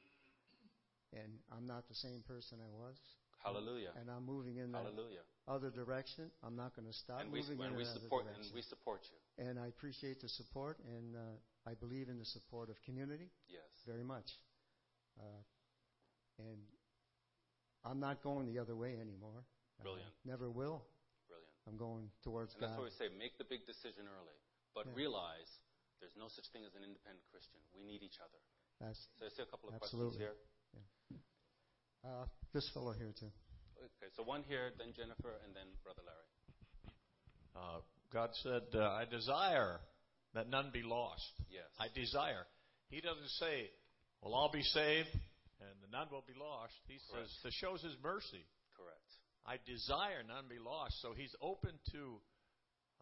[1.13, 2.97] And I'm not the same person I was.
[3.43, 3.91] Hallelujah.
[3.99, 5.27] And I'm moving in that Hallelujah.
[5.49, 6.31] other direction.
[6.43, 8.63] I'm not going to stop And we, moving and in we support other and we
[8.63, 9.19] support you.
[9.45, 11.21] And I appreciate the support, and uh,
[11.67, 13.67] I believe in the support of community Yes.
[13.87, 14.31] very much.
[15.19, 15.43] Uh,
[16.39, 16.59] and
[17.85, 19.43] I'm not going the other way anymore.
[19.83, 20.15] Brilliant.
[20.25, 20.87] never will.
[21.27, 21.51] Brilliant.
[21.67, 22.87] I'm going towards And that's God.
[22.87, 24.39] why we say make the big decision early.
[24.75, 24.95] But Yeah.
[24.95, 25.51] realize
[25.99, 27.59] there's no such thing as an independent Christian.
[27.75, 28.39] We need each other.
[28.79, 30.19] That's So I see a couple of Absolutely.
[30.19, 30.52] questions here.
[32.05, 33.31] Uh, this fellow here too.
[33.79, 36.29] Okay, so one here, then Jennifer, and then Brother Larry.
[37.55, 37.81] Uh,
[38.13, 39.81] God said, uh, I desire
[40.35, 41.31] that none be lost.
[41.51, 41.69] Yes.
[41.79, 42.47] I desire.
[42.89, 43.71] He doesn't say,
[44.21, 45.09] well, I'll be saved
[45.63, 46.75] and none will be lost.
[46.89, 47.43] He says, Correct.
[47.45, 48.43] this shows his mercy.
[48.75, 49.11] Correct.
[49.47, 50.99] I desire none be lost.
[51.03, 52.03] So he's open to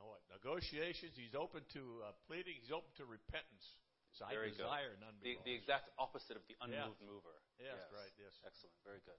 [0.01, 1.13] uh, what, negotiations.
[1.17, 2.57] He's open to uh, pleading.
[2.61, 3.67] He's open to repentance.
[4.17, 4.67] So I Very good.
[4.67, 7.37] desire none The, the exact opposite of the unmoved mover.
[7.57, 8.35] Yes, right, yes.
[8.45, 8.77] Excellent.
[8.85, 9.17] Very good.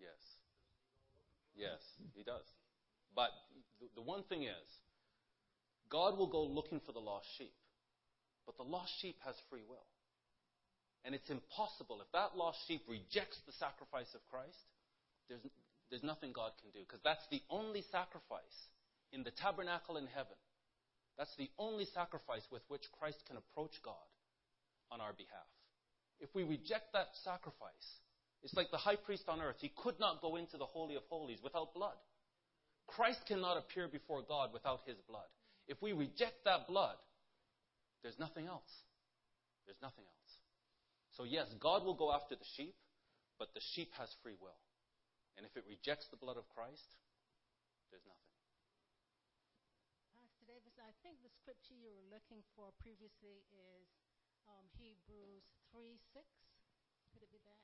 [0.00, 0.20] Yes.
[1.54, 1.82] Yes,
[2.16, 2.46] he does.
[3.14, 3.30] But
[3.80, 4.68] the, the one thing is,
[5.90, 7.52] God will go looking for the lost sheep.
[8.46, 9.84] But the lost sheep has free will.
[11.04, 12.00] And it's impossible.
[12.00, 14.56] If that lost sheep rejects the sacrifice of Christ,
[15.90, 18.70] there's, nothing God can do because that's the only sacrifice
[19.12, 20.38] in the tabernacle in heaven.
[21.18, 24.08] That's the only sacrifice with which Christ can approach God
[24.90, 25.50] on our behalf.
[26.20, 27.88] If we reject that sacrifice,
[28.42, 29.56] it's like the high priest on earth.
[29.60, 31.96] He could not go into the Holy of Holies without blood.
[32.86, 35.28] Christ cannot appear before God without his blood.
[35.68, 36.96] If we reject that blood,
[38.02, 38.70] there's nothing else.
[39.66, 40.32] There's nothing else.
[41.16, 42.74] So, yes, God will go after the sheep,
[43.38, 44.58] but the sheep has free will.
[45.40, 47.00] And if it rejects the blood of Christ,
[47.88, 48.36] there's nothing.
[50.12, 53.88] Pastor Davis, I think the scripture you were looking for previously is
[54.44, 56.20] um, Hebrews 3 6.
[57.16, 57.56] Could it be that?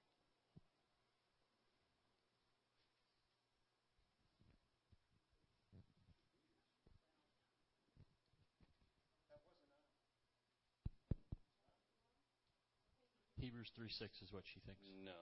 [13.36, 14.80] Hebrews 3 6 is what she thinks.
[15.04, 15.12] No,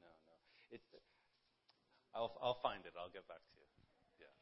[0.00, 0.34] no, no.
[0.72, 0.88] It's,
[2.14, 2.92] I'll, I'll find it.
[2.98, 3.64] I'll get back to you.
[4.20, 4.32] Yeah.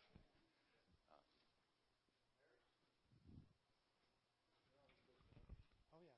[5.95, 6.17] Oh, yeah.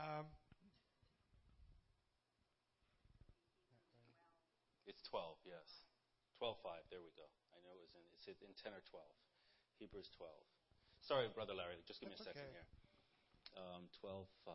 [0.20, 0.26] um,
[4.86, 5.88] It's 12, yes.
[6.38, 6.70] 12 5.
[6.92, 7.26] There we go.
[7.50, 9.02] I know it was in, it's in 10 or 12.
[9.80, 10.30] Hebrews 12.
[11.00, 11.82] Sorry, Brother Larry.
[11.82, 12.62] Just give me a second okay.
[12.62, 12.68] here.
[13.56, 14.54] Um, 12 5.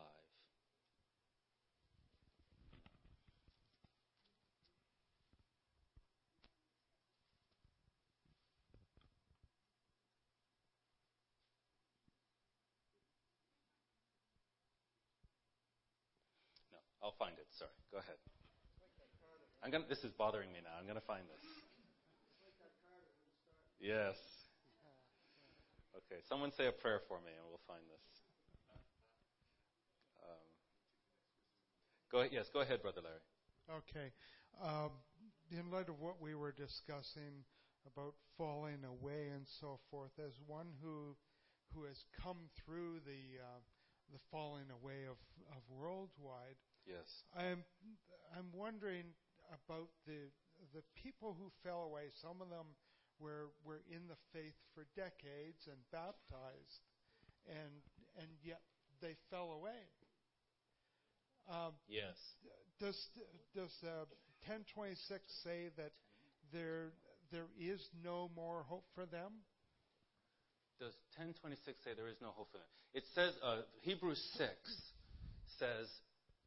[16.72, 16.78] No,
[17.10, 17.50] I'll find it.
[17.58, 17.74] Sorry.
[17.90, 18.14] Go ahead.
[19.66, 20.78] I'm gonna, this is bothering me now.
[20.78, 21.42] I'm going to find this.
[23.82, 24.14] Yes.
[25.90, 28.06] Okay, someone say a prayer for me and we'll find this.
[30.22, 30.46] Um,
[32.14, 33.82] go yes, go ahead, Brother Larry.
[33.82, 34.14] okay.
[34.62, 34.94] Um,
[35.50, 37.42] in light of what we were discussing
[37.90, 41.16] about falling away and so forth, as one who
[41.74, 43.58] who has come through the uh,
[44.12, 45.18] the falling away of,
[45.54, 47.08] of worldwide, Yes.
[47.36, 47.64] I'm
[48.36, 49.04] I'm wondering
[49.52, 50.30] about the
[50.74, 52.10] the people who fell away.
[52.22, 52.66] Some of them
[53.18, 56.82] were were in the faith for decades and baptized,
[57.48, 57.82] and
[58.20, 58.60] and yet
[59.00, 59.88] they fell away.
[61.48, 62.16] Um, Yes.
[62.78, 62.96] does
[63.54, 64.06] does uh,
[64.46, 65.92] 1026 say that
[66.52, 66.92] there
[67.32, 69.32] there is no more hope for them?
[70.78, 72.70] Does 1026 say there is no hope for them?
[72.94, 74.48] It says, uh, Hebrews 6
[75.58, 75.86] says,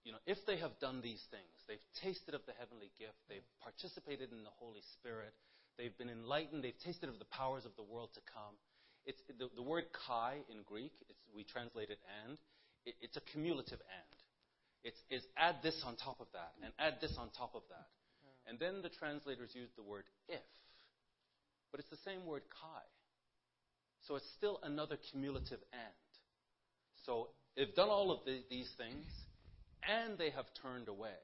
[0.03, 3.47] you know, if they have done these things, they've tasted of the heavenly gift, they've
[3.63, 5.31] participated in the Holy Spirit,
[5.79, 8.55] they've been enlightened, they've tasted of the powers of the world to come.
[9.07, 12.37] It's, the, the word kai in Greek, it's, we translate it and,
[12.85, 14.19] it, it's a cumulative and.
[14.83, 17.87] It's, it's add this on top of that, and add this on top of that.
[18.45, 20.43] And then the translators use the word if.
[21.71, 22.83] But it's the same word kai.
[24.07, 26.03] So it's still another cumulative and.
[27.05, 29.05] So they've done all of the, these things,
[29.87, 31.17] and they have turned away.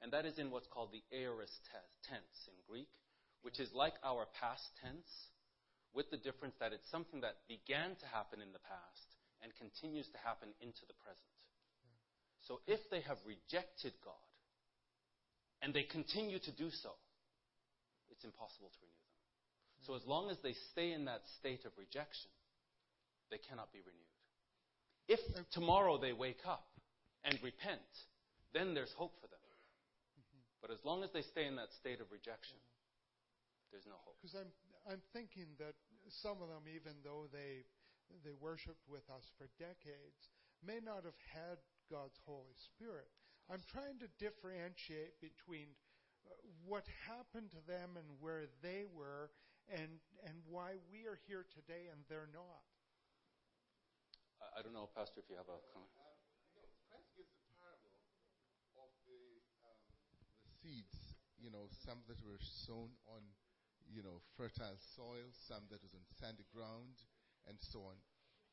[0.00, 2.90] And that is in what's called the aorist te- tense in Greek,
[3.42, 5.30] which is like our past tense,
[5.94, 9.08] with the difference that it's something that began to happen in the past
[9.44, 11.36] and continues to happen into the present.
[12.48, 14.18] So if they have rejected God,
[15.62, 16.90] and they continue to do so,
[18.10, 19.22] it's impossible to renew them.
[19.86, 22.30] So as long as they stay in that state of rejection,
[23.30, 24.18] they cannot be renewed.
[25.06, 25.22] If
[25.54, 26.66] tomorrow they wake up
[27.24, 27.90] and repent,
[28.52, 29.38] then there's hope for them.
[30.60, 32.58] But as long as they stay in that state of rejection,
[33.74, 34.14] there's no hope.
[34.22, 34.52] Because I'm
[34.86, 35.74] I'm thinking that
[36.22, 37.66] some of them, even though they
[38.22, 40.30] they worshipped with us for decades,
[40.62, 41.58] may not have had
[41.90, 43.10] God's Holy Spirit.
[43.50, 45.74] I'm trying to differentiate between
[46.22, 49.34] uh, what happened to them and where they were,
[49.72, 52.62] and and why we are here today and they're not.
[54.38, 55.90] I, I don't know, Pastor, if you have a comment.
[55.98, 56.18] Um,
[56.54, 57.96] you know, Christ gives the parable
[58.78, 59.80] of the um,
[60.46, 61.18] the seeds.
[61.42, 63.22] You know, some that were sown on,
[63.90, 67.02] you know, fertile soil, some that was on sandy ground,
[67.50, 67.98] and so on.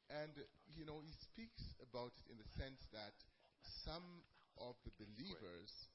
[0.10, 0.34] And
[0.74, 3.14] you know, he speaks about it in the sense that
[3.62, 4.26] some
[4.58, 5.94] of the believers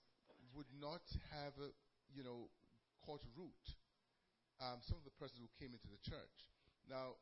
[0.54, 1.02] would not
[1.34, 1.74] have, uh,
[2.14, 2.46] you know,
[3.02, 3.64] caught root.
[4.62, 6.38] Um, some of the persons who came into the church.
[6.86, 7.18] Now,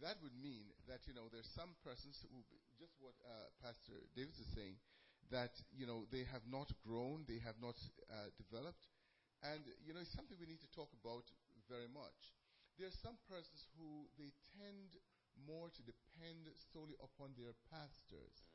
[0.00, 2.40] that would mean that you know there's some persons who,
[2.80, 4.74] just what uh, Pastor Davis is saying,
[5.32, 7.76] that you know they have not grown, they have not
[8.12, 8.86] uh, developed,
[9.42, 11.26] and you know it's something we need to talk about
[11.68, 12.36] very much.
[12.78, 14.96] There are some persons who they tend
[15.48, 18.48] more to depend solely upon their pastors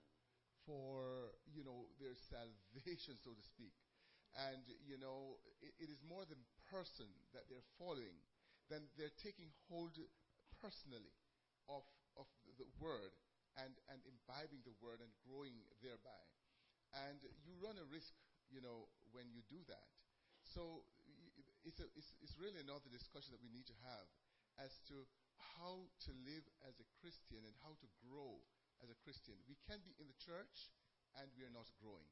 [0.65, 3.73] for you know their salvation, so to speak.
[4.37, 6.37] and you know it, it is more the
[6.69, 8.15] person that they're following,
[8.69, 9.97] then they're taking hold
[10.61, 11.13] personally
[11.69, 11.83] of
[12.19, 13.13] of the, the word
[13.57, 16.21] and and imbibing the word and growing thereby,
[16.93, 18.15] and you run a risk,
[18.47, 19.87] you know, when you do that.
[20.47, 20.87] So
[21.67, 24.07] it's, a, it's, it's really another discussion that we need to have
[24.61, 25.05] as to
[25.59, 28.39] how to live as a Christian and how to grow
[28.81, 29.35] as a Christian.
[29.45, 30.71] We can be in the church
[31.19, 32.07] and we are not growing.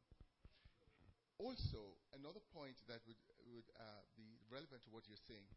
[1.35, 3.19] Also, another point that would,
[3.52, 5.47] would uh, be relevant to what you're saying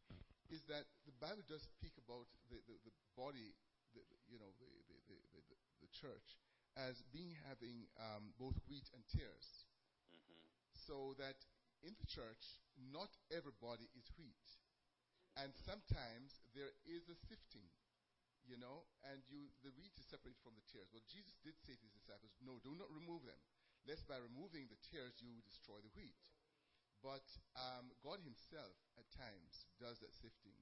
[0.50, 3.54] is that the Bible does speak about the, the, the body,
[3.94, 6.40] the, you know, the, the, the, the, church,
[6.76, 9.68] as being having um, both wheat and tares.
[10.12, 10.42] Mm-hmm.
[10.74, 11.40] So that
[11.82, 14.46] in the church, not everybody is wheat.
[15.38, 17.70] And sometimes there is a sifting,
[18.42, 20.90] you know, and you, the wheat is separated from the tares.
[20.90, 23.38] Well, Jesus did say to his disciples, no, do not remove them,
[23.86, 26.18] lest by removing the tares you destroy the wheat.
[26.98, 27.22] But
[27.54, 30.58] um, God himself at times does that sifting,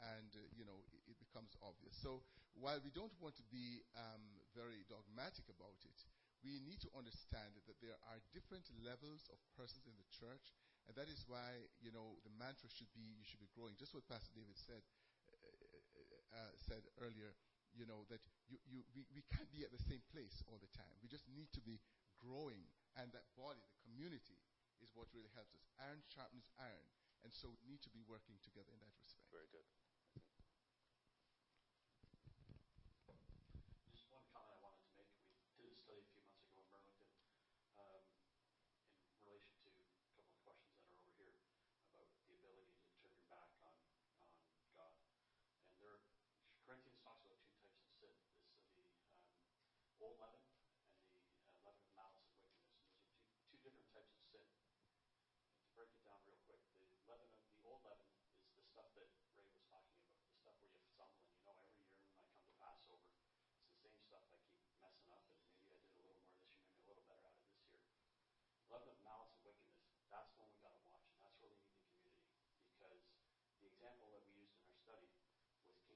[0.00, 1.92] and, uh, you know, it, it, becomes obvious.
[1.92, 2.24] So
[2.58, 4.22] while we don't want to be um,
[4.54, 5.98] very dogmatic about it,
[6.44, 10.52] we need to understand that there are different levels of persons in the church,
[10.84, 13.74] and that is why you know the mantra should be you should be growing.
[13.80, 14.84] Just what Pastor David said
[15.32, 17.32] uh, uh, said earlier,
[17.72, 20.70] you know that you, you we, we can't be at the same place all the
[20.76, 20.92] time.
[21.00, 21.80] We just need to be
[22.20, 22.68] growing,
[23.00, 24.36] and that body, the community,
[24.84, 25.64] is what really helps us.
[25.80, 26.86] Iron sharpens iron,
[27.24, 29.32] and so we need to be working together in that respect.
[29.32, 29.64] Very good.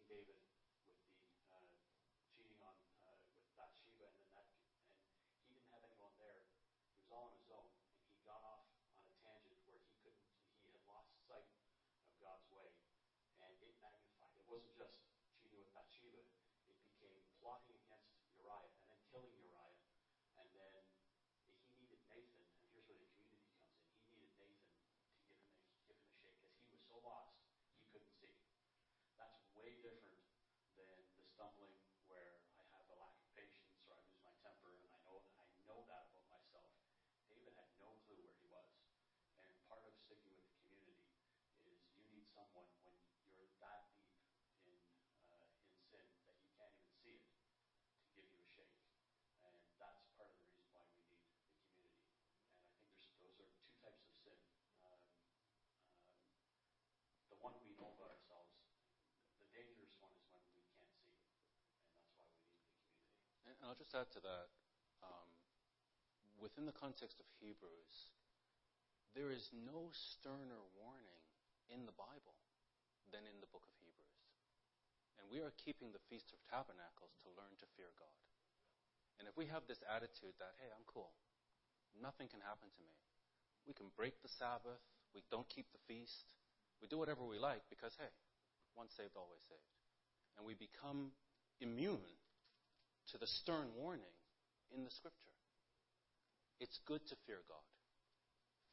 [0.08, 0.96] David with the
[1.52, 1.60] uh,
[2.32, 2.72] cheating on
[3.04, 6.48] uh, with Bathsheba, and then that, and he didn't have anyone there.
[6.48, 7.68] He was all on his own,
[8.00, 8.64] and he got off
[8.96, 10.24] on a tangent where he couldn't.
[10.64, 12.72] He had lost sight of God's way,
[13.44, 14.32] and it magnified.
[14.32, 14.96] It wasn't just
[15.36, 19.80] cheating with Bathsheba; it became plotting against Uriah and then killing Uriah,
[20.36, 20.84] and then
[21.48, 22.44] he needed Nathan.
[22.44, 23.88] And here's where the community comes in.
[24.04, 27.00] He needed Nathan to give him a, give him a shake because he was so
[27.00, 27.40] lost
[27.80, 28.36] he couldn't see.
[29.16, 30.20] That's way different
[30.76, 31.80] than the stumbling
[32.12, 35.24] where I have a lack of patience or I lose my temper, and I know
[35.40, 36.68] I know that about myself.
[37.32, 38.76] David had no clue where he was,
[39.40, 41.00] and part of sticking with the community
[41.64, 42.92] is you need someone when
[43.32, 43.88] you're that
[44.64, 48.48] deep in uh, in sin that you can't even see it to give you a
[48.48, 48.80] shake,
[49.44, 52.02] and that's part of the reason why we need the community.
[52.68, 54.38] And I think there's those are two types of sin.
[54.84, 55.00] Um,
[55.94, 56.30] um,
[57.32, 58.18] the one we know about
[63.58, 64.46] And I'll just add to that.
[65.02, 65.28] Um,
[66.38, 68.14] within the context of Hebrews,
[69.18, 71.22] there is no sterner warning
[71.66, 72.38] in the Bible
[73.10, 74.22] than in the book of Hebrews.
[75.18, 78.14] And we are keeping the Feast of Tabernacles to learn to fear God.
[79.18, 81.10] And if we have this attitude that, hey, I'm cool,
[81.98, 82.94] nothing can happen to me,
[83.66, 84.78] we can break the Sabbath,
[85.12, 86.30] we don't keep the feast,
[86.78, 88.10] we do whatever we like because, hey,
[88.78, 89.74] once saved, always saved.
[90.38, 91.10] And we become
[91.58, 92.14] immune
[93.10, 94.14] to the stern warning
[94.70, 95.34] in the scripture.
[96.62, 97.66] It's good to fear God.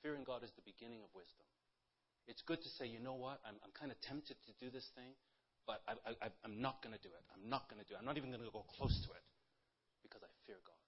[0.05, 1.49] Fearing God is the beginning of wisdom.
[2.29, 4.85] It's good to say, you know what, I'm, I'm kind of tempted to do this
[4.93, 5.17] thing,
[5.65, 7.25] but I, I'm not going to do it.
[7.33, 7.97] I'm not going to do it.
[7.97, 9.25] I'm not even going to go close to it
[10.45, 10.85] fear God.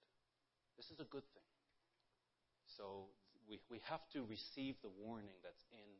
[0.76, 1.50] This is a good thing.
[2.66, 3.10] So
[3.48, 5.90] we, we have to receive the warning that's in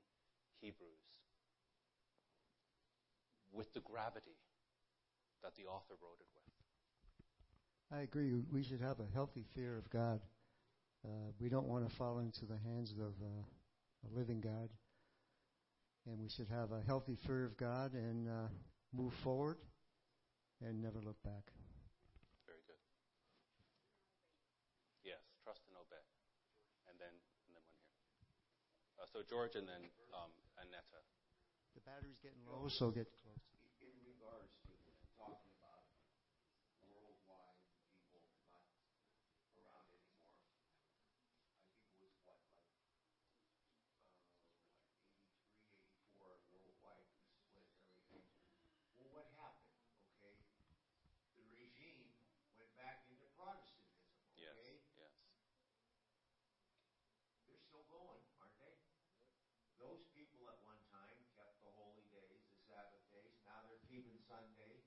[0.61, 1.05] Hebrews
[3.53, 4.39] with the gravity
[5.43, 6.49] that the author wrote it with.
[7.91, 8.33] I agree.
[8.53, 10.21] We should have a healthy fear of God.
[11.07, 14.69] Uh, we don't want to fall into the hands of uh, a living God.
[16.07, 18.49] And we should have a healthy fear of God and uh,
[18.93, 19.59] move forward
[20.65, 21.53] and never look back.
[22.49, 22.81] Very good.
[25.05, 26.03] Yes, trust and obey.
[26.89, 27.13] And then,
[27.47, 28.09] and then one here.
[28.98, 29.83] Uh, so George and then
[30.15, 30.31] um,
[30.61, 31.01] Annetta.
[31.75, 33.41] The battery's getting low, so get close.
[33.81, 34.75] In regards to
[35.17, 35.53] talking
[52.79, 54.15] back into Protestantism.
[54.39, 54.55] Yes.
[54.55, 55.11] Okay, Yes.
[57.43, 58.79] they're still going, aren't they?
[59.83, 63.35] Those people at one time kept the holy days, the Sabbath days.
[63.43, 64.87] Now they're keeping Sunday.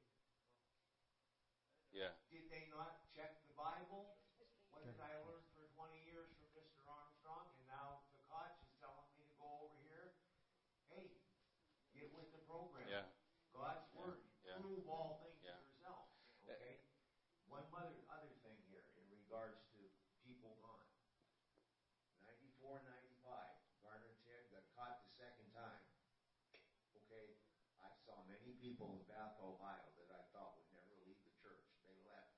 [1.91, 2.09] Yeah.
[2.29, 4.07] Did they not check the Bible?
[4.69, 5.03] What did Okay.
[5.03, 6.81] I learn for 20 years from Mr.
[6.87, 7.49] Armstrong?
[7.53, 10.09] And now the Koch is telling me to go over here.
[10.87, 11.11] Hey,
[11.91, 12.87] get with the program.
[12.87, 13.03] Yeah.
[13.51, 13.99] God's Yeah.
[13.99, 14.17] word.
[14.43, 14.57] Yeah.
[14.57, 15.57] Prove all things Yeah.
[15.57, 16.05] yourself.
[16.43, 16.77] Okay.
[17.45, 19.89] One other other thing here in regards to
[20.21, 20.85] people gone.
[22.19, 23.55] 94, 95.
[23.79, 25.81] Garner Ted got caught the second time.
[26.95, 27.33] Okay.
[27.79, 31.65] I saw many people in Bath, Ohio that I thought would never leave the church.
[31.83, 32.29] They left.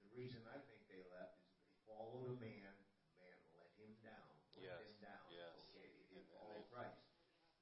[0.00, 1.36] The reason I think they left
[1.68, 1.78] is
[2.28, 2.74] a man.
[3.16, 4.28] Man let him down.
[4.54, 4.84] Put Yes.
[4.84, 5.24] them down.
[5.32, 5.56] Yes.
[5.72, 5.88] Okay.
[5.88, 7.00] They didn't And- and follow Christ.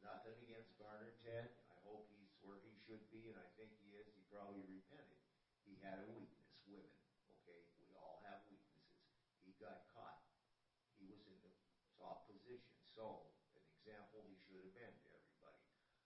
[0.02, 1.50] Nothing against Garner Ted.
[1.70, 4.06] I hope he's where he should be, and I think he is.
[4.14, 5.18] He probably repented.
[5.64, 6.94] He had a weakness, women.
[7.42, 9.02] Okay, we all have weaknesses.
[9.42, 10.22] He got caught.
[10.98, 11.50] He was in the
[11.98, 12.74] top position.
[12.84, 15.62] So, an example he should have been to everybody.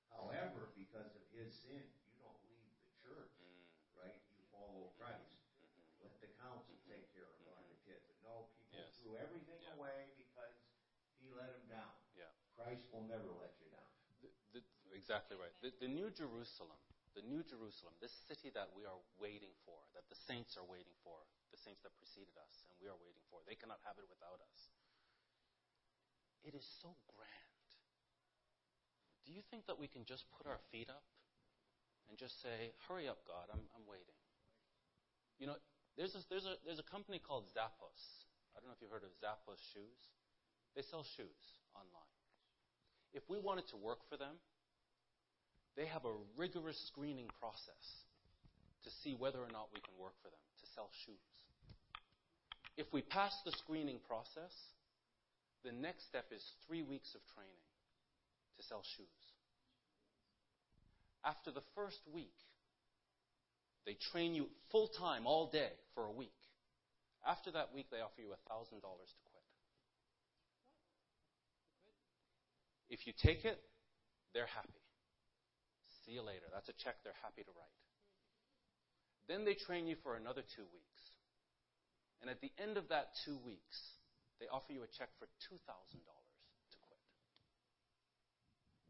[0.09, 3.69] However, because of his sin, you don't leave the church, Mm.
[3.95, 4.17] right?
[4.33, 5.37] You follow Christ.
[5.61, 6.01] Mhm.
[6.01, 8.01] Let the council take care of Garner Ted.
[8.07, 8.97] But no, people Yes.
[8.97, 9.75] threw everything Yeah.
[9.75, 10.57] away because
[11.19, 11.95] he let them down.
[12.15, 12.33] Yeah.
[12.71, 13.91] Christ will never let you down.
[14.23, 14.63] The, the,
[14.95, 15.51] exactly right.
[15.59, 16.79] The, the New Jerusalem,
[17.19, 20.95] the New Jerusalem, this city that we are waiting for, that the saints are waiting
[21.03, 21.19] for,
[21.51, 24.39] the saints that preceded us, and we are waiting for, they cannot have it without
[24.39, 24.71] us.
[26.47, 27.67] It is so grand.
[29.27, 31.03] Do you think that we can just put our feet up
[32.07, 34.17] and just say, "Hurry up, God, I'm, I'm waiting"?
[35.43, 35.59] You know,
[35.99, 38.31] there's a, there's a there's a company called Zappos.
[38.55, 40.01] I don't know if you've heard of Zappos shoes.
[40.79, 42.20] They sell shoes online.
[43.13, 44.35] If we wanted to work for them,
[45.77, 47.85] they have a rigorous screening process
[48.85, 51.31] to see whether or not we can work for them to sell shoes.
[52.77, 54.55] If we pass the screening process,
[55.65, 57.65] the next step is three weeks of training
[58.57, 59.21] to sell shoes.
[61.25, 62.33] After the first week,
[63.87, 66.33] they train you full time all day for a week.
[67.27, 69.45] After that week, they offer you $1,000 to quit.
[72.91, 73.59] If you take it,
[74.35, 74.83] they're happy.
[76.05, 76.51] See you later.
[76.53, 77.79] That's a check they're happy to write.
[79.31, 81.03] Then they train you for another two weeks.
[82.21, 83.79] And at the end of that two weeks,
[84.43, 87.05] they offer you a check for $2,000 to quit.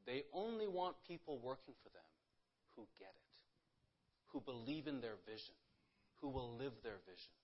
[0.07, 2.11] They only want people working for them
[2.75, 3.31] who get it,
[4.33, 5.55] who believe in their vision,
[6.21, 7.37] who will live their vision.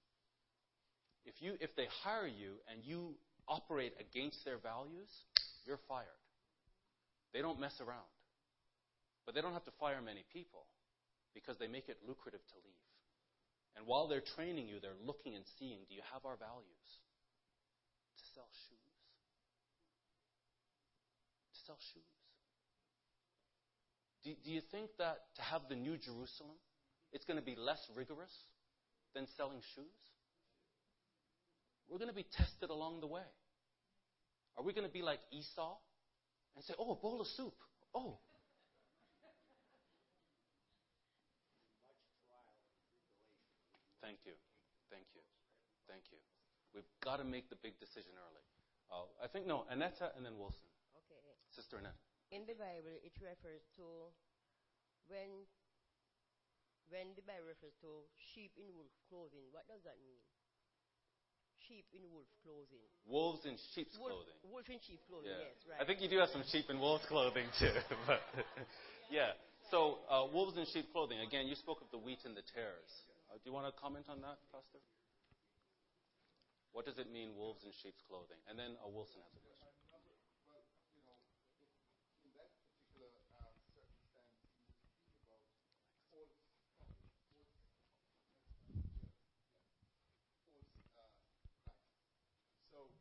[1.26, 3.14] If, you, if they hire you and you
[3.46, 5.10] operate against their values,
[5.66, 6.25] you're fired.
[7.32, 8.10] They don't mess around.
[9.24, 10.66] But they don't have to fire many people
[11.34, 12.86] because they make it lucrative to leave.
[13.76, 16.88] And while they're training you, they're looking and seeing do you have our values?
[18.16, 18.96] To sell shoes.
[21.52, 22.16] To sell shoes.
[24.24, 26.56] Do, do you think that to have the New Jerusalem,
[27.12, 28.32] it's going to be less rigorous
[29.14, 30.00] than selling shoes?
[31.88, 33.28] We're going to be tested along the way.
[34.56, 35.76] Are we going to be like Esau
[36.56, 37.54] and say, oh, a bowl of soup?
[37.94, 38.18] Oh.
[44.00, 44.32] Thank you.
[44.88, 45.22] Thank you.
[45.90, 46.18] Thank you.
[46.72, 48.44] We've got to make the big decision early.
[48.86, 50.62] Uh, I think, no, Anetta and then Wilson.
[50.94, 51.18] Okay.
[51.50, 51.98] Sister Annette.
[52.30, 54.14] In the Bible, it refers to
[55.10, 55.46] when
[56.86, 59.50] when the Bible refers to sheep in wolf clothing.
[59.50, 60.22] What does that mean?
[61.66, 62.86] Sheep in wolf clothing.
[63.10, 64.38] Wolves in sheep's Wolf, clothing.
[64.46, 65.30] wolf in sheep clothing.
[65.34, 65.50] Yeah.
[65.50, 65.78] Yes, right.
[65.82, 67.74] I think you do have some sheep in wolves clothing too.
[68.06, 68.22] but
[69.10, 69.34] yeah.
[69.70, 71.18] So uh, wolves in sheep clothing.
[71.26, 72.90] Again, you spoke of the wheat and the tares.
[73.30, 74.78] Uh, do you want to comment on that, Pastor?
[76.70, 78.38] What does it mean, wolves in sheep's clothing?
[78.46, 79.74] And then uh, Wilson has a question.
[80.46, 80.62] Well,
[80.94, 81.18] you know,
[82.22, 83.10] in that particular
[83.42, 85.42] uh, circumstance, you speak about
[86.12, 86.92] false, false, false, uh,
[90.92, 91.16] Christ.
[92.70, 92.92] So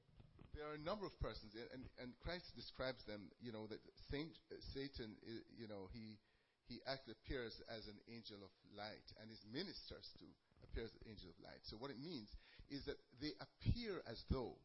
[0.65, 3.29] there are a number of persons, and, and Christ describes them.
[3.37, 3.77] You know that
[4.09, 5.13] Saint uh, Satan,
[5.53, 6.17] you know, he
[6.65, 10.33] he appears as an angel of light, and his ministers too
[10.65, 11.61] appears as an angel of light.
[11.69, 12.33] So what it means
[12.73, 14.57] is that they appear as though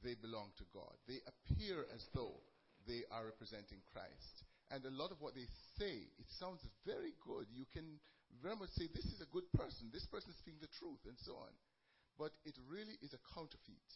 [0.00, 0.96] they belong to God.
[1.04, 2.40] They appear as though
[2.88, 4.48] they are representing Christ.
[4.72, 5.44] And a lot of what they
[5.76, 7.44] say, it sounds very good.
[7.52, 8.00] You can
[8.40, 9.92] very much say, this is a good person.
[9.92, 11.52] This person is speaking the truth, and so on.
[12.16, 13.90] But it really is a counterfeit,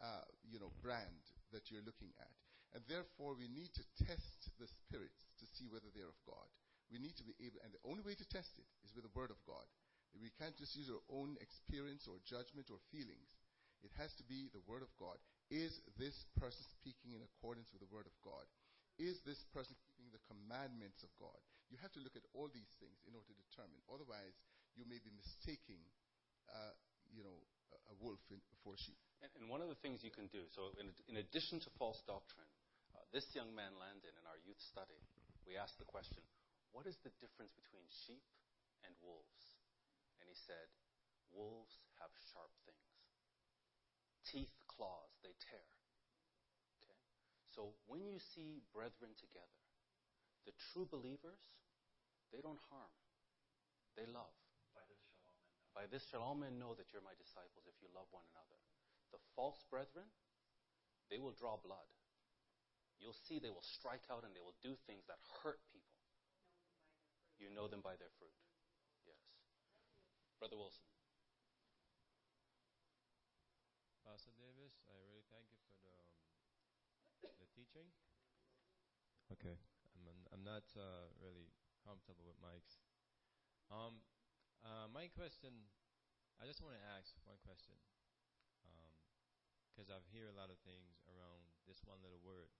[0.00, 1.22] uh, you know, brand
[1.52, 2.34] that you're looking at.
[2.76, 6.48] And therefore, we need to test the spirits to see whether they're of God.
[6.92, 9.16] We need to be able, and the only way to test it is with the
[9.16, 9.64] Word of God.
[10.16, 13.28] We can't just use our own experience or judgment or feelings.
[13.84, 15.20] It has to be the Word of God.
[15.48, 18.44] Is this person speaking in accordance with the Word of God?
[18.98, 21.38] Is this person keeping the commandments of God?
[21.70, 23.78] You have to look at all these things in order to determine.
[23.86, 24.34] Otherwise,
[24.74, 25.84] you may be mistaking,
[26.50, 26.74] uh,
[27.12, 27.38] you know,
[27.72, 28.98] a, wolf in, for sheep.
[29.20, 31.98] And, and, one of the things you can do, so in, in addition to false
[32.06, 32.48] doctrine,
[32.94, 34.98] uh, this young man, Landon, in our youth study,
[35.44, 36.22] we asked the question,
[36.70, 38.24] what is the difference between sheep
[38.84, 39.44] and wolves?
[40.20, 40.68] And he said,
[41.32, 42.88] wolves have sharp things.
[44.28, 45.64] Teeth, claws, they tear.
[46.78, 46.98] Okay?
[47.56, 49.60] So when you see brethren together,
[50.44, 51.40] the true believers,
[52.32, 52.92] they don't harm.
[53.96, 54.36] They love.
[54.76, 55.67] By this shall all men know.
[55.78, 58.58] By this shall all men know that you're my disciples if you love one another.
[59.14, 60.10] The false brethren,
[61.06, 61.86] they will draw blood.
[62.98, 66.02] You'll see they will strike out and they will do things that hurt people.
[67.38, 68.34] You know them by their fruit.
[69.06, 69.22] Yes.
[70.42, 70.82] Brother Wilson.
[74.02, 75.94] Pastor Davis, I really thank you for the,
[77.22, 77.86] um, the teaching.
[79.30, 79.54] Okay.
[79.94, 81.54] I'm, I'm not uh, really
[81.86, 82.82] comfortable with mics.
[83.70, 84.02] Um,
[84.64, 85.68] uh, my question,
[86.38, 87.74] I just want to ask one question.
[89.70, 92.50] Because um, I've heard a lot of things around this one little word,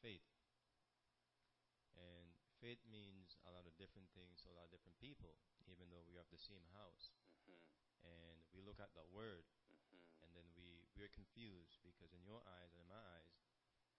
[0.00, 0.24] faith.
[1.96, 5.36] And faith means a lot of different things to a lot of different people,
[5.68, 7.12] even though we are of the same house.
[7.44, 7.60] Mm-hmm.
[8.06, 10.00] And we look at the word, mm-hmm.
[10.24, 13.32] and then we, we're confused because in your eyes and in my eyes,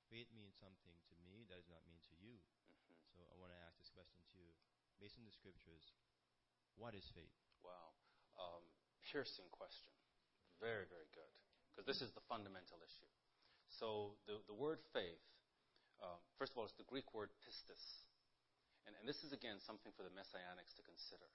[0.10, 2.40] faith means something to me that does not mean to you.
[2.40, 2.98] Mm-hmm.
[3.14, 4.54] So I want to ask this question to you.
[4.98, 5.94] Based on the scriptures,
[6.78, 7.38] what is faith?
[7.66, 7.94] Wow.
[8.38, 8.64] Um,
[9.10, 9.94] piercing question.
[10.62, 11.34] Very, very good.
[11.74, 13.12] Because this is the fundamental issue.
[13.70, 15.22] So the, the word faith,
[16.02, 18.08] um, first of all, it's the Greek word pistis.
[18.88, 21.28] And, and this is, again, something for the Messianics to consider.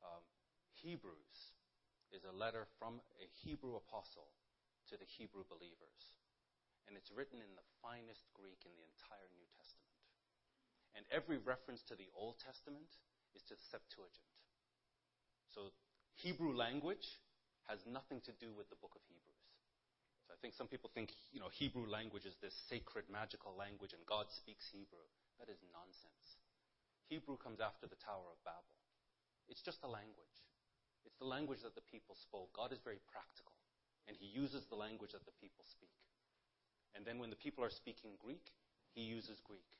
[0.00, 0.24] Um,
[0.80, 1.54] Hebrews
[2.10, 4.32] is a letter from a Hebrew apostle
[4.88, 6.18] to the Hebrew believers
[6.88, 9.92] and it's written in the finest Greek in the entire New Testament.
[10.96, 12.88] And every reference to the Old Testament
[13.36, 14.37] is to the Septuagint.
[15.54, 15.72] So
[16.16, 17.06] Hebrew language
[17.66, 19.48] has nothing to do with the book of Hebrews.
[20.26, 23.92] So I think some people think, you know, Hebrew language is this sacred, magical language
[23.96, 25.08] and God speaks Hebrew.
[25.40, 26.28] That is nonsense.
[27.08, 28.76] Hebrew comes after the Tower of Babel.
[29.48, 30.36] It's just a language.
[31.08, 32.52] It's the language that the people spoke.
[32.52, 33.56] God is very practical,
[34.04, 35.94] and He uses the language that the people speak.
[36.94, 38.52] And then when the people are speaking Greek,
[38.90, 39.70] he uses Greek.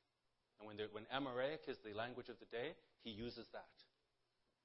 [0.59, 3.75] And when, when Aramaic is the language of the day, he uses that.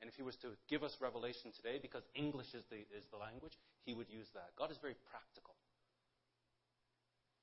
[0.04, 3.16] And if he was to give us revelation today, because English is the, is the
[3.16, 3.56] language,
[3.88, 4.52] he would use that.
[4.60, 5.56] God is very practical.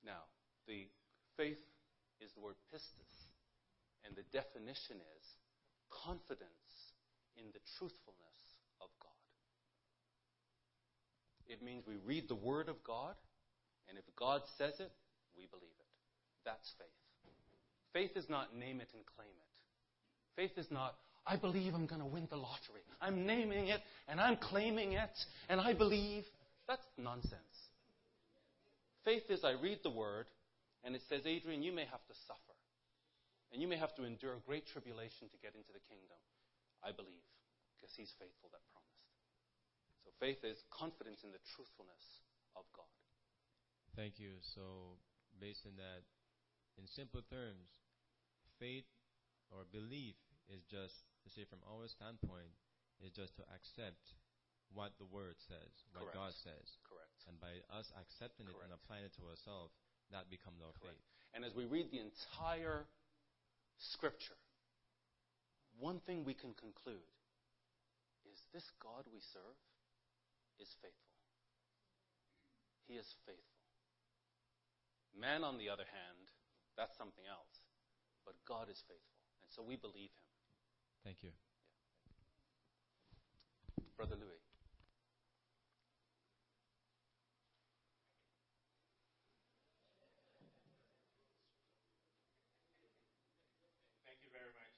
[0.05, 0.29] Now,
[0.69, 0.85] the
[1.41, 1.65] faith
[2.21, 3.13] is the word pistis,
[4.05, 5.25] and the definition is
[5.89, 6.93] confidence
[7.41, 8.41] in the truthfulness
[8.85, 9.25] of God.
[11.49, 13.17] It means we read the Word of God,
[13.89, 14.93] and if God says it,
[15.33, 15.91] we believe it.
[16.45, 17.01] That's faith.
[17.97, 19.51] Faith is not name it and claim it.
[20.37, 20.95] Faith is not,
[21.27, 22.85] I believe I'm going to win the lottery.
[23.01, 25.17] I'm naming it and I'm claiming it
[25.49, 26.25] and I believe.
[26.67, 27.57] That's nonsense.
[29.05, 30.27] Faith is I read the word
[30.85, 32.57] and it says, Adrian, you may have to suffer.
[33.53, 36.21] And you may have to endure great tribulation to get into the kingdom.
[36.87, 37.27] I believe
[37.77, 39.09] because he's faithful that promised.
[40.05, 42.05] So faith is confidence in the truthfulness
[42.55, 42.89] of God.
[43.97, 44.39] Thank you.
[44.55, 45.01] So,
[45.41, 46.07] based on that,
[46.79, 47.67] in simple terms,
[48.63, 48.87] faith
[49.51, 50.15] or belief
[50.51, 52.51] is just, you see, from our standpoint,
[53.01, 54.03] is just to accept
[54.75, 56.19] what the Word says, what Correct.
[56.19, 56.67] God says.
[56.87, 57.19] Correct.
[57.27, 58.61] And by us accepting Correct.
[58.61, 59.75] it and applying it to ourselves,
[60.15, 60.99] that becomes our Correct.
[60.99, 61.07] faith.
[61.35, 62.87] And as we read the entire
[63.79, 64.37] Scripture,
[65.79, 67.15] one thing we can conclude
[68.29, 69.59] is this God we serve
[70.61, 71.17] is faithful.
[72.87, 73.65] He is faithful.
[75.15, 76.31] Man, on the other hand,
[76.77, 77.55] that's something else.
[78.27, 79.19] But God is faithful.
[79.43, 80.30] And so we believe him.
[81.05, 81.33] Thank you.
[83.97, 84.41] Brother Louis.
[94.05, 94.77] Thank you very much.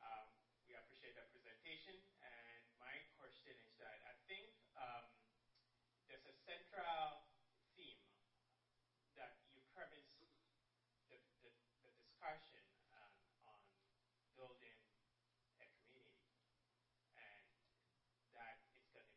[0.00, 0.28] Um,
[0.68, 1.96] we appreciate that presentation.
[2.20, 5.08] And my question is that I think um,
[6.08, 7.24] there's a central
[7.76, 8.00] theme
[9.16, 10.04] that you premise
[11.08, 12.64] the, the, the discussion
[12.96, 13.12] um,
[13.48, 13.60] on
[14.36, 14.76] building
[15.60, 16.36] a community,
[17.16, 17.44] and
[18.36, 19.08] that it's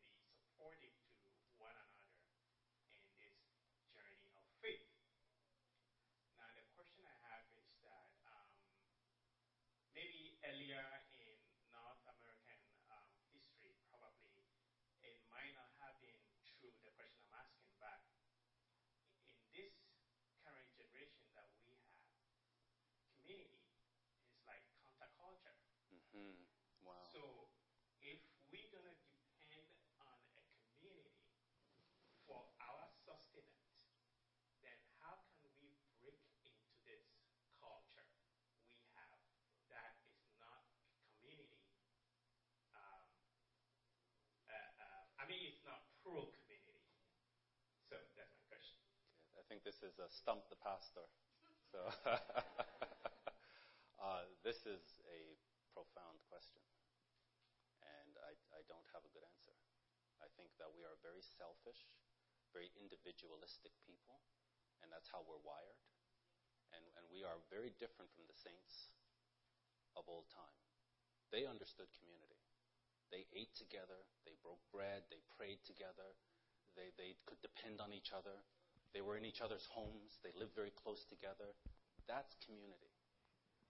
[26.12, 26.34] Hmm.
[26.82, 27.02] Wow.
[27.12, 27.48] So
[28.02, 28.18] if
[28.50, 29.66] we're going to depend
[29.98, 30.42] on a
[30.78, 31.10] community
[32.26, 33.90] for our sustenance,
[34.62, 37.04] then how can we break into this
[37.60, 38.06] culture
[38.66, 39.20] we have
[39.70, 40.62] that is not
[41.20, 41.62] community?
[42.74, 43.06] Um,
[44.48, 46.84] uh, uh, I mean, it's not pro community.
[47.88, 48.78] So that's my question.
[49.36, 51.06] I think this is a stump the pastor.
[51.70, 51.78] So
[54.02, 55.36] uh, this is a
[55.80, 56.60] profound question,
[57.80, 59.56] and I, I don't have a good answer.
[60.20, 61.88] I think that we are very selfish,
[62.52, 64.20] very individualistic people,
[64.84, 65.80] and that's how we're wired.
[66.76, 68.92] And, and we are very different from the saints
[69.96, 70.60] of old time.
[71.32, 72.44] They understood community.
[73.08, 76.14] They ate together, they broke bread, they prayed together,
[76.78, 78.44] they, they could depend on each other.
[78.94, 80.18] They were in each other's homes.
[80.22, 81.54] They lived very close together.
[82.06, 82.94] That's community.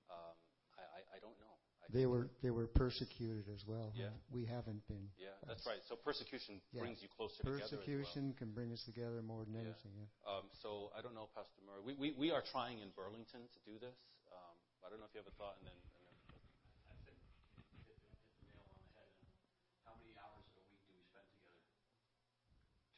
[0.09, 0.37] Um,
[0.77, 1.57] I, I, I, don't know.
[1.89, 3.91] They were they were persecuted as well.
[3.97, 4.13] Yeah.
[4.31, 5.09] We haven't been.
[5.19, 5.81] Yeah, that's right.
[5.89, 6.85] So persecution yeah.
[6.85, 7.59] brings you closer together.
[7.59, 8.39] persecution together.
[8.39, 9.67] can bring us together more than yeah.
[9.67, 9.95] anything.
[9.99, 10.07] Yeah.
[10.29, 11.83] Um, so I don't know, Pastor Murray.
[11.83, 13.97] We, we, we are trying in Burlington to do this.
[14.31, 14.55] Um,
[14.85, 15.79] I don't know if you have a thought, and then.
[15.99, 16.15] And then
[16.95, 17.19] I think
[17.59, 19.11] hit, hit, hit the nail on the head.
[19.83, 21.59] How many hours of a week do we spend together?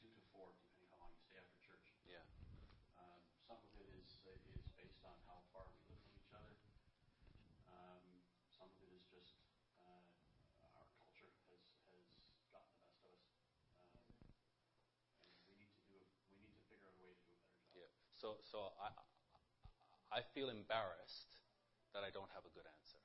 [0.04, 1.86] Two to four, depending how long you stay after church.
[2.04, 2.20] Yeah.
[3.00, 6.32] Um, some of it is uh, is based on how far we live from each
[6.36, 6.52] other.
[7.72, 8.04] Um,
[8.52, 9.34] some of it is just
[9.80, 10.04] uh,
[10.76, 12.04] our culture has has
[12.52, 13.24] gotten the best of us,
[13.72, 13.88] um,
[15.34, 17.32] and we need to do a, we need to figure out a way to do
[17.34, 17.88] a better job.
[17.88, 18.11] Yeah.
[18.23, 18.94] So so I
[20.15, 21.43] I feel embarrassed
[21.90, 23.03] that I don't have a good answer.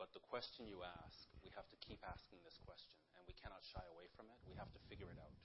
[0.00, 3.60] But the question you ask, we have to keep asking this question, and we cannot
[3.60, 4.40] shy away from it.
[4.48, 5.36] We have to figure it out.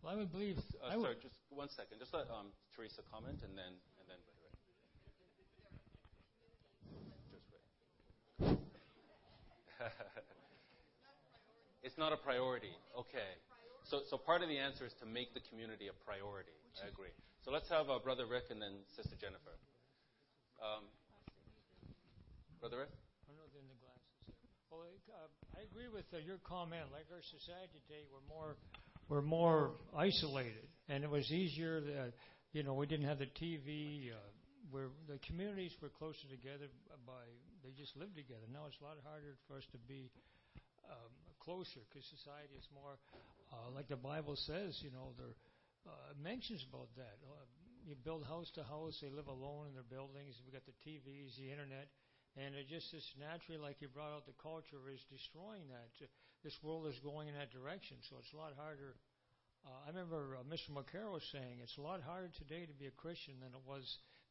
[0.00, 0.56] Well, I would believe.
[0.80, 2.00] Uh, I would, sorry, just one second.
[2.00, 4.56] Just let um, Teresa comment, and then and then Brother Ray.
[7.28, 7.68] Just wait.
[11.84, 12.72] it's not a priority.
[12.96, 13.36] Okay.
[13.90, 16.54] So so part of the answer is to make the community a priority.
[16.78, 17.10] I agree.
[17.42, 19.58] So let's have uh, Brother Rick and then Sister Jennifer.
[20.62, 20.86] Um,
[22.62, 22.94] Brother Rick.
[24.70, 25.26] Well, uh,
[25.58, 26.86] I agree with uh, your comment.
[26.94, 28.54] Like our society today, we're more
[29.10, 31.82] we're more isolated, and it was easier.
[31.82, 32.14] That,
[32.54, 34.14] you know, we didn't have the TV.
[34.14, 34.22] Uh,
[34.70, 36.70] where the communities were closer together
[37.02, 37.26] by
[37.66, 38.46] they just lived together.
[38.54, 40.14] Now it's a lot harder for us to be
[40.86, 41.10] um,
[41.40, 43.00] closer because society is more
[43.50, 44.78] uh, like the Bible says.
[44.84, 45.34] You know, there
[45.88, 47.18] uh, mentions about that.
[47.24, 47.44] Uh,
[47.84, 49.00] you build house to house.
[49.00, 50.36] They live alone in their buildings.
[50.44, 51.88] We got the TVs, the internet.
[52.38, 55.90] And it just is naturally, like you brought out, the culture is destroying that.
[56.46, 58.94] This world is going in that direction, so it's a lot harder.
[59.66, 60.70] Uh, I remember uh, Mr.
[60.70, 63.84] McCarroll saying it's a lot harder today to be a Christian than it was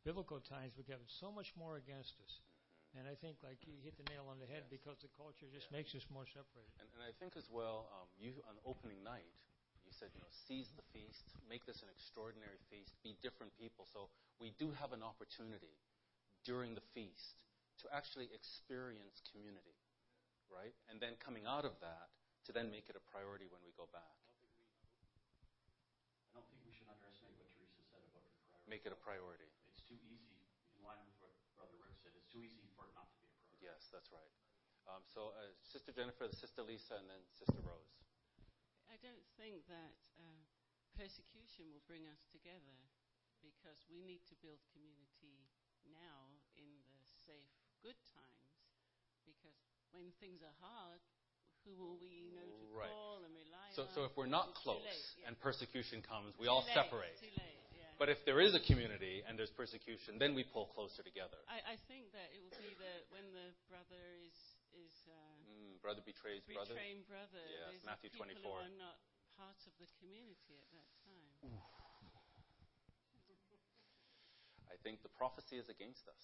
[0.07, 0.73] biblical times.
[0.79, 2.33] We have so much more against us.
[2.97, 4.73] And I think, like you hit the nail on the head, Yes.
[4.81, 5.77] because the culture just Yeah.
[5.77, 6.73] makes us more separated.
[6.79, 9.29] And, and I think as well, um, you on opening night,
[9.85, 13.85] you said, you know, seize the feast, make this an extraordinary feast, be different people.
[13.85, 14.09] So
[14.39, 15.77] we do have an opportunity
[16.43, 17.37] during the feast
[17.79, 19.77] to actually experience community,
[20.49, 20.73] right?
[20.89, 22.09] And then coming out of that,
[22.45, 24.17] to then make it a priority when we go back.
[26.29, 28.69] I don't think we should underestimate what Teresa said about her priority.
[28.69, 29.49] Make it a priority.
[29.69, 30.37] It's too easy,
[30.77, 32.68] in line with what Brother Rick said, it's too easy
[33.59, 34.33] Yes, that's right.
[34.87, 37.93] Um, so uh, Sister Jennifer, Sister Lisa, and then Sister Rose.
[38.89, 40.41] I don't think that uh,
[40.97, 42.79] persecution will bring us together
[43.43, 45.45] because we need to build community
[45.85, 47.53] now in the safe,
[47.85, 48.49] good times.
[49.27, 49.55] Because
[49.93, 50.99] when things are hard,
[51.67, 52.89] who will we know to Right.
[52.89, 53.91] call and rely So, on?
[53.93, 55.27] so if we're not close late, yeah.
[55.29, 57.13] and persecution comes, we Too all late, separate.
[57.99, 58.15] Too late, yeah.
[58.15, 61.35] But if there is a community and there's persecution, then we pull closer together.
[61.51, 64.35] I, I think that it will be that when the brother is
[64.71, 66.71] is uh, Mm, brother betrays brother.
[66.71, 67.43] betraying brother.
[67.43, 68.47] Yes, Matthew are people 24.
[68.47, 68.95] Who are not
[69.35, 71.35] part of the community at that time.
[74.69, 76.23] I think the prophecy is against us.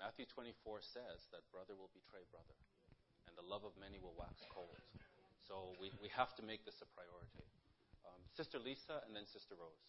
[0.00, 2.56] Matthew 24 says that brother will betray brother,
[3.28, 4.72] and the love of many will wax cold.
[5.44, 7.44] So we, we have to make this a priority.
[8.06, 9.84] Um, Sister Lisa and then Sister Rose.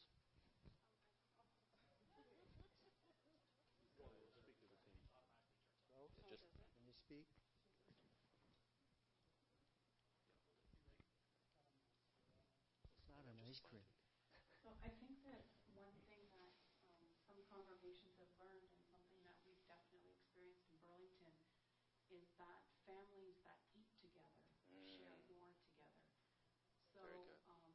[6.28, 6.44] Just
[6.76, 7.26] Can you speak?
[13.00, 13.88] It's not an ice cream.
[14.62, 16.52] So I think that one thing that
[17.00, 21.32] um, some congregations have learned and something that we've definitely experienced in Burlington
[22.12, 24.46] is that families that eat together
[24.98, 26.06] share more together.
[26.94, 27.04] So
[27.50, 27.70] um,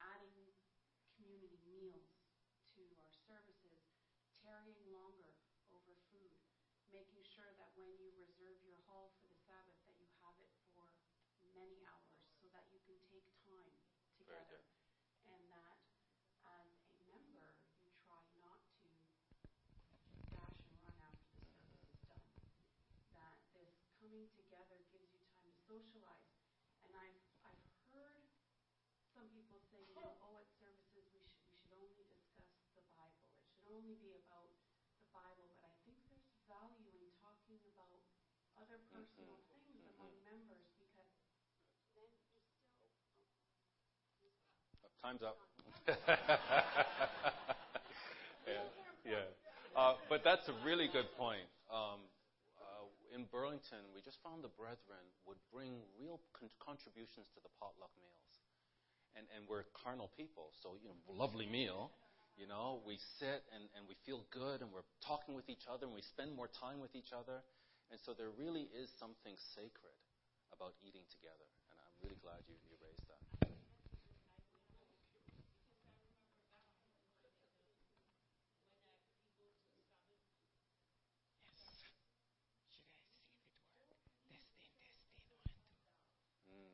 [0.00, 0.50] adding
[1.14, 2.10] community meals
[2.74, 3.86] to our services,
[4.42, 5.34] tarrying longer
[5.70, 6.34] over food,
[6.90, 10.50] making sure that when you reserve your hall for the Sabbath, that you have it
[10.70, 10.86] for
[11.54, 13.74] many hours so that you can take time
[14.18, 14.62] together.
[14.62, 15.30] good.
[15.30, 15.78] And that
[16.44, 18.90] as a member, you try not to
[20.28, 22.20] dash and run after the service is done.
[23.16, 26.30] That this coming together gives you time to socialize.
[26.86, 28.22] And I've, I've heard
[29.10, 32.46] some people say, you know, oh, at services we should, we should only discuss
[32.78, 33.26] the Bible.
[33.34, 34.54] It should only be about
[35.02, 35.50] the Bible.
[35.58, 37.98] But I think there's value in talking about
[38.54, 41.10] other personal things among members because then
[41.66, 42.06] you still.
[44.78, 45.42] Uh, Time's up.
[48.46, 48.62] yeah,
[49.02, 49.26] yeah.
[49.74, 51.42] Uh, but that's a really good point.
[51.66, 51.98] Um,
[53.14, 57.94] in Burlington, we just found the brethren would bring real con- contributions to the potluck
[58.02, 58.34] meals.
[59.14, 61.94] And, and we're carnal people, so, you know, lovely meal.
[62.34, 65.86] You know, we sit and, and we feel good and we're talking with each other
[65.86, 67.38] and we spend more time with each other.
[67.94, 69.94] And so there really is something sacred
[70.50, 71.46] about eating together.
[71.70, 73.22] And I'm really glad you, you raised that.
[86.50, 86.70] Mm.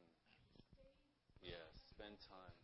[1.42, 2.54] Yes, spend time.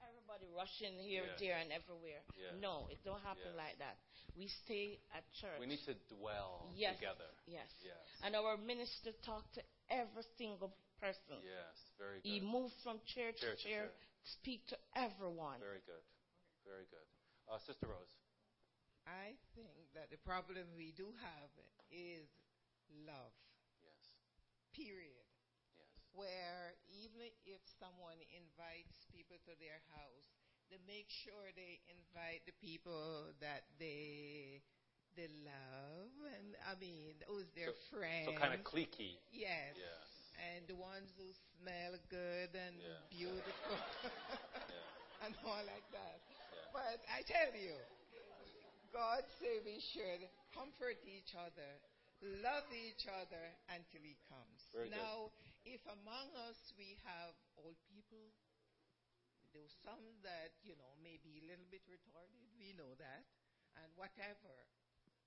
[0.00, 1.36] Everybody rushing here, Yeah.
[1.40, 2.22] there, and everywhere.
[2.36, 2.52] Yeah.
[2.60, 3.56] No, it don't happen Yes.
[3.56, 3.96] like that.
[4.36, 5.60] We stay at church.
[5.60, 7.28] We need to dwell yes, together.
[7.46, 7.68] Yes.
[7.84, 8.00] Yes.
[8.22, 11.42] And our minister talked to every single person.
[11.42, 12.28] Yes, very good.
[12.28, 13.92] He moved from chair to Chair to chair, chair.
[14.40, 15.60] speak to everyone.
[15.60, 16.04] Very good.
[16.64, 17.06] Very good.
[17.50, 18.14] Uh, Sister Rose.
[19.04, 21.50] I think that the problem we do have
[21.90, 22.28] is
[23.04, 23.34] love.
[23.82, 24.02] Yes.
[24.72, 25.26] Period.
[25.76, 25.90] Yes.
[26.14, 30.28] Where even if someone invites people to their house,
[30.72, 34.62] they make sure they invite the people that they
[35.14, 36.08] they love,
[36.40, 38.32] and I mean, who's their so, friends.
[38.32, 39.20] So kind of cliquey.
[39.28, 39.76] Yes.
[39.76, 40.08] Yes.
[40.40, 41.28] And the ones who
[41.60, 42.96] smell good and Yeah.
[43.12, 45.24] beautiful Yeah.
[45.28, 46.18] and all like that.
[46.72, 47.76] But I tell you,
[48.92, 51.70] God say we should comfort each other,
[52.44, 54.68] love each other until He comes.
[54.72, 54.96] Very good.
[55.00, 55.32] now,
[55.64, 58.32] if among us we have old people,
[59.52, 62.48] there are some that you know may be a little bit retarded.
[62.58, 63.24] We know that,
[63.76, 64.68] and whatever,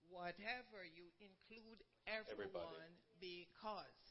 [0.09, 4.04] whatever you include everyone because.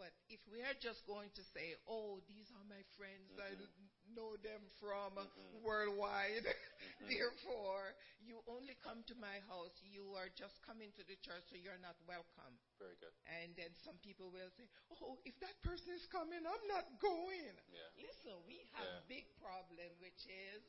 [0.00, 3.28] But if we are just going to say, "Oh, these are my friends.
[3.36, 3.68] I Mm-hmm.
[3.68, 5.12] l- know them from
[5.60, 6.48] worldwide,"
[7.12, 7.92] therefore
[8.24, 9.76] you only come to my house.
[9.84, 12.56] You are just coming to the church, so you're not welcome.
[12.80, 13.12] Very good.
[13.28, 14.64] And then some people will say,
[15.04, 17.84] "Oh, if that person is coming, I'm not going." Yeah.
[18.00, 19.04] Listen, we have Yeah.
[19.04, 20.64] a big problem, which is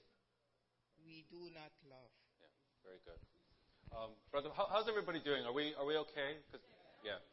[1.08, 2.12] we do not love.
[2.44, 2.52] Yeah.
[2.84, 3.22] Very good.
[3.96, 5.48] Um, brother, how, how's everybody doing?
[5.48, 6.36] Are we are we okay?
[6.52, 6.68] 'Cause-
[7.04, 7.24] yeah.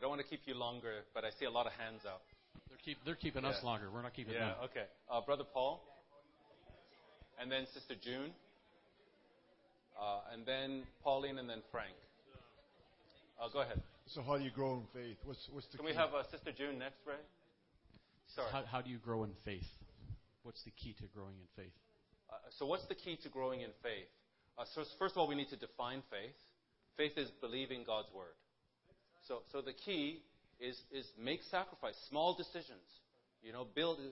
[0.00, 2.22] I don't want to keep you longer, but I see a lot of hands up.
[2.70, 3.90] They're, keep, they're keeping us longer.
[3.92, 4.56] We're not keeping Yeah.
[4.56, 4.64] them.
[4.72, 4.86] Okay.
[5.12, 5.84] Uh, brother Paul,
[7.38, 8.32] and then Sister June,
[10.00, 11.92] uh, and then Pauline, and then Frank.
[13.38, 13.82] Uh, go ahead.
[14.06, 15.18] So how do you grow in faith?
[15.22, 15.92] What's what's the Can key?
[15.92, 17.20] we have uh, Sister June next, Ray?
[18.34, 18.48] Sorry.
[18.50, 19.68] How, how do you grow in faith?
[20.44, 21.76] What's the key to growing in faith?
[22.30, 24.08] Uh, so, what's the key to growing in faith?
[24.56, 26.40] Uh, so, first of all, we need to define faith.
[26.96, 28.32] Faith is believing God's word.
[29.30, 30.26] So, so the key
[30.58, 32.82] is is make sacrifice, small decisions.
[33.46, 34.02] You know, build.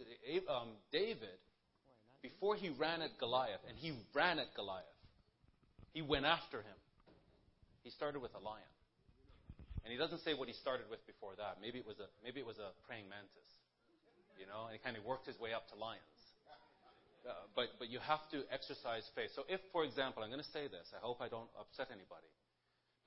[0.47, 1.43] Um, David,
[2.23, 4.87] before he ran at Goliath, and he ran at Goliath,
[5.91, 6.79] he went after him.
[7.83, 8.71] He started with a lion,
[9.83, 11.59] and he doesn't say what he started with before that.
[11.59, 13.51] Maybe it was a maybe it was a praying mantis.
[14.39, 16.07] You know, and he kind of worked his way up to lions.
[17.27, 19.35] Uh, but, but you have to exercise faith.
[19.35, 22.31] So, if, for example, I'm going to say this, I hope I don't upset anybody,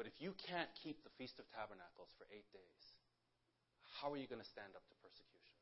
[0.01, 2.83] but if you can't keep the Feast of Tabernacles for eight days,
[4.01, 5.61] how are you going to stand up to persecution?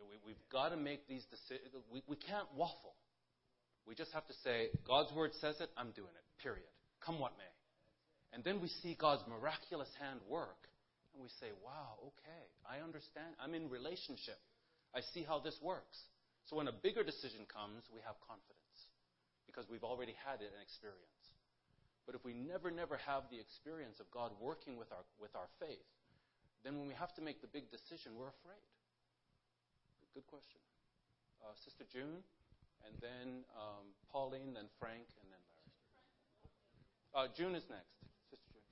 [0.00, 1.68] We, we've got to make these decisions.
[1.92, 2.96] We, we can't waffle.
[3.84, 6.72] We just have to say, God's word says it, I'm doing it, period.
[7.04, 7.52] Come what may.
[8.32, 10.64] And then we see God's miraculous hand work,
[11.12, 13.36] and we say, wow, okay, I understand.
[13.36, 14.40] I'm in relationship.
[14.96, 16.00] I see how this works.
[16.48, 18.80] So when a bigger decision comes, we have confidence
[19.44, 21.23] because we've already had it an experience.
[22.06, 25.48] But if we never, never have the experience of God working with our, with our
[25.58, 25.88] faith,
[26.62, 28.64] then when we have to make the big decision, we're afraid.
[30.12, 30.60] Good question.
[31.42, 32.22] Uh, Sister June,
[32.86, 35.72] and then um, Pauline, then Frank, and then Larry.
[37.10, 37.98] Uh, June is next.
[38.30, 38.70] Sister June.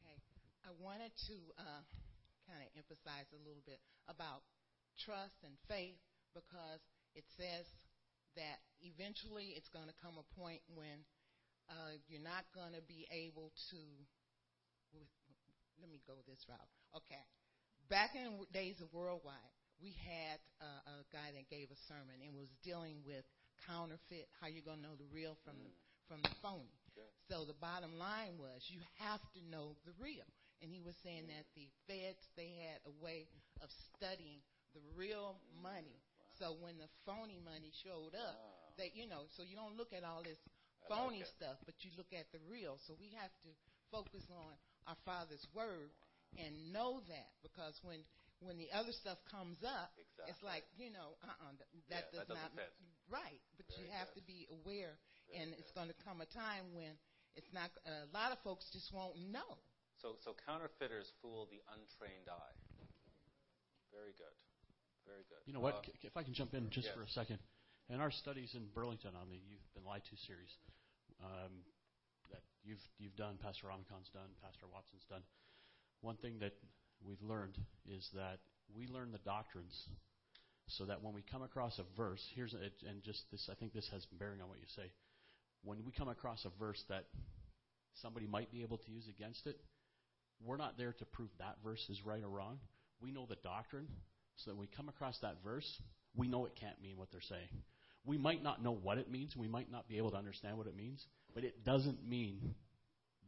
[0.00, 0.16] Okay.
[0.64, 1.84] I wanted to uh,
[2.48, 3.78] kind of emphasize a little bit
[4.08, 4.40] about
[4.96, 6.00] trust and faith
[6.32, 6.80] because
[7.12, 7.68] it says
[8.40, 11.04] that eventually it's going to come a point when
[11.68, 13.80] uh, you're not going to be able to.
[15.78, 16.72] Let me go this route.
[16.96, 17.22] Okay.
[17.86, 22.34] Back in days of worldwide, we had uh, a guy that gave a sermon and
[22.34, 23.22] was dealing with
[23.66, 25.70] counterfeit, how you're going to know the real from the
[26.10, 26.72] from the phony.
[27.30, 30.26] So the bottom line was you have to know the real.
[30.58, 33.28] And he was saying that the feds they had a way
[33.62, 34.42] of studying
[34.74, 36.02] the real money.
[36.40, 40.02] So when the phony money showed up, that you know, so you don't look at
[40.02, 40.38] all this
[40.88, 42.78] phony stuff, but you look at the real.
[42.86, 43.50] So we have to
[43.90, 44.54] focus on
[44.86, 45.92] our Father's word
[46.38, 48.00] and know that because when
[48.40, 49.90] when the other stuff comes up,
[50.30, 52.72] it's like you know, uh-uh, that, that Yeah, does that not doesn't fit.
[53.10, 53.42] right.
[53.58, 54.94] But you Very have to be aware,
[55.34, 56.94] and it's going to come a time when
[57.34, 57.74] it's not.
[57.86, 59.58] A lot of folks just won't know.
[59.98, 62.54] So, so counterfeiters fool the untrained eye.
[63.90, 64.30] Very good.
[65.02, 65.42] Very good.
[65.46, 65.82] You know what?
[65.82, 66.94] Uh, If I can jump in just yes.
[66.94, 67.38] for a second.
[67.88, 70.52] In our studies in Burlington on the You've Been Lied To series
[71.24, 71.64] um,
[72.28, 75.24] that you've, you've done, Pastor Ramakan's done, Pastor Watson's done,
[76.02, 76.52] one thing that
[77.00, 77.56] we've learned
[77.88, 78.44] is that
[78.76, 79.72] we learn the doctrines
[80.68, 83.72] so that when we come across a verse, here's a, and just this, I think
[83.72, 84.92] this has bearing on what you say.
[85.64, 87.08] When we come across a verse that
[88.04, 89.56] somebody might be able to use against it,
[90.44, 92.58] we're not there to prove that verse is right or wrong.
[93.00, 93.88] We know the doctrine,
[94.36, 95.80] so that when we come across that verse,
[96.14, 97.48] we know it can't mean what they're saying.
[98.04, 100.66] We might not know what it means, we might not be able to understand what
[100.66, 101.04] it means,
[101.34, 102.54] but it doesn't mean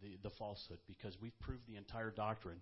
[0.02, 2.60] the, the falsehood because we've proved the entire doctrine.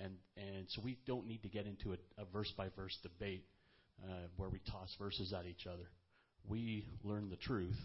[0.00, 3.44] And, and so we don't need to get into a, a verse by verse debate
[4.04, 5.90] uh, where we toss verses at each other.
[6.48, 7.76] We learn the truth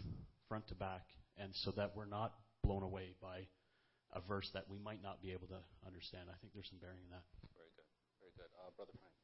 [0.48, 1.02] front to back,
[1.36, 3.46] and so that we're not blown away by
[4.14, 6.30] a verse that we might not be able to understand.
[6.30, 7.26] I think there's some bearing in that.
[7.58, 7.88] Very good.
[8.22, 8.50] Very good.
[8.62, 9.23] Uh, Brother Frank.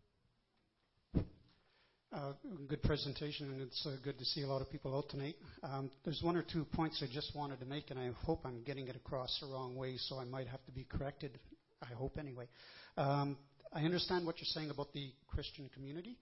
[2.13, 2.33] Uh,
[2.69, 5.37] good presentation, and it's uh, good to see a lot of people out tonight.
[5.63, 8.65] Um, there's one or two points I just wanted to make, and I hope I'm
[8.65, 11.39] getting it across the wrong way, so I might have to be corrected.
[11.81, 12.49] I hope anyway.
[12.97, 13.39] Um,
[13.73, 16.17] I understand what you're saying about the Christian community.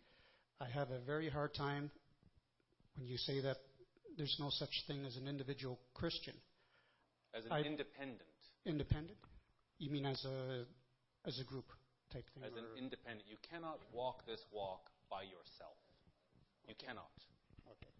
[0.61, 1.91] I have a very hard time
[2.99, 3.57] when you say that
[4.19, 6.35] there's no such thing as an individual Christian.
[7.35, 8.21] As an I- independent,
[8.67, 9.17] Independent?
[9.79, 10.67] You mean as a
[11.25, 11.65] as a group
[12.13, 12.43] type thing?
[12.45, 15.77] as an or- independent, you cannot walk this walk by yourself.
[16.69, 17.13] You cannot.
[17.65, 17.95] Okay.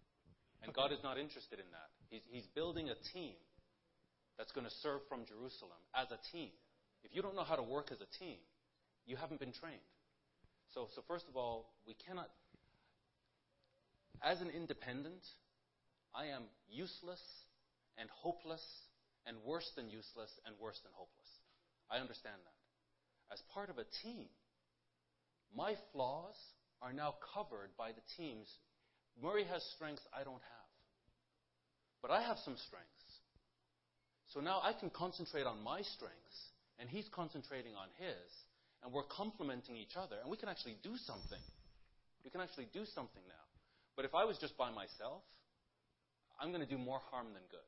[0.63, 1.89] And God is not interested in that.
[2.09, 3.37] He's, he's building a team
[4.37, 6.53] that's going to serve from Jerusalem as a team.
[7.03, 8.37] If you don't know how to work as a team,
[9.05, 9.83] you haven't been trained.
[10.73, 12.29] So, so first of all, we cannot.
[14.21, 15.25] As an independent,
[16.13, 17.21] I am useless
[17.97, 18.63] and hopeless
[19.25, 21.29] and worse than useless and worse than hopeless.
[21.89, 23.33] I understand that.
[23.33, 24.27] As part of a team,
[25.55, 26.35] my flaws
[26.81, 28.47] are now covered by the teams.
[29.21, 30.69] Murray has strengths I don't have.
[32.01, 33.09] But I have some strengths.
[34.33, 36.39] So now I can concentrate on my strengths,
[36.79, 38.29] and he's concentrating on his,
[38.83, 41.43] and we're complementing each other, and we can actually do something.
[42.23, 43.45] We can actually do something now.
[43.95, 45.25] But if I was just by myself,
[46.39, 47.67] I'm going to do more harm than good.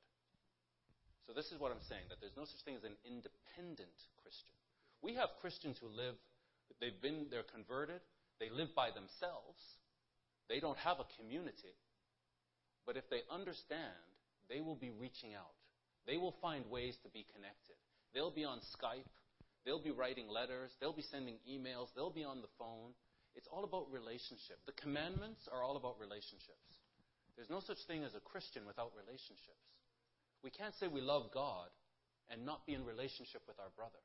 [1.27, 4.55] So this is what I'm saying that there's no such thing as an independent Christian.
[5.01, 6.15] We have Christians who live,
[6.79, 7.99] they've been, they're converted,
[8.41, 9.61] they live by themselves,
[10.49, 11.77] they don't have a community.
[12.89, 14.01] But if they understand,
[14.49, 15.53] they will be reaching out.
[16.09, 17.77] They will find ways to be connected.
[18.17, 19.07] They'll be on Skype,
[19.63, 22.97] they'll be writing letters, they'll be sending emails, they'll be on the phone.
[23.37, 24.59] It's all about relationship.
[24.65, 26.65] The commandments are all about relationships.
[27.37, 29.63] There's no such thing as a Christian without relationships.
[30.43, 31.69] We can't say we love God
[32.27, 34.01] and not be in relationship with our brother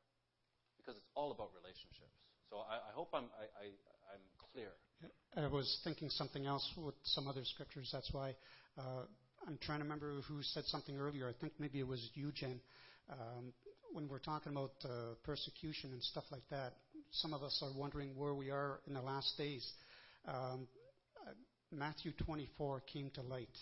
[0.76, 2.14] because it's all about relationships.
[2.52, 3.66] So I, I hope I'm, I, I,
[4.56, 4.72] clear.
[5.36, 7.90] I was thinking something else with some other scriptures.
[7.92, 8.34] That's why
[8.78, 9.02] uh,
[9.46, 11.28] I'm trying to remember who said something earlier.
[11.28, 12.00] I think maybe it was
[12.34, 12.58] Jen.
[13.10, 13.52] Um,
[13.92, 16.72] when we're talking about uh, persecution and stuff like that,
[17.10, 19.70] some of us are wondering where we are in the last days.
[20.26, 20.66] Um,
[21.26, 21.32] uh,
[21.70, 23.58] Matthew 24 came to light.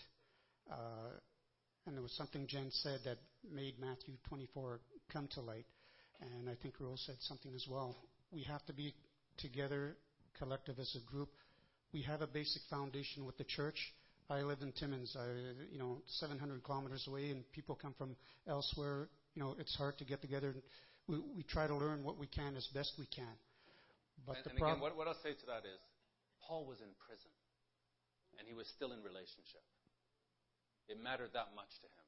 [0.71, 1.11] Uh,
[1.87, 3.17] and there was something Jen said that
[3.53, 4.79] made Matthew 24
[5.11, 5.65] come to light.
[6.21, 7.97] And I think Rose said something as well.
[8.31, 8.93] We have to be
[9.37, 9.97] together,
[10.37, 11.29] collective as a group.
[11.93, 13.77] We have a basic foundation with the church.
[14.29, 15.27] I live in Timmins, I,
[15.71, 18.15] you know, 700 kilometers away, and people come from
[18.47, 19.07] elsewhere.
[19.35, 20.55] You know, it's hard to get together.
[21.07, 23.29] We, we try to learn what we can as best we can.
[24.25, 25.77] But and the and again, problem, what, what I'll say to that is
[26.41, 27.29] Paul was in prison,
[28.41, 29.61] and he was still in relationship.
[30.89, 32.07] It mattered that much to him.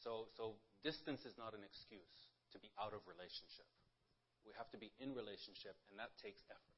[0.00, 2.16] So, so distance is not an excuse
[2.52, 3.68] to be out of relationship.
[4.46, 6.72] We have to be in relationship, and that takes effort.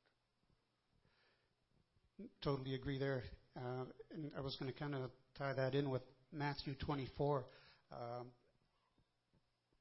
[2.42, 3.22] totally agree there.
[3.56, 7.44] Uh, and I was going to kind of tie that in with Matthew 24.
[7.92, 8.26] Um,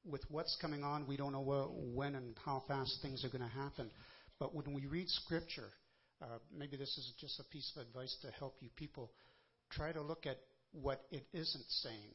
[0.04, 3.48] with what's coming on, we don't know wh- when and how fast things are going
[3.48, 3.90] to happen.
[4.38, 5.68] But when we read Scripture,
[6.22, 9.10] uh, maybe this is just a piece of advice to help you people.
[9.70, 10.38] Try to look at
[10.72, 12.14] what it isn't saying.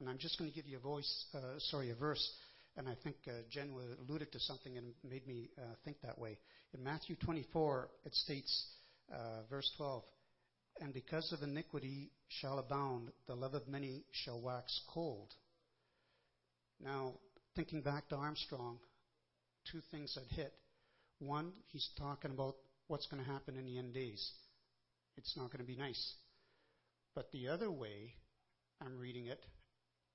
[0.00, 2.32] And I'm just going to give you a voice, uh, sorry, a verse.
[2.76, 6.38] And I think uh, Jen alluded to something and made me uh, think that way.
[6.72, 8.66] In Matthew 24, it states,
[9.12, 10.02] uh, verse 12,
[10.80, 15.28] And because of iniquity shall abound, the love of many shall wax cold.
[16.80, 17.14] Now,
[17.54, 18.78] thinking back to Armstrong,
[19.70, 20.52] two things that hit.
[21.18, 22.56] One, he's talking about
[22.88, 24.32] what's going to happen in the end days.
[25.16, 26.14] It's not going to be nice.
[27.14, 28.14] But the other way,
[28.80, 29.44] I'm reading it,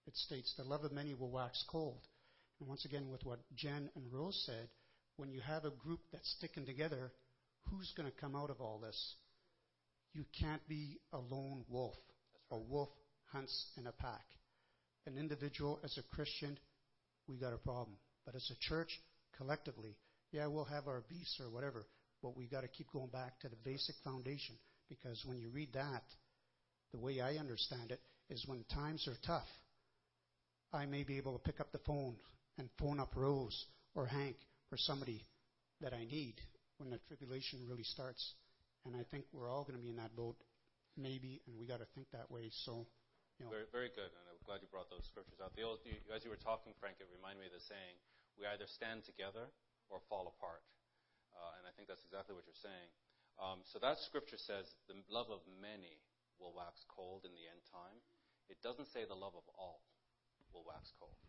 [0.07, 2.01] it states, The love of many will wax cold.
[2.59, 4.69] And once again, with what Jen and Rose said,
[5.17, 7.11] when you have a group that's sticking together,
[7.69, 9.15] who's going to come out of all this?
[10.13, 11.95] You can't be a lone wolf.
[12.51, 12.89] A wolf
[13.31, 14.25] hunts in a pack.
[15.05, 16.57] An individual, as a Christian,
[17.27, 17.97] we got a problem.
[18.25, 18.89] But as a church,
[19.37, 19.95] collectively,
[20.31, 21.85] yeah, we'll have our beasts or whatever,
[22.21, 24.55] but we got to keep going back to the basic foundation
[24.89, 26.03] because when you read that,
[26.91, 29.47] the way I understand it is when times are tough,
[30.73, 32.15] I may be able to pick up the phone
[32.57, 33.65] and phone up Rose
[33.95, 34.37] or Hank
[34.71, 35.23] or somebody
[35.81, 36.35] that I need
[36.77, 38.33] when the tribulation really starts.
[38.85, 40.37] And I think we're all going to be in that boat,
[40.95, 42.49] maybe, and we got to think that way.
[42.65, 42.87] So,
[43.37, 43.51] you know.
[43.51, 45.53] Very, very good, and I'm glad you brought those scriptures out.
[45.53, 47.95] The old, you, as you were talking, Frank, it reminded me of the saying,
[48.39, 49.51] "We either stand together
[49.91, 50.63] or fall apart."
[51.35, 52.89] Uh, and I think that's exactly what you're saying.
[53.37, 56.01] Um, so that scripture says, "The love of many
[56.39, 58.01] will wax cold in the end time."
[58.47, 59.83] It doesn't say the love of all
[60.55, 61.19] will wax cold.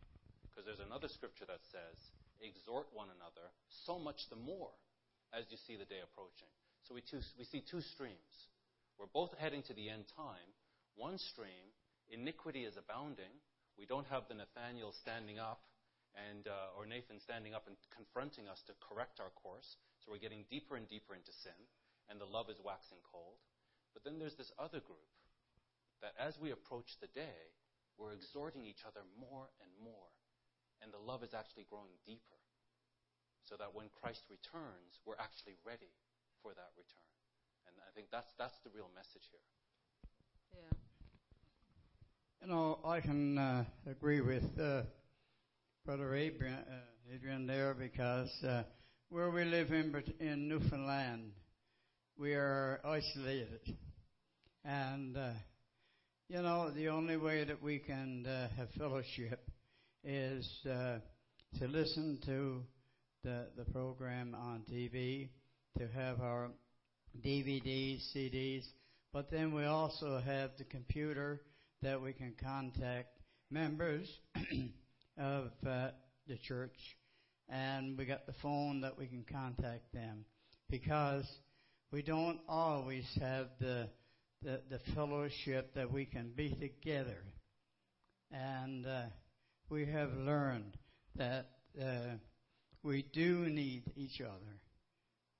[0.58, 1.94] Because there's another scripture that says,
[2.42, 3.46] exhort one another
[3.86, 4.74] so much the more
[5.30, 6.50] as you see the day approaching.
[6.82, 8.34] So we, two, we see two streams.
[8.98, 10.50] We're both heading to the end time.
[10.98, 11.70] One stream,
[12.10, 13.30] iniquity is abounding.
[13.78, 15.62] We don't have the Nathaniel standing up
[16.18, 19.78] and, uh, or Nathan standing up and confronting us to correct our course.
[20.02, 21.54] So we're getting deeper and deeper into sin,
[22.10, 23.38] and the love is waxing cold.
[23.94, 25.06] But then there's this other group
[26.02, 27.54] that as we approach the day,
[27.94, 30.17] we're exhorting each other more and more.
[30.82, 32.40] And the love is actually growing deeper.
[33.48, 35.90] So that when Christ returns, we're actually ready
[36.42, 37.10] for that return.
[37.66, 39.40] And I think that's, that's the real message here.
[40.52, 40.78] Yeah.
[42.42, 44.82] You know, I can uh, agree with uh,
[45.84, 48.62] Brother Adrian, uh, Adrian there because uh,
[49.08, 51.32] where we live in, in Newfoundland,
[52.18, 53.76] we are isolated.
[54.64, 55.30] And uh,
[56.28, 59.47] you know, the only way that we can uh, have fellowship
[60.08, 60.98] is uh,
[61.58, 62.62] to listen to
[63.24, 65.28] the, the program on TV,
[65.76, 66.48] to have our
[67.22, 68.64] DVDs, CDs,
[69.12, 71.42] but then we also have the computer
[71.82, 73.08] that we can contact
[73.50, 74.08] members
[75.18, 75.88] of uh,
[76.26, 76.96] the church,
[77.50, 80.24] and we got the phone that we can contact them
[80.70, 81.26] because
[81.92, 83.88] we don't always have the
[84.42, 87.24] the, the fellowship that we can be together.
[88.30, 89.02] And uh,
[89.68, 90.76] we have learned
[91.16, 91.46] that
[91.80, 92.16] uh,
[92.82, 94.60] we do need each other,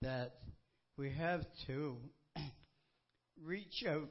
[0.03, 0.35] that
[0.97, 1.97] we have to
[3.43, 4.11] reach out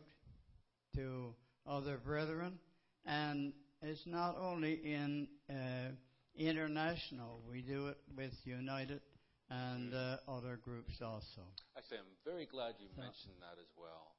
[0.96, 1.34] to
[1.68, 2.60] other brethren,
[3.06, 5.92] and it's not only in uh,
[6.36, 9.02] international, we do it with United
[9.50, 11.42] and uh, other groups also.
[11.78, 14.18] Actually, I'm very glad you mentioned that as well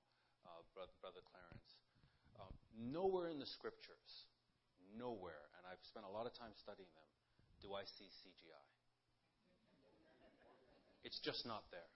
[0.78, 1.70] brother, brother Clarence.
[2.38, 4.30] Um, nowhere in the scriptures,
[4.94, 7.08] nowhere, I've spent a lot of time studying them,
[7.60, 8.66] do I see CGI.
[11.04, 11.92] It's just not there.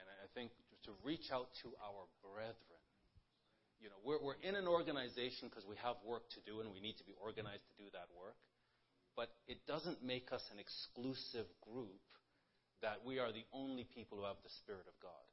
[0.00, 0.50] And I think
[0.88, 2.82] to reach out to our brethren,
[3.82, 6.80] you know, we're, we're in an organization because we have work to do and we
[6.80, 8.38] need to be organized to do that work.
[9.14, 12.02] But it doesn't make us an exclusive group
[12.82, 15.24] that we are the only people who have the Spirit of God.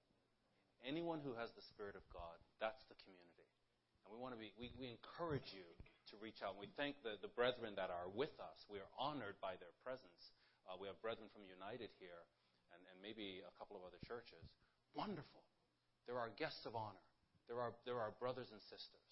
[0.85, 3.49] Anyone who has the Spirit of God, that's the community.
[4.05, 5.65] And we want to be, we, we encourage you
[6.11, 6.59] to reach out.
[6.59, 8.57] And we thank the, the brethren that are with us.
[8.67, 10.35] We are honored by their presence.
[10.67, 12.21] Uh, we have brethren from United here
[12.75, 14.43] and, and maybe a couple of other churches.
[14.93, 15.43] Wonderful.
[16.05, 17.07] There are guests of honor.
[17.47, 19.09] There are, there are brothers and sisters.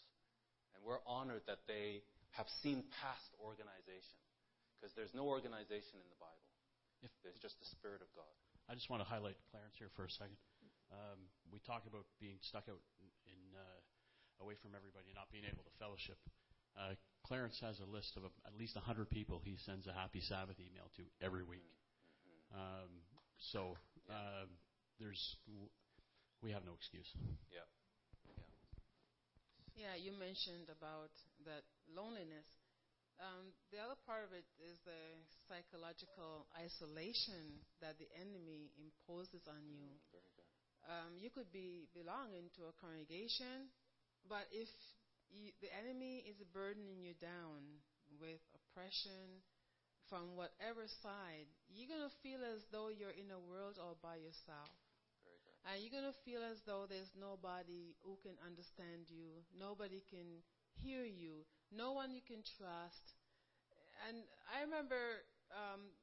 [0.76, 2.04] And we're honored that they
[2.36, 4.20] have seen past organization.
[4.78, 6.48] Because there's no organization in the Bible.
[7.04, 8.32] If there's just the Spirit of God.
[8.68, 10.40] I just want to highlight Clarence here for a second.
[10.92, 11.20] Um,
[11.52, 13.80] we talk about being stuck out in, in uh,
[14.44, 16.20] away from everybody, and not being able to fellowship.
[16.80, 16.96] Uh,
[17.28, 20.56] Clarence has a list of a, at least 100 people he sends a Happy Sabbath
[20.58, 21.68] email to every week.
[22.56, 23.04] Um,
[23.54, 23.78] so
[24.10, 24.48] uh,
[24.98, 25.38] there's
[26.42, 27.12] we have no excuse.
[27.52, 27.68] Yeah.
[29.76, 31.12] Yeah, you mentioned about
[31.46, 32.48] that loneliness.
[33.20, 39.60] Um, the other part of it is the psychological isolation that the enemy imposes on
[39.68, 39.92] you.
[40.88, 43.68] Um, you could be belonging to a congregation,
[44.28, 44.72] but if
[45.32, 47.82] you, the enemy is burdening you down
[48.18, 49.46] with oppression
[50.10, 54.18] from whatever side, you're going to feel as though you're in a world all by
[54.18, 54.74] yourself.
[55.70, 60.42] And you're going to feel as though there's nobody who can understand you, nobody can
[60.82, 63.06] hear you, no one you can trust.
[64.08, 65.94] And I remember um,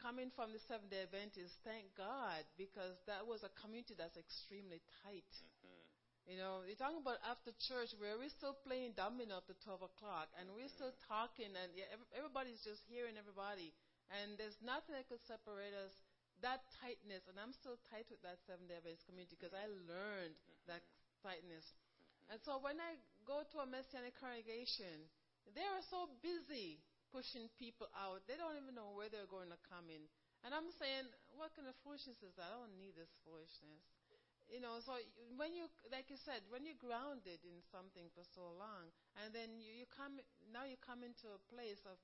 [0.00, 4.80] coming from the Seventh day Adventists, thank God, because that was a community that's extremely
[5.04, 5.28] tight.
[5.28, 5.79] Mm-hmm.
[6.28, 9.82] You know, you're talking about after church where we're still playing domino up to 12
[9.94, 11.68] o'clock and we're still talking and
[12.14, 13.74] everybody's just hearing everybody.
[14.10, 15.94] And there's nothing that could separate us
[16.42, 20.36] that tightness, and I'm still tight with that Seven Day Adventist community because I learned
[20.68, 20.80] that
[21.20, 21.64] tightness.
[22.32, 22.96] And so when I
[23.28, 25.08] go to a Messianic congregation,
[25.52, 26.80] they are so busy
[27.12, 30.00] pushing people out, they don't even know where they're going to come in.
[30.46, 32.48] And I'm saying, what kind of foolishness is that?
[32.48, 33.82] I don't need this foolishness.
[34.50, 34.98] You know, so
[35.38, 38.90] when you, like you said, when you're grounded in something for so long,
[39.22, 40.18] and then you, you come,
[40.50, 41.94] now you come into a place of,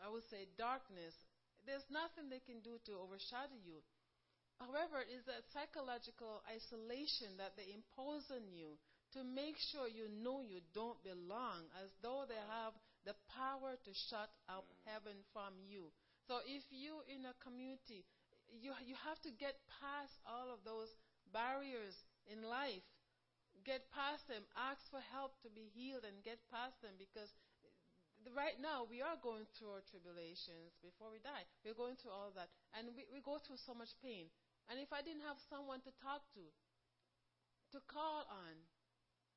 [0.00, 1.12] I would say, darkness,
[1.68, 3.84] there's nothing they can do to overshadow you.
[4.56, 8.80] However, it is that psychological isolation that they impose on you
[9.12, 12.72] to make sure you know you don't belong, as though they have
[13.04, 14.76] the power to shut up mm.
[14.86, 15.88] heaven from you.
[16.28, 18.04] So if you in a community,
[18.52, 20.92] you, you have to get past all of those
[21.32, 22.84] barriers in life.
[23.64, 24.46] Get past them.
[24.56, 27.34] Ask for help to be healed and get past them because
[28.32, 31.44] right now we are going through our tribulations before we die.
[31.64, 32.52] We're going through all that.
[32.76, 34.28] And we, we go through so much pain.
[34.68, 36.44] And if I didn't have someone to talk to,
[37.76, 38.54] to call on,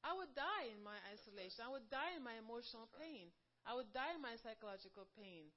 [0.04, 1.64] I would die in my isolation.
[1.64, 3.32] I would die in my emotional pain.
[3.64, 5.48] I would die in my psychological pain.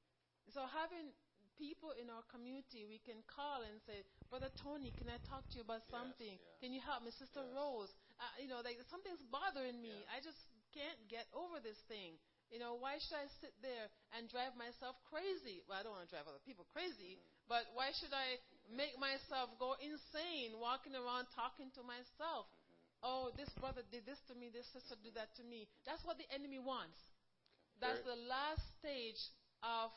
[0.55, 1.11] So having
[1.57, 5.55] people in our community we can call and say, Brother Tony, can I talk to
[5.61, 6.37] you about something?
[6.37, 6.61] yes.
[6.61, 7.11] Can you help me?
[7.16, 10.05] Sister Rose, uh, you know, like something's bothering me.
[10.12, 10.39] I just
[10.77, 12.20] can't get over this thing.
[12.53, 15.66] You know, why should I sit there and drive myself crazy?
[15.66, 17.19] Well, I don't want to drive other people crazy,
[17.51, 18.39] but why should I
[18.70, 22.47] make myself go insane walking around talking to myself?
[23.03, 25.66] Oh, this brother did this to me, this sister did that to me.
[25.83, 26.97] That's what the enemy wants.
[27.83, 29.20] That's the last stage
[29.61, 29.93] of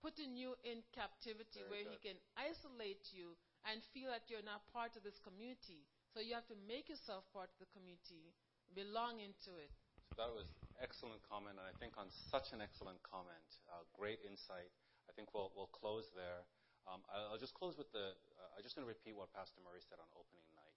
[0.00, 3.36] putting you in captivity Very where he can isolate you
[3.68, 5.84] and feel that you're not part of this community.
[6.10, 8.34] So you have to make yourself part of the community,
[8.74, 9.70] belong into it.
[10.10, 10.48] So that was
[10.82, 14.74] excellent comment, and I think on such an excellent comment, uh, great insight.
[15.06, 16.42] I think we'll we'll close there.
[16.88, 18.16] Um, I'll, I'll just close with the.
[18.34, 20.74] Uh, I'm just going to repeat what Pastor Murray said on opening night.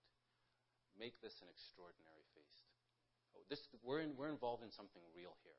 [0.94, 2.70] Make this an extraordinary feast.
[3.34, 5.58] Oh, This we're in, we're involved in something real here,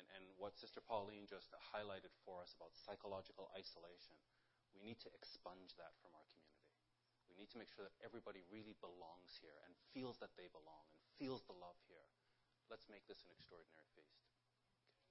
[0.00, 4.16] and and what Sister Pauline just highlighted for us about psychological isolation.
[4.72, 6.72] We need to expunge that from our community.
[7.28, 10.88] We need to make sure that everybody really belongs here and feels that they belong
[10.96, 12.08] and feels the love here.
[12.72, 14.24] Let's make this an extraordinary feast.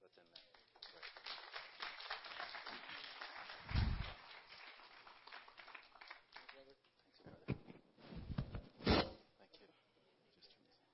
[0.01, 0.41] Okay, let's
[0.73, 1.05] end there.
[1.05, 1.05] Great.
[6.33, 6.75] Thanks, brother.
[9.37, 9.69] Thank you.
[10.35, 10.89] Just turn this on.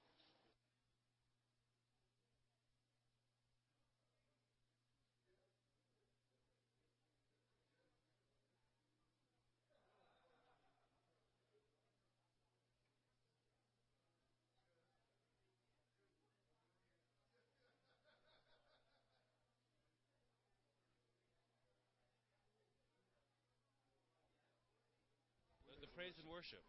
[25.66, 26.60] The, the praise and worship.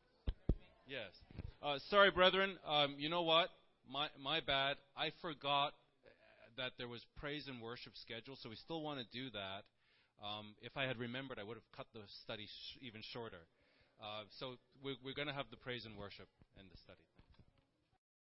[0.86, 1.10] Yes.
[1.60, 2.56] Uh, sorry, brethren.
[2.62, 3.50] Um, you know what?
[3.90, 4.76] My my bad.
[4.96, 5.74] I forgot
[6.56, 9.66] that there was praise and worship scheduled, so we still want to do that.
[10.22, 13.44] Um, if I had remembered, I would have cut the study sh- even shorter.
[14.00, 17.02] Uh, so we're, we're going to have the praise and worship and the study.